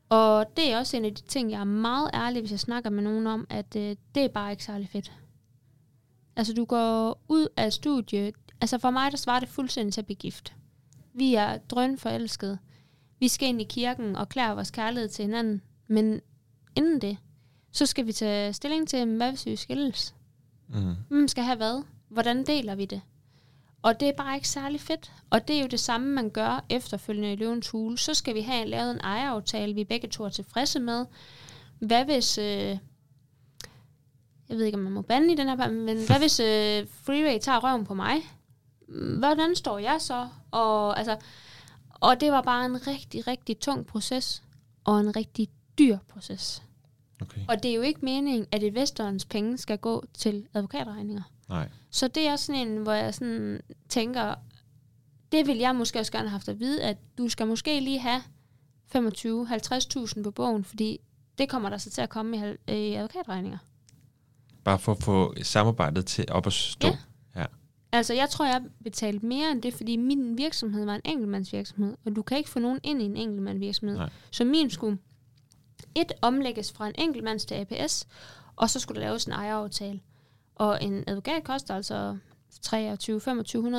Og 0.09 0.45
det 0.57 0.71
er 0.71 0.77
også 0.77 0.97
en 0.97 1.05
af 1.05 1.15
de 1.15 1.21
ting, 1.21 1.51
jeg 1.51 1.59
er 1.59 1.63
meget 1.63 2.09
ærlig, 2.13 2.41
hvis 2.41 2.51
jeg 2.51 2.59
snakker 2.59 2.89
med 2.89 3.03
nogen 3.03 3.27
om, 3.27 3.47
at 3.49 3.75
øh, 3.75 3.95
det 4.15 4.23
er 4.23 4.27
bare 4.27 4.51
ikke 4.51 4.63
særlig 4.63 4.89
fedt. 4.89 5.11
Altså, 6.35 6.53
du 6.53 6.65
går 6.65 7.21
ud 7.27 7.47
af 7.57 7.73
studiet. 7.73 8.35
Altså, 8.61 8.77
for 8.77 8.89
mig, 8.89 9.11
der 9.11 9.17
svarer 9.17 9.39
det 9.39 9.49
fuldstændig 9.49 9.93
til 9.93 10.01
at 10.01 10.05
blive 10.05 10.17
gift. 10.17 10.55
Vi 11.13 11.35
er 11.35 11.57
drøn 11.57 11.97
forelskede. 11.97 12.57
Vi 13.19 13.27
skal 13.27 13.49
ind 13.49 13.61
i 13.61 13.65
kirken 13.69 14.15
og 14.15 14.29
klære 14.29 14.55
vores 14.55 14.71
kærlighed 14.71 15.09
til 15.09 15.25
hinanden. 15.25 15.61
Men 15.87 16.21
inden 16.75 17.01
det, 17.01 17.17
så 17.71 17.85
skal 17.85 18.05
vi 18.05 18.11
tage 18.11 18.53
stilling 18.53 18.87
til, 18.87 19.15
hvad 19.17 19.29
hvis 19.29 19.45
vi 19.45 19.55
skilles? 19.55 20.15
Mm. 20.67 20.95
Hvem 21.09 21.27
skal 21.27 21.43
have 21.43 21.57
hvad? 21.57 21.83
Hvordan 22.09 22.45
deler 22.45 22.75
vi 22.75 22.85
det? 22.85 23.01
Og 23.81 23.99
det 23.99 24.07
er 24.07 24.13
bare 24.13 24.35
ikke 24.35 24.47
særlig 24.47 24.81
fedt. 24.81 25.11
Og 25.29 25.47
det 25.47 25.55
er 25.55 25.61
jo 25.61 25.67
det 25.67 25.79
samme, 25.79 26.07
man 26.07 26.29
gør 26.29 26.65
efterfølgende 26.69 27.33
i 27.33 27.35
løvens 27.35 27.69
hule. 27.69 27.97
Så 27.97 28.13
skal 28.13 28.35
vi 28.35 28.41
have 28.41 28.65
lavet 28.65 28.91
en 28.91 28.99
ejeraftale, 28.99 29.73
vi 29.73 29.83
begge 29.83 30.07
to 30.07 30.23
er 30.23 30.29
tilfredse 30.29 30.79
med. 30.79 31.05
Hvad 31.79 32.05
hvis... 32.05 32.37
Øh, 32.37 32.77
jeg 34.49 34.57
ved 34.57 34.65
ikke, 34.65 34.77
om 34.77 34.83
man 34.83 34.93
må 34.93 35.01
bande 35.01 35.33
i 35.33 35.35
den 35.35 35.47
her, 35.47 35.69
men 35.69 36.05
hvad 36.05 36.19
hvis 36.19 36.39
øh, 36.39 36.87
Freeway 37.03 37.39
tager 37.39 37.63
røven 37.63 37.85
på 37.85 37.93
mig? 37.93 38.15
Hvordan 39.17 39.55
står 39.55 39.77
jeg 39.77 39.97
så? 39.99 40.27
Og, 40.51 40.97
altså, 40.97 41.17
og 41.91 42.21
det 42.21 42.31
var 42.31 42.41
bare 42.41 42.65
en 42.65 42.87
rigtig, 42.87 43.27
rigtig 43.27 43.59
tung 43.59 43.85
proces. 43.85 44.43
Og 44.83 44.99
en 44.99 45.15
rigtig 45.15 45.47
dyr 45.77 45.97
proces. 46.07 46.63
Okay. 47.21 47.41
Og 47.47 47.63
det 47.63 47.71
er 47.71 47.75
jo 47.75 47.81
ikke 47.81 48.05
meningen, 48.05 48.47
at 48.51 48.63
investorens 48.63 49.25
penge 49.25 49.57
skal 49.57 49.77
gå 49.77 50.05
til 50.13 50.47
advokatregninger. 50.53 51.23
Nej. 51.49 51.69
Så 51.89 52.07
det 52.07 52.27
er 52.27 52.31
også 52.31 52.45
sådan 52.45 52.67
en, 52.67 52.77
hvor 52.77 52.93
jeg 52.93 53.13
sådan 53.13 53.61
tænker, 53.89 54.35
det 55.31 55.47
vil 55.47 55.57
jeg 55.57 55.75
måske 55.75 55.99
også 55.99 56.11
gerne 56.11 56.29
have 56.29 56.31
haft 56.31 56.49
at 56.49 56.59
vide, 56.59 56.83
at 56.83 56.97
du 57.17 57.29
skal 57.29 57.47
måske 57.47 57.79
lige 57.79 57.99
have 57.99 58.21
25-50.000 58.95 60.23
på 60.23 60.31
bogen, 60.31 60.63
fordi 60.63 60.99
det 61.37 61.49
kommer 61.49 61.69
der 61.69 61.77
så 61.77 61.89
til 61.89 62.01
at 62.01 62.09
komme 62.09 62.55
i, 62.67 62.73
i 62.73 62.93
advokatregninger. 62.93 63.57
Bare 64.63 64.79
for 64.79 64.91
at 64.91 65.03
få 65.03 65.33
samarbejdet 65.43 66.05
til 66.05 66.25
op 66.31 66.47
at 66.47 66.53
stå. 66.53 66.87
Ja. 66.87 66.97
ja. 67.35 67.45
Altså, 67.91 68.13
jeg 68.13 68.29
tror, 68.29 68.45
jeg 68.45 68.61
betalte 68.83 69.25
mere 69.25 69.51
end 69.51 69.61
det, 69.61 69.73
fordi 69.73 69.97
min 69.97 70.37
virksomhed 70.37 70.85
var 70.85 70.95
en 70.95 71.01
enkeltmandsvirksomhed, 71.05 71.97
og 72.05 72.15
du 72.15 72.21
kan 72.21 72.37
ikke 72.37 72.49
få 72.49 72.59
nogen 72.59 72.79
ind 72.83 73.01
i 73.01 73.05
en 73.05 73.17
enkeltmandsvirksomhed. 73.17 73.97
Nej. 73.97 74.09
Så 74.31 74.45
min 74.45 74.69
skulle 74.69 74.97
et 75.95 76.11
omlægges 76.21 76.71
fra 76.71 76.87
en 76.87 76.95
enkeltmands 76.97 77.45
til 77.45 77.55
APS, 77.55 78.07
og 78.55 78.69
så 78.69 78.79
skulle 78.79 79.01
der 79.01 79.07
laves 79.07 79.25
en 79.25 79.31
ejeraftale. 79.31 79.99
Og 80.59 80.83
en 80.83 81.03
advokat 81.07 81.43
koster 81.43 81.75
altså 81.75 82.17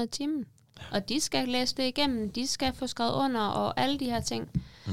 23-2500 0.04 0.06
timen. 0.06 0.46
Og 0.92 1.08
de 1.08 1.20
skal 1.20 1.48
læse 1.48 1.76
det 1.76 1.82
igennem, 1.88 2.30
de 2.32 2.46
skal 2.46 2.74
få 2.74 2.86
skrevet 2.86 3.12
under, 3.12 3.40
og 3.40 3.80
alle 3.80 3.98
de 3.98 4.04
her 4.04 4.20
ting. 4.20 4.50
Mm. 4.86 4.92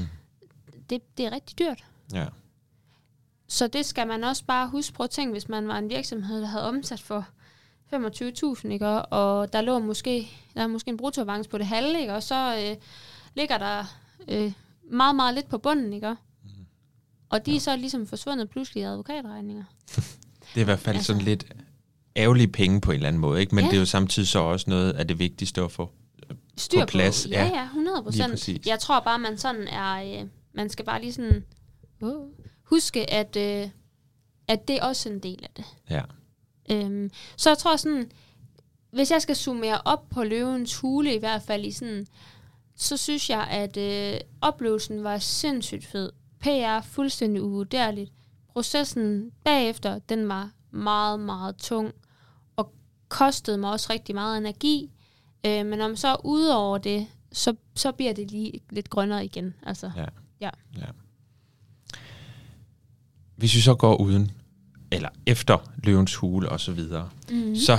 Det, 0.90 1.18
det 1.18 1.26
er 1.26 1.30
rigtig 1.32 1.58
dyrt. 1.58 1.84
ja. 2.12 2.26
Så 3.50 3.66
det 3.66 3.86
skal 3.86 4.06
man 4.08 4.24
også 4.24 4.44
bare 4.44 4.68
huske 4.68 4.92
på 4.94 5.06
ting, 5.06 5.30
hvis 5.32 5.48
man 5.48 5.68
var 5.68 5.78
en 5.78 5.90
virksomhed, 5.90 6.40
der 6.40 6.46
havde 6.46 6.68
omsat 6.68 7.00
for 7.00 7.26
25.000, 7.94 8.68
ikke? 8.68 8.86
Og- 8.86 9.52
der 9.52 9.60
lå 9.60 9.78
måske, 9.78 10.28
der 10.54 10.62
er 10.62 10.66
måske 10.66 10.88
en 10.88 10.96
bruttoavance 10.96 11.50
på 11.50 11.58
det 11.58 11.66
halve, 11.66 12.00
ikke? 12.00 12.14
Og 12.14 12.22
så 12.22 12.56
øh, 12.70 12.76
ligger 13.34 13.58
der 13.58 13.84
øh, 14.28 14.52
meget, 14.90 15.16
meget 15.16 15.34
lidt 15.34 15.48
på 15.48 15.58
bunden, 15.58 15.92
ikke? 15.92 16.16
Og 17.28 17.46
de 17.46 17.56
er 17.56 17.60
så 17.60 17.76
ligesom 17.76 18.06
forsvundet 18.06 18.50
pludselig 18.50 18.80
i 18.80 18.84
advokatregninger. 18.84 19.64
Det 20.54 20.56
er 20.56 20.60
i 20.60 20.64
hvert 20.64 20.78
fald 20.78 20.96
Altså- 20.96 21.06
sådan 21.06 21.22
lidt 21.22 21.52
ærgerlige 22.18 22.48
penge 22.48 22.80
på 22.80 22.90
en 22.90 22.94
eller 22.94 23.08
anden 23.08 23.20
måde, 23.20 23.40
ikke? 23.40 23.54
Men 23.54 23.64
Ja. 23.64 23.70
det 23.70 23.76
er 23.76 23.80
jo 23.80 23.86
samtidig 23.86 24.28
så 24.28 24.38
også 24.38 24.70
noget 24.70 24.92
af 24.92 25.08
det 25.08 25.18
vigtigste 25.18 25.62
at 25.62 25.72
få. 25.72 25.90
Styr 26.56 26.80
På 26.80 26.86
plads, 26.86 27.26
Ja, 27.30 27.44
ja. 27.44 27.58
ja, 27.58 27.64
100 27.64 27.96
Lige 28.10 28.28
procent. 28.30 28.66
Jeg 28.66 28.78
tror 28.78 29.00
bare, 29.00 29.18
man 29.18 29.38
sådan 29.38 29.68
er, 29.68 30.20
øh, 30.20 30.28
man 30.52 30.70
skal 30.70 30.84
bare 30.84 31.00
lige 31.00 31.12
sådan 31.12 31.44
uh, 32.00 32.26
huske, 32.64 33.10
at, 33.10 33.36
øh, 33.36 33.68
at 34.48 34.68
det 34.68 34.76
er 34.76 34.82
også 34.84 35.08
en 35.08 35.18
del 35.18 35.38
af 35.42 35.50
det. 35.56 35.64
Ja. 35.90 36.02
Øhm, 36.70 37.10
så 37.36 37.50
jeg 37.50 37.58
tror 37.58 37.76
sådan, 37.76 38.10
hvis 38.90 39.10
jeg 39.10 39.22
skal 39.22 39.36
summere 39.36 39.80
op 39.84 40.10
på 40.10 40.24
løvens 40.24 40.76
hule, 40.76 41.14
i 41.14 41.18
hvert 41.18 41.42
fald 41.42 41.64
i 41.64 41.70
sådan, 41.70 42.06
så 42.76 42.96
synes 42.96 43.30
jeg, 43.30 43.46
at 43.50 43.76
øh, 43.76 44.20
oplevelsen 44.40 45.04
var 45.04 45.18
sindssygt 45.18 45.86
fed. 45.86 46.10
PR 46.40 46.80
fuldstændig 46.82 47.42
uvurderligt. 47.42 48.12
Processen 48.52 49.30
bagefter, 49.44 49.98
den 49.98 50.28
var 50.28 50.50
meget, 50.70 51.20
meget 51.20 51.56
tung, 51.56 51.92
kostede 53.08 53.58
mig 53.58 53.70
også 53.70 53.92
rigtig 53.92 54.14
meget 54.14 54.38
energi. 54.38 54.90
Øh, 55.46 55.66
men 55.66 55.80
om 55.80 55.96
så 55.96 56.16
udover 56.24 56.78
det, 56.78 57.06
så, 57.32 57.54
så 57.74 57.92
bliver 57.92 58.12
det 58.12 58.30
lige 58.30 58.60
lidt 58.70 58.90
grønnere 58.90 59.24
igen. 59.24 59.54
Altså, 59.66 59.90
Ja. 59.96 60.04
Ja. 60.40 60.50
ja. 60.76 60.84
Hvis 63.36 63.54
vi 63.54 63.60
så 63.60 63.74
går 63.74 63.96
uden, 63.96 64.30
eller 64.90 65.08
efter 65.26 65.58
løvens 65.84 66.14
hule 66.14 66.48
og 66.48 66.60
så 66.60 66.72
videre, 66.72 67.08
mm-hmm. 67.30 67.56
så 67.56 67.78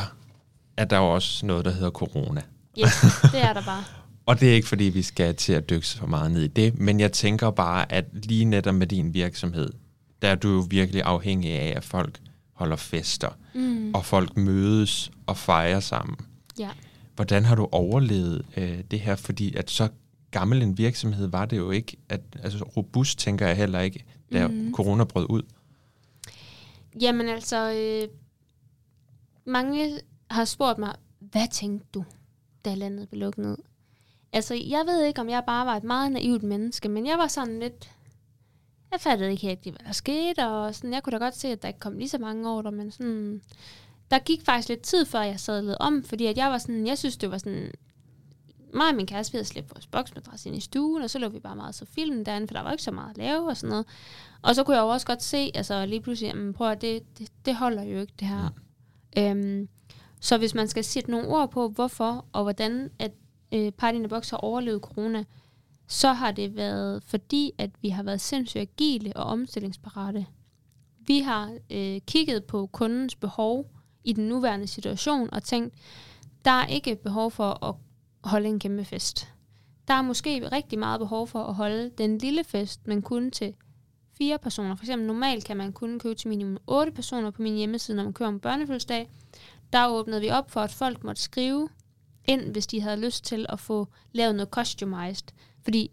er 0.77 0.85
der 0.85 0.97
jo 0.97 1.13
også 1.13 1.45
noget, 1.45 1.65
der 1.65 1.71
hedder 1.71 1.89
corona. 1.89 2.41
yes, 2.79 2.93
det 3.33 3.41
er 3.41 3.53
der 3.53 3.61
bare. 3.65 3.83
Og 4.25 4.39
det 4.39 4.49
er 4.49 4.53
ikke, 4.53 4.67
fordi 4.67 4.83
vi 4.83 5.01
skal 5.01 5.35
til 5.35 5.53
at 5.53 5.69
dykke 5.69 5.87
så 5.87 6.05
meget 6.05 6.31
ned 6.31 6.41
i 6.41 6.47
det, 6.47 6.79
men 6.79 6.99
jeg 6.99 7.11
tænker 7.11 7.51
bare, 7.51 7.91
at 7.91 8.05
lige 8.13 8.45
netop 8.45 8.75
med 8.75 8.87
din 8.87 9.13
virksomhed, 9.13 9.69
der 10.21 10.27
er 10.27 10.35
du 10.35 10.49
jo 10.49 10.65
virkelig 10.69 11.03
afhængig 11.03 11.51
af, 11.51 11.73
at 11.75 11.83
folk 11.83 12.19
holder 12.59 12.75
fester, 12.75 13.29
Mm. 13.53 13.91
og 13.93 14.05
folk 14.05 14.37
mødes 14.37 15.11
og 15.25 15.37
fejrer 15.37 15.79
sammen. 15.79 16.17
Ja. 16.59 16.69
Hvordan 17.15 17.45
har 17.45 17.55
du 17.55 17.67
overlevet 17.71 18.45
øh, 18.57 18.83
det 18.91 18.99
her? 18.99 19.15
Fordi 19.15 19.55
at 19.55 19.69
så 19.71 19.89
gammel 20.31 20.61
en 20.61 20.77
virksomhed 20.77 21.27
var 21.27 21.45
det 21.45 21.57
jo 21.57 21.71
ikke. 21.71 21.97
At, 22.09 22.21
altså 22.43 22.63
robust 22.63 23.19
tænker 23.19 23.47
jeg 23.47 23.57
heller 23.57 23.79
ikke, 23.79 24.05
da 24.33 24.47
mm. 24.47 24.73
corona 24.73 25.03
brød 25.03 25.25
ud. 25.29 25.41
Jamen 27.01 27.29
altså, 27.29 27.71
øh, 27.71 28.07
mange 29.45 29.99
har 30.31 30.45
spurgt 30.45 30.79
mig, 30.79 30.95
hvad 31.19 31.47
tænkte 31.51 31.87
du, 31.93 32.03
da 32.65 32.73
landet 32.75 33.09
blev 33.09 33.19
lukket 33.19 33.45
ned? 33.45 33.57
Altså, 34.33 34.53
jeg 34.53 34.83
ved 34.87 35.05
ikke, 35.05 35.21
om 35.21 35.29
jeg 35.29 35.43
bare 35.47 35.65
var 35.65 35.75
et 35.75 35.83
meget 35.83 36.11
naivt 36.11 36.43
menneske, 36.43 36.89
men 36.89 37.05
jeg 37.07 37.17
var 37.17 37.27
sådan 37.27 37.59
lidt... 37.59 37.89
Jeg 38.91 39.01
fattede 39.01 39.31
ikke 39.31 39.47
helt, 39.47 39.63
hvad 39.63 39.85
der 39.85 39.91
skete, 39.91 40.47
og 40.47 40.75
sådan, 40.75 40.93
jeg 40.93 41.03
kunne 41.03 41.19
da 41.19 41.23
godt 41.25 41.37
se, 41.37 41.47
at 41.47 41.61
der 41.61 41.67
ikke 41.67 41.79
kom 41.79 41.97
lige 41.97 42.09
så 42.09 42.17
mange 42.17 42.49
ordre, 42.49 42.71
men 42.71 42.91
sådan... 42.91 43.41
Der 44.11 44.19
gik 44.19 44.45
faktisk 44.45 44.69
lidt 44.69 44.81
tid, 44.81 45.05
før 45.05 45.21
jeg 45.21 45.39
sadlede 45.39 45.77
om, 45.77 46.03
fordi 46.03 46.25
at 46.25 46.37
jeg 46.37 46.49
var 46.49 46.57
sådan, 46.57 46.87
jeg 46.87 46.97
synes, 46.97 47.17
det 47.17 47.31
var 47.31 47.37
sådan... 47.37 47.71
Mig 48.73 48.89
og 48.89 48.95
min 48.95 49.05
kæreste, 49.05 49.31
vi 49.31 49.35
havde 49.37 49.47
slæbt 49.47 49.75
vores 49.75 49.87
boksmadras 49.87 50.45
ind 50.45 50.55
i 50.55 50.59
stuen, 50.59 51.03
og 51.03 51.09
så 51.09 51.19
lå 51.19 51.29
vi 51.29 51.39
bare 51.39 51.55
meget 51.55 51.75
så 51.75 51.85
film 51.85 52.25
derinde, 52.25 52.47
for 52.47 52.53
der 52.53 52.61
var 52.61 52.71
ikke 52.71 52.83
så 52.83 52.91
meget 52.91 53.09
at 53.09 53.17
lave 53.17 53.49
og 53.49 53.57
sådan 53.57 53.69
noget. 53.69 53.85
Og 54.41 54.55
så 54.55 54.63
kunne 54.63 54.77
jeg 54.77 54.83
jo 54.83 54.87
også 54.87 55.07
godt 55.07 55.23
se, 55.23 55.51
altså 55.53 55.85
lige 55.85 56.01
pludselig, 56.01 56.27
jamen, 56.27 56.53
prøv 56.53 56.71
at 56.71 56.81
det, 56.81 57.19
det, 57.19 57.31
det 57.45 57.55
holder 57.55 57.83
jo 57.83 57.99
ikke, 57.99 58.13
det 58.19 58.27
her. 58.27 58.49
Mm. 59.17 59.23
Øhm, 59.23 59.69
så 60.19 60.37
hvis 60.37 60.53
man 60.53 60.67
skal 60.67 60.83
sætte 60.83 61.11
nogle 61.11 61.27
ord 61.27 61.51
på, 61.51 61.69
hvorfor 61.69 62.25
og 62.33 62.43
hvordan 62.43 62.91
at 62.99 63.11
øh, 63.51 63.71
in 63.93 63.99
the 63.99 64.07
Box 64.07 64.29
har 64.29 64.37
overlevet 64.37 64.81
corona, 64.81 65.23
så 65.89 66.13
har 66.13 66.31
det 66.31 66.55
været 66.55 67.03
fordi, 67.03 67.51
at 67.57 67.69
vi 67.81 67.89
har 67.89 68.03
været 68.03 68.21
sindssygt 68.21 68.61
agile 68.61 69.17
og 69.17 69.23
omstillingsparate. 69.23 70.25
Vi 71.07 71.19
har 71.19 71.57
øh, 71.69 72.01
kigget 72.07 72.43
på 72.43 72.67
kundens 72.67 73.15
behov 73.15 73.71
i 74.03 74.13
den 74.13 74.27
nuværende 74.27 74.67
situation 74.67 75.29
og 75.33 75.43
tænkt, 75.43 75.73
der 76.45 76.51
er 76.51 76.65
ikke 76.67 76.95
behov 76.95 77.31
for 77.31 77.65
at 77.65 77.75
holde 78.23 78.49
en 78.49 78.59
kæmpe 78.59 78.85
fest. 78.85 79.33
der 79.87 79.93
er 79.93 80.01
måske 80.01 80.47
rigtig 80.51 80.79
meget 80.79 80.99
behov 80.99 81.27
for 81.27 81.43
at 81.43 81.55
holde 81.55 81.91
den 81.97 82.17
lille 82.17 82.43
fest, 82.43 82.87
men 82.87 83.01
kun 83.01 83.31
til 83.31 83.53
fire 84.17 84.37
personer. 84.37 84.75
For 84.75 84.83
eksempel 84.83 85.07
normalt 85.07 85.45
kan 85.45 85.57
man 85.57 85.73
kun 85.73 85.99
købe 85.99 86.15
til 86.15 86.27
minimum 86.29 86.57
otte 86.67 86.91
personer 86.91 87.31
på 87.31 87.41
min 87.41 87.55
hjemmeside, 87.55 87.97
når 87.97 88.03
man 88.03 88.13
kører 88.13 88.29
om 88.29 88.39
børnefødselsdag. 88.39 89.09
Der 89.73 89.87
åbnede 89.87 90.21
vi 90.21 90.29
op 90.29 90.51
for, 90.51 90.61
at 90.61 90.71
folk 90.71 91.03
måtte 91.03 91.21
skrive 91.21 91.69
ind, 92.25 92.41
hvis 92.41 92.67
de 92.67 92.81
havde 92.81 92.97
lyst 92.97 93.23
til 93.23 93.45
at 93.49 93.59
få 93.59 93.87
lavet 94.11 94.35
noget 94.35 94.49
customized. 94.49 95.27
Fordi 95.63 95.91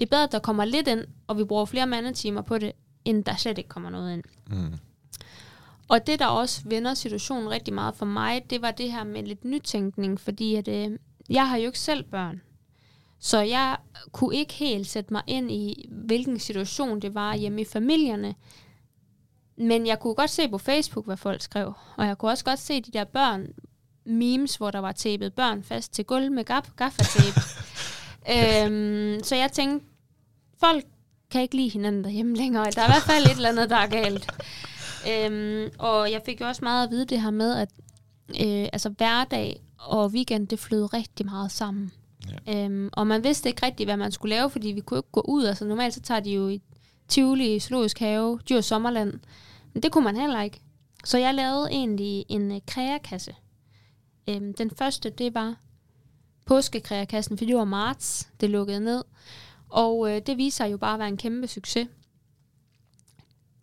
det 0.00 0.06
er 0.06 0.10
bedre, 0.10 0.24
at 0.24 0.32
der 0.32 0.38
kommer 0.38 0.64
lidt 0.64 0.88
ind, 0.88 1.04
og 1.26 1.38
vi 1.38 1.44
bruger 1.44 1.64
flere 1.64 1.86
mandetimer 1.86 2.42
på 2.42 2.58
det, 2.58 2.72
end 3.04 3.24
der 3.24 3.36
slet 3.36 3.58
ikke 3.58 3.68
kommer 3.68 3.90
noget 3.90 4.12
ind. 4.12 4.22
Mm. 4.46 4.74
Og 5.88 6.06
det, 6.06 6.18
der 6.18 6.26
også 6.26 6.62
vender 6.64 6.94
situationen 6.94 7.50
rigtig 7.50 7.74
meget 7.74 7.94
for 7.96 8.06
mig, 8.06 8.50
det 8.50 8.62
var 8.62 8.70
det 8.70 8.92
her 8.92 9.04
med 9.04 9.22
lidt 9.22 9.44
nytænkning, 9.44 10.20
fordi 10.20 10.54
at, 10.54 10.68
øh, 10.68 10.98
jeg 11.30 11.48
har 11.48 11.56
jo 11.56 11.66
ikke 11.66 11.78
selv 11.78 12.04
børn. 12.04 12.40
Så 13.18 13.40
jeg 13.40 13.76
kunne 14.12 14.36
ikke 14.36 14.54
helt 14.54 14.86
sætte 14.86 15.12
mig 15.12 15.22
ind 15.26 15.50
i, 15.50 15.88
hvilken 15.90 16.38
situation 16.38 17.00
det 17.00 17.14
var 17.14 17.34
hjemme 17.36 17.60
i 17.60 17.64
familierne. 17.64 18.34
Men 19.56 19.86
jeg 19.86 20.00
kunne 20.00 20.14
godt 20.14 20.30
se 20.30 20.48
på 20.48 20.58
Facebook, 20.58 21.06
hvad 21.06 21.16
folk 21.16 21.42
skrev. 21.42 21.72
Og 21.96 22.06
jeg 22.06 22.18
kunne 22.18 22.30
også 22.30 22.44
godt 22.44 22.58
se 22.58 22.80
de 22.80 22.90
der 22.90 23.04
børn, 23.04 23.46
memes, 24.04 24.56
hvor 24.56 24.70
der 24.70 24.78
var 24.78 24.92
tæppet 24.92 25.34
børn 25.34 25.62
fast 25.62 25.92
til 25.92 26.04
gulv 26.04 26.32
med 26.32 26.50
gaf- 26.50 26.74
gaffatape. 26.76 27.40
øhm, 28.32 29.22
så 29.22 29.36
jeg 29.36 29.52
tænkte, 29.52 29.86
folk 30.60 30.84
kan 31.30 31.42
ikke 31.42 31.56
lide 31.56 31.68
hinanden 31.68 32.04
derhjemme 32.04 32.36
længere. 32.36 32.70
Der 32.70 32.82
er 32.82 32.86
i 32.86 32.90
hvert 32.90 33.02
fald 33.02 33.24
et 33.24 33.30
eller 33.30 33.48
andet, 33.48 33.70
der 33.70 33.76
er 33.76 33.86
galt. 33.86 34.26
Øhm, 35.10 35.70
og 35.78 36.10
jeg 36.10 36.22
fik 36.24 36.40
jo 36.40 36.46
også 36.46 36.64
meget 36.64 36.84
at 36.86 36.90
vide 36.90 37.04
det 37.04 37.20
her 37.20 37.30
med, 37.30 37.56
at 37.56 37.68
øh, 38.30 38.68
altså 38.72 38.88
hverdag 38.88 39.62
og 39.78 40.06
weekend, 40.06 40.48
det 40.48 40.58
flød 40.58 40.94
rigtig 40.94 41.26
meget 41.26 41.52
sammen. 41.52 41.92
Ja. 42.46 42.64
Øhm, 42.64 42.90
og 42.92 43.06
man 43.06 43.24
vidste 43.24 43.48
ikke 43.48 43.66
rigtigt, 43.66 43.86
hvad 43.86 43.96
man 43.96 44.12
skulle 44.12 44.36
lave, 44.36 44.50
fordi 44.50 44.68
vi 44.68 44.80
kunne 44.80 44.98
ikke 44.98 45.12
gå 45.12 45.20
ud. 45.20 45.44
Altså 45.44 45.64
normalt 45.64 45.94
så 45.94 46.00
tager 46.00 46.20
de 46.20 46.30
jo 46.30 46.48
i 46.48 46.62
Tivoli, 47.08 47.60
Zoologisk 47.60 47.98
Have, 47.98 48.38
Dyr 48.48 48.60
Sommerland. 48.60 49.12
Men 49.72 49.82
det 49.82 49.92
kunne 49.92 50.04
man 50.04 50.16
heller 50.16 50.42
ikke. 50.42 50.60
Så 51.04 51.18
jeg 51.18 51.34
lavede 51.34 51.68
egentlig 51.70 52.24
en 52.28 52.52
øh, 52.52 52.60
kreakasse. 52.66 53.34
Øhm, 54.28 54.54
den 54.54 54.70
første, 54.70 55.10
det 55.10 55.34
var 55.34 55.54
påskekreakassen, 56.46 57.38
for 57.38 57.44
det 57.44 57.56
var 57.56 57.64
marts, 57.64 58.28
det 58.40 58.50
lukkede 58.50 58.80
ned. 58.80 59.04
Og 59.68 60.10
øh, 60.10 60.22
det 60.26 60.36
viser 60.36 60.64
jo 60.66 60.76
bare 60.76 60.92
at 60.92 60.98
være 60.98 61.08
en 61.08 61.16
kæmpe 61.16 61.46
succes. 61.46 61.88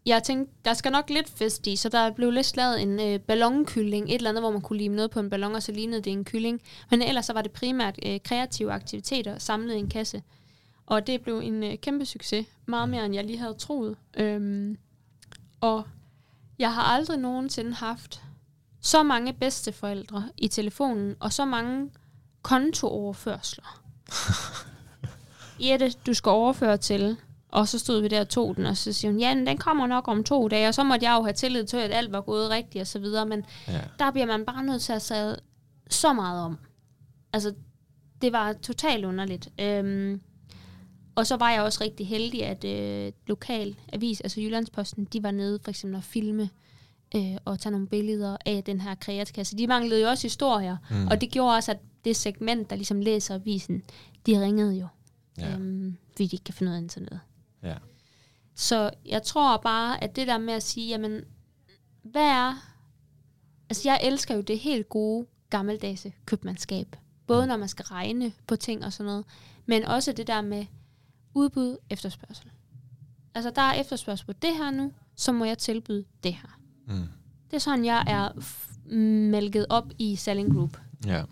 Jeg 0.05 0.23
tænkte, 0.23 0.53
der 0.65 0.73
skal 0.73 0.91
nok 0.91 1.09
lidt 1.09 1.29
fest 1.29 1.67
i, 1.67 1.75
så 1.75 1.89
der 1.89 2.11
blev 2.11 2.31
lidt 2.31 2.57
lavet 2.57 2.81
en 2.81 2.99
øh, 2.99 3.19
ballonkylling, 3.19 4.05
et 4.09 4.15
eller 4.15 4.29
andet, 4.29 4.43
hvor 4.43 4.51
man 4.51 4.61
kunne 4.61 4.77
lime 4.77 4.95
noget 4.95 5.11
på 5.11 5.19
en 5.19 5.29
ballon, 5.29 5.55
og 5.55 5.63
så 5.63 5.71
lignede 5.71 6.01
det 6.01 6.11
en 6.11 6.25
kylling. 6.25 6.61
Men 6.89 7.01
ellers 7.01 7.25
så 7.25 7.33
var 7.33 7.41
det 7.41 7.51
primært 7.51 7.99
øh, 8.05 8.19
kreative 8.23 8.71
aktiviteter 8.71 9.37
samlet 9.37 9.75
i 9.75 9.79
en 9.79 9.89
kasse. 9.89 10.23
Og 10.85 11.07
det 11.07 11.21
blev 11.21 11.39
en 11.39 11.63
øh, 11.63 11.77
kæmpe 11.77 12.05
succes, 12.05 12.45
meget 12.65 12.89
mere 12.89 13.05
end 13.05 13.15
jeg 13.15 13.23
lige 13.23 13.37
havde 13.37 13.53
troet. 13.53 13.97
Øhm, 14.17 14.77
og 15.61 15.83
jeg 16.59 16.73
har 16.73 16.83
aldrig 16.83 17.17
nogensinde 17.17 17.73
haft 17.73 18.21
så 18.81 19.03
mange 19.03 19.33
bedsteforældre 19.33 20.29
i 20.37 20.47
telefonen, 20.47 21.15
og 21.19 21.33
så 21.33 21.45
mange 21.45 21.89
kontooverførsler. 22.47 23.81
Jette, 25.59 25.89
du 26.07 26.13
skal 26.13 26.29
overføre 26.29 26.77
til. 26.77 27.17
Og 27.51 27.67
så 27.67 27.79
stod 27.79 28.01
vi 28.01 28.07
der 28.07 28.19
og 28.19 28.29
tog 28.29 28.55
den, 28.55 28.65
og 28.65 28.77
så 28.77 28.93
siger 28.93 29.11
hun, 29.11 29.19
ja, 29.19 29.29
den 29.47 29.57
kommer 29.57 29.87
nok 29.87 30.07
om 30.07 30.23
to 30.23 30.47
dage, 30.47 30.67
og 30.67 30.73
så 30.73 30.83
måtte 30.83 31.05
jeg 31.05 31.17
jo 31.17 31.23
have 31.23 31.33
tillid 31.33 31.65
til, 31.65 31.77
at 31.77 31.91
alt 31.93 32.11
var 32.11 32.21
gået 32.21 32.49
rigtigt 32.49 32.81
og 32.81 32.87
så 32.87 32.99
videre, 32.99 33.25
men 33.25 33.45
ja. 33.67 33.81
der 33.99 34.11
bliver 34.11 34.25
man 34.25 34.45
bare 34.45 34.63
nødt 34.63 34.81
til 34.81 34.93
at 34.93 35.01
sige 35.01 35.35
så 35.89 36.13
meget 36.13 36.41
om. 36.41 36.57
Altså, 37.33 37.53
det 38.21 38.33
var 38.33 38.53
totalt 38.53 39.05
underligt. 39.05 39.49
Øhm, 39.59 40.21
og 41.15 41.27
så 41.27 41.35
var 41.35 41.51
jeg 41.51 41.61
også 41.61 41.83
rigtig 41.83 42.07
heldig, 42.07 42.45
at 42.45 42.63
øh, 42.63 43.11
lokal 43.27 43.75
avis, 43.93 44.21
altså 44.21 44.41
Jyllandsposten, 44.41 45.05
de 45.05 45.23
var 45.23 45.31
nede 45.31 45.59
for 45.63 45.69
eksempel 45.69 45.97
at 45.97 46.03
filme 46.03 46.49
øh, 47.15 47.37
og 47.45 47.59
tage 47.59 47.71
nogle 47.71 47.87
billeder 47.87 48.37
af 48.45 48.63
den 48.63 48.81
her 48.81 48.95
kreatkasse. 48.95 49.57
De 49.57 49.67
manglede 49.67 50.01
jo 50.01 50.07
også 50.07 50.23
historier, 50.23 50.77
mm. 50.91 51.07
og 51.07 51.21
det 51.21 51.31
gjorde 51.31 51.55
også, 51.55 51.71
at 51.71 51.79
det 52.05 52.15
segment, 52.15 52.69
der 52.69 52.75
ligesom 52.75 53.01
læser 53.01 53.35
avisen, 53.35 53.83
de 54.25 54.41
ringede 54.41 54.73
jo, 54.73 54.87
ja. 55.37 55.53
øhm, 55.53 55.97
fordi 56.11 56.27
de 56.27 56.35
ikke 56.35 56.43
kan 56.43 56.53
finde 56.53 56.69
ud 56.71 56.75
af 56.75 56.81
internettet. 56.81 57.19
Ja. 57.63 57.75
Så 58.55 58.91
jeg 59.05 59.23
tror 59.23 59.57
bare, 59.57 60.03
at 60.03 60.15
det 60.15 60.27
der 60.27 60.37
med 60.37 60.53
at 60.53 60.63
sige, 60.63 60.87
jamen, 60.87 61.21
hvad 62.03 62.25
er... 62.25 62.73
Altså, 63.69 63.89
jeg 63.89 63.99
elsker 64.03 64.35
jo 64.35 64.41
det 64.41 64.59
helt 64.59 64.89
gode, 64.89 65.27
gammeldags 65.49 66.07
købmandskab. 66.25 66.95
Både 67.27 67.41
mm. 67.41 67.47
når 67.47 67.57
man 67.57 67.67
skal 67.67 67.85
regne 67.85 68.31
på 68.47 68.55
ting 68.55 68.85
og 68.85 68.93
sådan 68.93 69.05
noget, 69.05 69.25
men 69.65 69.85
også 69.85 70.11
det 70.11 70.27
der 70.27 70.41
med 70.41 70.65
udbud, 71.33 71.77
efterspørgsel. 71.89 72.51
Altså, 73.35 73.51
der 73.51 73.61
er 73.61 73.73
efterspørgsel 73.73 74.25
på 74.25 74.33
det 74.33 74.57
her 74.57 74.71
nu, 74.71 74.93
så 75.15 75.31
må 75.31 75.45
jeg 75.45 75.57
tilbyde 75.57 76.05
det 76.23 76.33
her. 76.33 76.59
Mm. 76.87 77.07
Det 77.51 77.55
er 77.55 77.59
sådan, 77.59 77.85
jeg 77.85 78.03
er 78.07 78.29
mælket 79.29 79.65
op 79.69 79.91
i 79.99 80.15
Selling 80.15 80.55
Group. 80.55 80.77
Ja. 81.05 81.23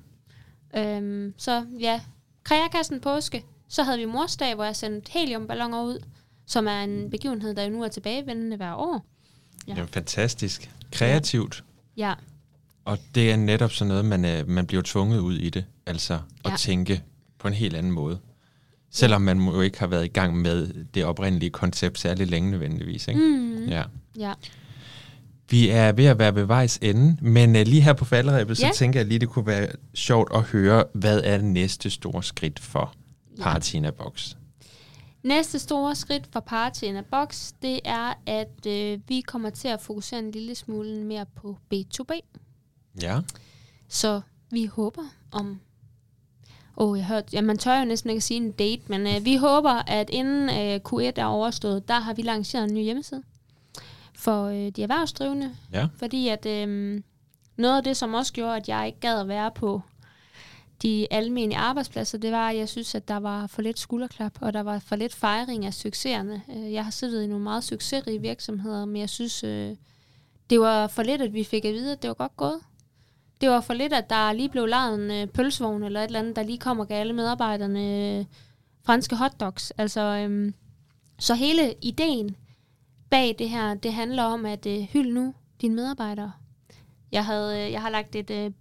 Øhm, 0.78 1.34
så 1.38 1.66
ja, 1.80 2.02
kreakassen 2.44 3.02
påske. 3.02 3.46
Så 3.68 3.84
havde 3.84 3.98
vi 3.98 4.06
morsdag, 4.06 4.56
hvor 4.56 4.64
jeg 4.64 4.76
sendte 4.76 5.12
heliumballoner 5.12 5.84
ud 5.84 6.00
som 6.46 6.68
er 6.68 6.84
en 6.84 7.10
begivenhed, 7.10 7.56
der 7.56 7.64
jo 7.64 7.70
nu 7.70 7.84
er 7.84 7.88
tilbagevendende 7.88 8.58
hver 8.58 8.74
år. 8.74 9.06
Ja. 9.68 9.74
Det 9.74 9.82
er 9.82 9.86
fantastisk. 9.86 10.72
Kreativt. 10.92 11.64
Ja. 11.98 12.14
Og 12.86 12.98
det 13.16 13.32
er 13.32 13.36
netop 13.36 13.72
sådan 13.72 13.88
noget, 13.88 14.06
man, 14.06 14.26
øh, 14.26 14.48
man 14.48 14.68
bliver 14.68 14.84
tvunget 14.86 15.20
ud 15.20 15.38
i 15.38 15.50
det. 15.50 15.66
Altså 15.86 16.14
at 16.46 16.52
ja. 16.52 16.56
tænke 16.58 17.04
på 17.40 17.48
en 17.48 17.54
helt 17.54 17.76
anden 17.76 17.92
måde. 17.92 18.20
Selvom 18.92 19.22
man 19.22 19.40
jo 19.40 19.62
ikke 19.62 19.80
har 19.80 19.88
været 19.88 20.06
i 20.06 20.08
gang 20.08 20.38
med 20.38 20.86
det 20.94 21.06
oprindelige 21.06 21.50
koncept 21.50 22.00
særlig 22.00 22.28
længe 22.28 22.52
nødvendigvis. 22.52 23.08
Ikke? 23.08 23.22
Mm. 23.22 23.66
Ja. 23.66 23.84
ja. 24.20 24.34
Vi 25.50 25.70
er 25.70 25.92
ved 25.92 26.06
at 26.06 26.20
være 26.20 26.36
ved 26.36 26.44
vejs 26.44 26.80
ende, 26.82 27.18
men 27.22 27.50
uh, 27.56 27.62
lige 27.62 27.82
her 27.82 27.94
på 27.94 28.06
falderæbet, 28.06 28.62
ja. 28.62 28.72
så 28.72 28.78
tænker 28.78 29.00
jeg 29.00 29.08
lige, 29.08 29.20
det 29.20 29.30
kunne 29.30 29.48
være 29.48 29.68
sjovt 29.94 30.32
at 30.36 30.42
høre, 30.42 30.84
hvad 30.94 31.22
er 31.24 31.38
det 31.38 31.46
næste 31.46 31.90
store 31.90 32.24
skridt 32.24 32.60
for 32.60 32.94
Paratina 33.42 33.92
Box? 33.92 34.36
Næste 35.24 35.60
store 35.60 35.96
skridt 35.96 36.28
for 36.32 36.40
Party 36.40 36.84
in 36.84 36.96
a 36.96 37.02
Box, 37.02 37.52
det 37.62 37.80
er, 37.86 38.14
at 38.26 38.66
øh, 38.68 39.00
vi 39.08 39.22
kommer 39.22 39.50
til 39.50 39.68
at 39.68 39.82
fokusere 39.82 40.20
en 40.20 40.32
lille 40.32 40.56
smule 40.56 41.04
mere 41.04 41.26
på 41.36 41.58
B2B. 41.74 42.12
Ja. 43.02 43.20
Så 43.88 44.22
vi 44.52 44.66
håber 44.66 45.02
om... 45.32 45.60
Åh, 46.78 46.90
oh, 46.90 46.98
jeg 46.98 47.06
hørte... 47.06 47.28
Ja, 47.34 47.42
man 47.42 47.58
tør 47.58 47.80
jo 47.80 47.86
næsten 47.86 48.10
ikke 48.10 48.22
sige 48.22 48.38
en 48.38 48.52
date, 48.52 48.82
men 48.88 49.08
øh, 49.08 49.26
vi 49.26 49.36
håber, 49.36 49.72
at 49.88 50.10
inden 50.10 50.50
øh, 50.50 50.80
Q1 50.90 51.12
er 51.16 51.26
overstået, 51.26 51.88
der 51.88 52.00
har 52.00 52.14
vi 52.14 52.22
lanceret 52.22 52.64
en 52.64 52.74
ny 52.74 52.82
hjemmeside 52.84 53.24
for 54.26 54.46
øh, 54.46 54.70
de 54.70 54.84
erhvervsdrivende. 54.84 55.56
Ja. 55.74 55.88
Fordi 55.98 56.28
at 56.28 56.46
øh, 56.46 57.02
noget 57.58 57.78
af 57.78 57.84
det, 57.84 57.98
som 57.98 58.14
også 58.14 58.34
gjorde, 58.34 58.56
at 58.56 58.70
jeg 58.70 58.88
ikke 58.88 59.00
gad 59.00 59.20
at 59.20 59.28
være 59.28 59.52
på 59.52 59.82
de 60.82 61.08
almindelige 61.12 61.58
arbejdspladser, 61.58 62.18
det 62.18 62.32
var, 62.32 62.50
at 62.50 62.58
jeg 62.58 62.70
synes, 62.70 62.96
at 62.96 63.08
der 63.08 63.18
var 63.18 63.48
for 63.48 63.62
lidt 63.62 63.80
skulderklap, 63.80 64.38
og 64.42 64.54
der 64.54 64.64
var 64.64 64.80
for 64.80 64.96
lidt 64.96 65.14
fejring 65.14 65.66
af 65.66 65.74
succeserne. 65.74 66.42
Øh, 66.50 66.74
jeg 66.74 66.84
har 66.84 66.92
siddet 66.92 67.24
i 67.24 67.28
nogle 67.28 67.44
meget 67.44 67.64
succesrige 67.64 68.22
virksomheder, 68.22 68.86
men 68.86 68.96
jeg 68.96 69.10
synes, 69.10 69.44
øh, 69.44 69.76
det 70.50 70.60
var 70.60 70.88
for 70.88 71.04
lidt, 71.04 71.22
at 71.22 71.34
vi 71.34 71.44
fik 71.44 71.66
at 71.66 71.74
vide, 71.74 71.92
at 71.92 72.02
det 72.02 72.08
var 72.08 72.14
godt 72.14 72.38
gået. 72.38 72.60
Det 73.42 73.50
var 73.50 73.62
for 73.62 73.74
lidt, 73.74 73.94
at 73.94 74.10
der 74.10 74.34
lige 74.34 74.50
blev 74.50 74.66
lavet 74.66 74.96
en 74.96 75.12
øh, 75.12 75.28
pølsevogn 75.28 75.84
eller 75.84 76.00
et 76.00 76.06
eller 76.06 76.20
andet, 76.20 76.36
der 76.36 76.44
lige 76.44 76.58
kommer 76.58 76.84
og 76.84 76.88
gav 76.88 77.00
alle 77.00 77.14
medarbejderne 77.14 78.26
franske 78.84 79.16
hotdogs. 79.16 79.72
Altså, 79.72 80.02
øhm, 80.02 80.54
så 81.20 81.34
hele 81.34 81.74
ideen 81.82 82.36
bag 83.10 83.36
det 83.40 83.50
her, 83.50 83.74
det 83.74 83.94
handler 83.94 84.24
om 84.24 84.46
at 84.46 84.66
øh, 84.66 84.82
hylde 84.82 85.14
nu 85.14 85.34
dine 85.62 85.76
medarbejdere. 85.76 86.32
Jeg, 87.12 87.26
havde, 87.26 87.72
jeg 87.72 87.82
har 87.82 87.90
lagt 87.90 88.16
et 88.16 88.32
øh, 88.32 88.52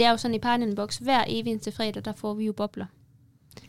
det 0.00 0.06
er 0.06 0.10
jo 0.10 0.16
sådan 0.16 0.34
i 0.34 0.38
Partnerbox, 0.38 0.96
hver 0.96 1.24
evig 1.28 1.50
eneste 1.50 1.72
fredag, 1.72 2.04
der 2.04 2.12
får 2.12 2.34
vi 2.34 2.44
jo 2.44 2.52
bobler. 2.52 2.86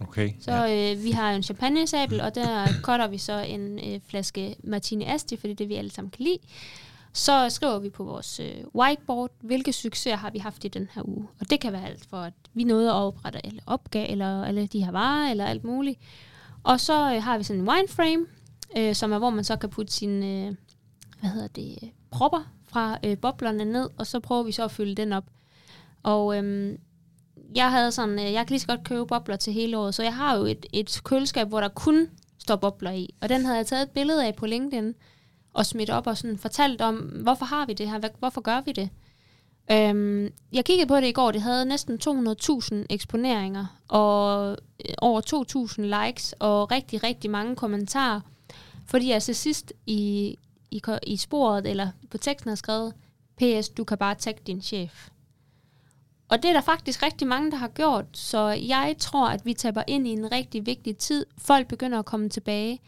Okay. 0.01 0.31
Så 0.39 0.51
ja. 0.51 0.93
øh, 0.93 1.03
vi 1.03 1.11
har 1.11 1.31
en 1.31 1.43
champagne-sabel, 1.43 2.21
og 2.21 2.35
der 2.35 2.67
cutter 2.85 3.07
vi 3.07 3.17
så 3.17 3.39
en 3.39 3.79
øh, 3.79 3.99
flaske 4.07 4.55
Martini 4.63 5.05
Asti, 5.05 5.37
fordi 5.37 5.53
det 5.53 5.69
vi 5.69 5.75
alle 5.75 5.91
sammen 5.91 6.11
kan 6.11 6.23
lide. 6.23 6.37
Så 7.13 7.49
skriver 7.49 7.79
vi 7.79 7.89
på 7.89 8.03
vores 8.03 8.39
øh, 8.39 8.63
whiteboard, 8.75 9.31
hvilke 9.41 9.73
succeser 9.73 10.15
har 10.15 10.29
vi 10.29 10.39
haft 10.39 10.65
i 10.65 10.67
den 10.67 10.89
her 10.95 11.01
uge. 11.05 11.27
Og 11.39 11.49
det 11.49 11.59
kan 11.59 11.73
være 11.73 11.87
alt 11.87 12.05
for, 12.09 12.17
at 12.17 12.33
vi 12.53 12.63
nåede 12.63 12.89
at 12.89 12.95
oprette 12.95 13.39
eller 13.43 13.63
opgave, 13.65 14.07
eller 14.07 14.43
alle 14.43 14.67
de 14.67 14.85
her 14.85 14.91
varer, 14.91 15.31
eller 15.31 15.45
alt 15.45 15.63
muligt. 15.63 15.99
Og 16.63 16.79
så 16.79 17.15
øh, 17.15 17.23
har 17.23 17.37
vi 17.37 17.43
sådan 17.43 17.61
en 17.61 17.69
wine 17.69 17.87
frame, 17.87 18.25
øh, 18.77 18.95
som 18.95 19.11
er, 19.11 19.17
hvor 19.17 19.29
man 19.29 19.43
så 19.43 19.55
kan 19.55 19.69
putte 19.69 19.93
sine, 19.93 20.25
øh, 20.27 20.55
hvad 21.19 21.29
hedder 21.29 21.47
det, 21.47 21.91
propper 22.11 22.51
fra 22.67 22.97
øh, 23.05 23.17
boblerne 23.17 23.65
ned, 23.65 23.89
og 23.97 24.07
så 24.07 24.19
prøver 24.19 24.43
vi 24.43 24.51
så 24.51 24.63
at 24.63 24.71
fylde 24.71 24.95
den 24.95 25.13
op. 25.13 25.25
Og 26.03 26.37
øh, 26.37 26.77
jeg 27.55 27.71
havde 27.71 27.91
sådan, 27.91 28.19
øh, 28.19 28.33
jeg 28.33 28.47
kan 28.47 28.49
lige 28.49 28.59
så 28.59 28.67
godt 28.67 28.83
købe 28.83 29.05
bobler 29.05 29.35
til 29.35 29.53
hele 29.53 29.77
året, 29.77 29.95
så 29.95 30.03
jeg 30.03 30.15
har 30.15 30.37
jo 30.37 30.43
et, 30.43 30.65
et 30.73 31.01
køleskab, 31.03 31.47
hvor 31.47 31.61
der 31.61 31.67
kun 31.67 32.09
står 32.37 32.55
bobler 32.55 32.91
i. 32.91 33.09
Og 33.21 33.29
den 33.29 33.45
havde 33.45 33.57
jeg 33.57 33.67
taget 33.67 33.83
et 33.83 33.89
billede 33.89 34.25
af 34.25 34.35
på 34.35 34.45
LinkedIn, 34.45 34.93
og 35.53 35.65
smidt 35.65 35.89
op 35.89 36.07
og 36.07 36.17
sådan 36.17 36.37
fortalt 36.37 36.81
om, 36.81 36.95
hvorfor 36.95 37.45
har 37.45 37.65
vi 37.65 37.73
det 37.73 37.89
her, 37.89 37.99
hvorfor 38.19 38.41
gør 38.41 38.61
vi 38.61 38.71
det? 38.71 38.89
Øhm, 39.71 40.29
jeg 40.51 40.65
kiggede 40.65 40.87
på 40.87 40.95
det 40.95 41.07
i 41.07 41.11
går, 41.11 41.31
det 41.31 41.41
havde 41.41 41.65
næsten 41.65 41.99
200.000 42.03 42.75
eksponeringer, 42.89 43.65
og 43.87 44.51
øh, 44.85 44.93
over 44.97 45.21
2.000 46.01 46.05
likes, 46.05 46.33
og 46.39 46.71
rigtig, 46.71 47.03
rigtig 47.03 47.31
mange 47.31 47.55
kommentarer. 47.55 48.21
Fordi 48.91 49.09
jeg 49.09 49.23
til 49.23 49.35
sidst 49.35 49.73
i, 49.85 50.35
i, 50.71 50.81
i 51.07 51.17
sporet, 51.17 51.67
eller 51.67 51.87
på 52.09 52.17
teksten 52.17 52.49
har 52.49 52.55
skrevet, 52.55 52.93
PS, 53.37 53.69
du 53.69 53.83
kan 53.83 53.97
bare 53.97 54.15
tagge 54.15 54.41
din 54.47 54.61
chef. 54.61 55.09
Og 56.29 56.43
det 56.43 56.49
er 56.49 56.53
der 56.53 56.61
faktisk 56.61 57.03
rigtig 57.03 57.27
mange, 57.27 57.51
der 57.51 57.57
har 57.57 57.67
gjort, 57.67 58.05
så 58.13 58.47
jeg 58.47 58.95
tror, 58.99 59.27
at 59.27 59.45
vi 59.45 59.53
taber 59.53 59.83
ind 59.87 60.07
i 60.07 60.09
en 60.09 60.31
rigtig 60.31 60.65
vigtig 60.65 60.97
tid. 60.97 61.25
Folk 61.37 61.67
begynder 61.67 61.99
at 61.99 62.05
komme 62.05 62.29
tilbage. 62.29 62.79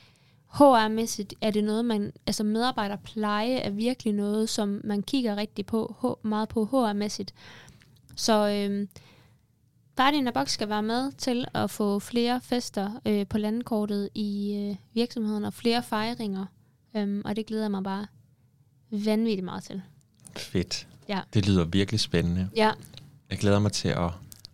HR-mæssigt 0.53 1.33
er 1.41 1.51
det 1.51 1.63
noget, 1.63 1.85
man, 1.85 2.13
altså 2.27 2.43
medarbejderpleje 2.43 3.55
er 3.55 3.69
virkelig 3.69 4.13
noget, 4.13 4.49
som 4.49 4.81
man 4.83 5.01
kigger 5.01 5.35
rigtig 5.35 5.65
på, 5.65 6.19
meget 6.23 6.49
på 6.49 6.65
HR-mæssigt. 6.65 7.33
Så 8.15 8.49
øhm, 8.49 8.89
øh, 9.93 10.03
Guardian 10.03 10.33
Box 10.33 10.49
skal 10.49 10.69
være 10.69 10.83
med 10.83 11.11
til 11.17 11.45
at 11.53 11.71
få 11.71 11.99
flere 11.99 12.41
fester 12.43 12.91
øh, 13.05 13.27
på 13.27 13.37
landkortet 13.37 14.09
i 14.15 14.55
øh, 14.55 14.75
virksomheden 14.93 15.45
og 15.45 15.53
flere 15.53 15.83
fejringer. 15.83 16.45
Øhm, 16.95 17.21
og 17.25 17.35
det 17.35 17.45
glæder 17.45 17.63
jeg 17.63 17.71
mig 17.71 17.83
bare 17.83 18.05
vanvittigt 18.91 19.45
meget 19.45 19.63
til. 19.63 19.81
Fedt. 20.37 20.87
Ja. 21.09 21.19
Det 21.33 21.47
lyder 21.47 21.65
virkelig 21.65 21.99
spændende. 21.99 22.49
Ja. 22.55 22.71
Jeg 23.29 23.37
glæder 23.37 23.59
mig 23.59 23.71
til 23.71 23.87
at, 23.87 24.11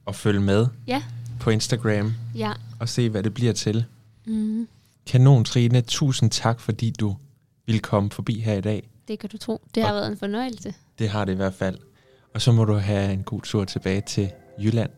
at 0.07 0.15
følge 0.15 0.39
med 0.39 0.67
ja. 0.87 1.03
på 1.39 1.49
Instagram 1.49 2.13
ja. 2.35 2.53
og 2.79 2.89
se, 2.89 3.09
hvad 3.09 3.23
det 3.23 3.33
bliver 3.33 3.53
til. 3.53 3.85
Mm. 4.25 4.67
Kanon, 5.05 5.45
Trine. 5.45 5.81
Tusind 5.81 6.31
tak, 6.31 6.59
fordi 6.59 6.91
du 6.99 7.15
ville 7.65 7.79
komme 7.79 8.09
forbi 8.09 8.39
her 8.39 8.53
i 8.53 8.61
dag. 8.61 8.89
Det 9.07 9.19
kan 9.19 9.29
du 9.29 9.37
tro. 9.37 9.61
Det 9.75 9.83
har 9.83 9.89
og 9.89 9.95
været 9.95 10.11
en 10.11 10.17
fornøjelse. 10.17 10.73
Det 10.99 11.09
har 11.09 11.25
det 11.25 11.33
i 11.33 11.35
hvert 11.35 11.53
fald. 11.53 11.77
Og 12.33 12.41
så 12.41 12.51
må 12.51 12.65
du 12.65 12.73
have 12.73 13.13
en 13.13 13.23
god 13.23 13.41
tur 13.41 13.65
tilbage 13.65 14.01
til 14.01 14.31
Jylland. 14.59 14.89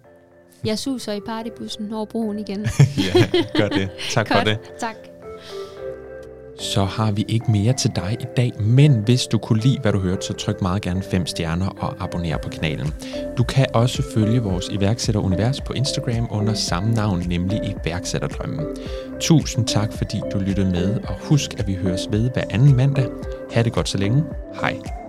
Jeg 0.66 0.80
suser 0.80 1.14
i 1.14 1.20
partybussen 1.20 1.93
over 1.93 2.05
broen 2.05 2.39
igen. 2.39 2.59
ja, 3.16 3.28
gør 3.55 3.70
det. 3.70 3.89
Tak 4.12 4.30
Godt. 4.30 4.39
for 4.39 4.45
det. 4.45 4.59
Tak 4.80 4.95
så 6.62 6.86
har 6.86 7.12
vi 7.12 7.26
ikke 7.28 7.51
mere 7.51 7.74
til 7.74 7.91
dig 7.95 8.18
i 8.20 8.26
dag, 8.38 8.51
men 8.59 8.93
hvis 9.05 9.28
du 9.28 9.38
kunne 9.38 9.59
lide, 9.59 9.80
hvad 9.82 9.91
du 9.91 9.99
hørte, 9.99 10.26
så 10.26 10.34
tryk 10.34 10.62
meget 10.62 10.82
gerne 10.82 11.01
5 11.03 11.26
stjerner 11.26 11.68
og 11.68 11.95
abonner 11.99 12.38
på 12.38 12.49
kanalen. 12.49 12.93
Du 13.38 13.43
kan 13.43 13.68
også 13.74 14.03
følge 14.14 14.39
vores 14.39 14.70
iværksætterunivers 14.72 15.62
på 15.62 15.74
Instagram 15.74 16.28
under 16.32 16.53
samme 16.53 16.93
navn, 16.93 17.24
nemlig 17.28 17.59
iværksætterdrømmen. 17.64 18.66
Tusind 19.20 19.68
tak, 19.68 19.93
fordi 19.93 20.22
du 20.34 20.39
lyttede 20.39 20.72
med, 20.72 20.99
og 21.07 21.16
husk, 21.20 21.59
at 21.59 21.68
vi 21.68 21.74
høres 21.74 22.07
ved 22.12 22.30
hver 22.30 22.43
anden 22.49 22.76
mandag. 22.76 23.07
Ha' 23.51 23.64
det 23.64 23.74
godt 23.74 23.89
så 23.89 23.97
længe. 23.97 24.24
Hej. 24.62 25.01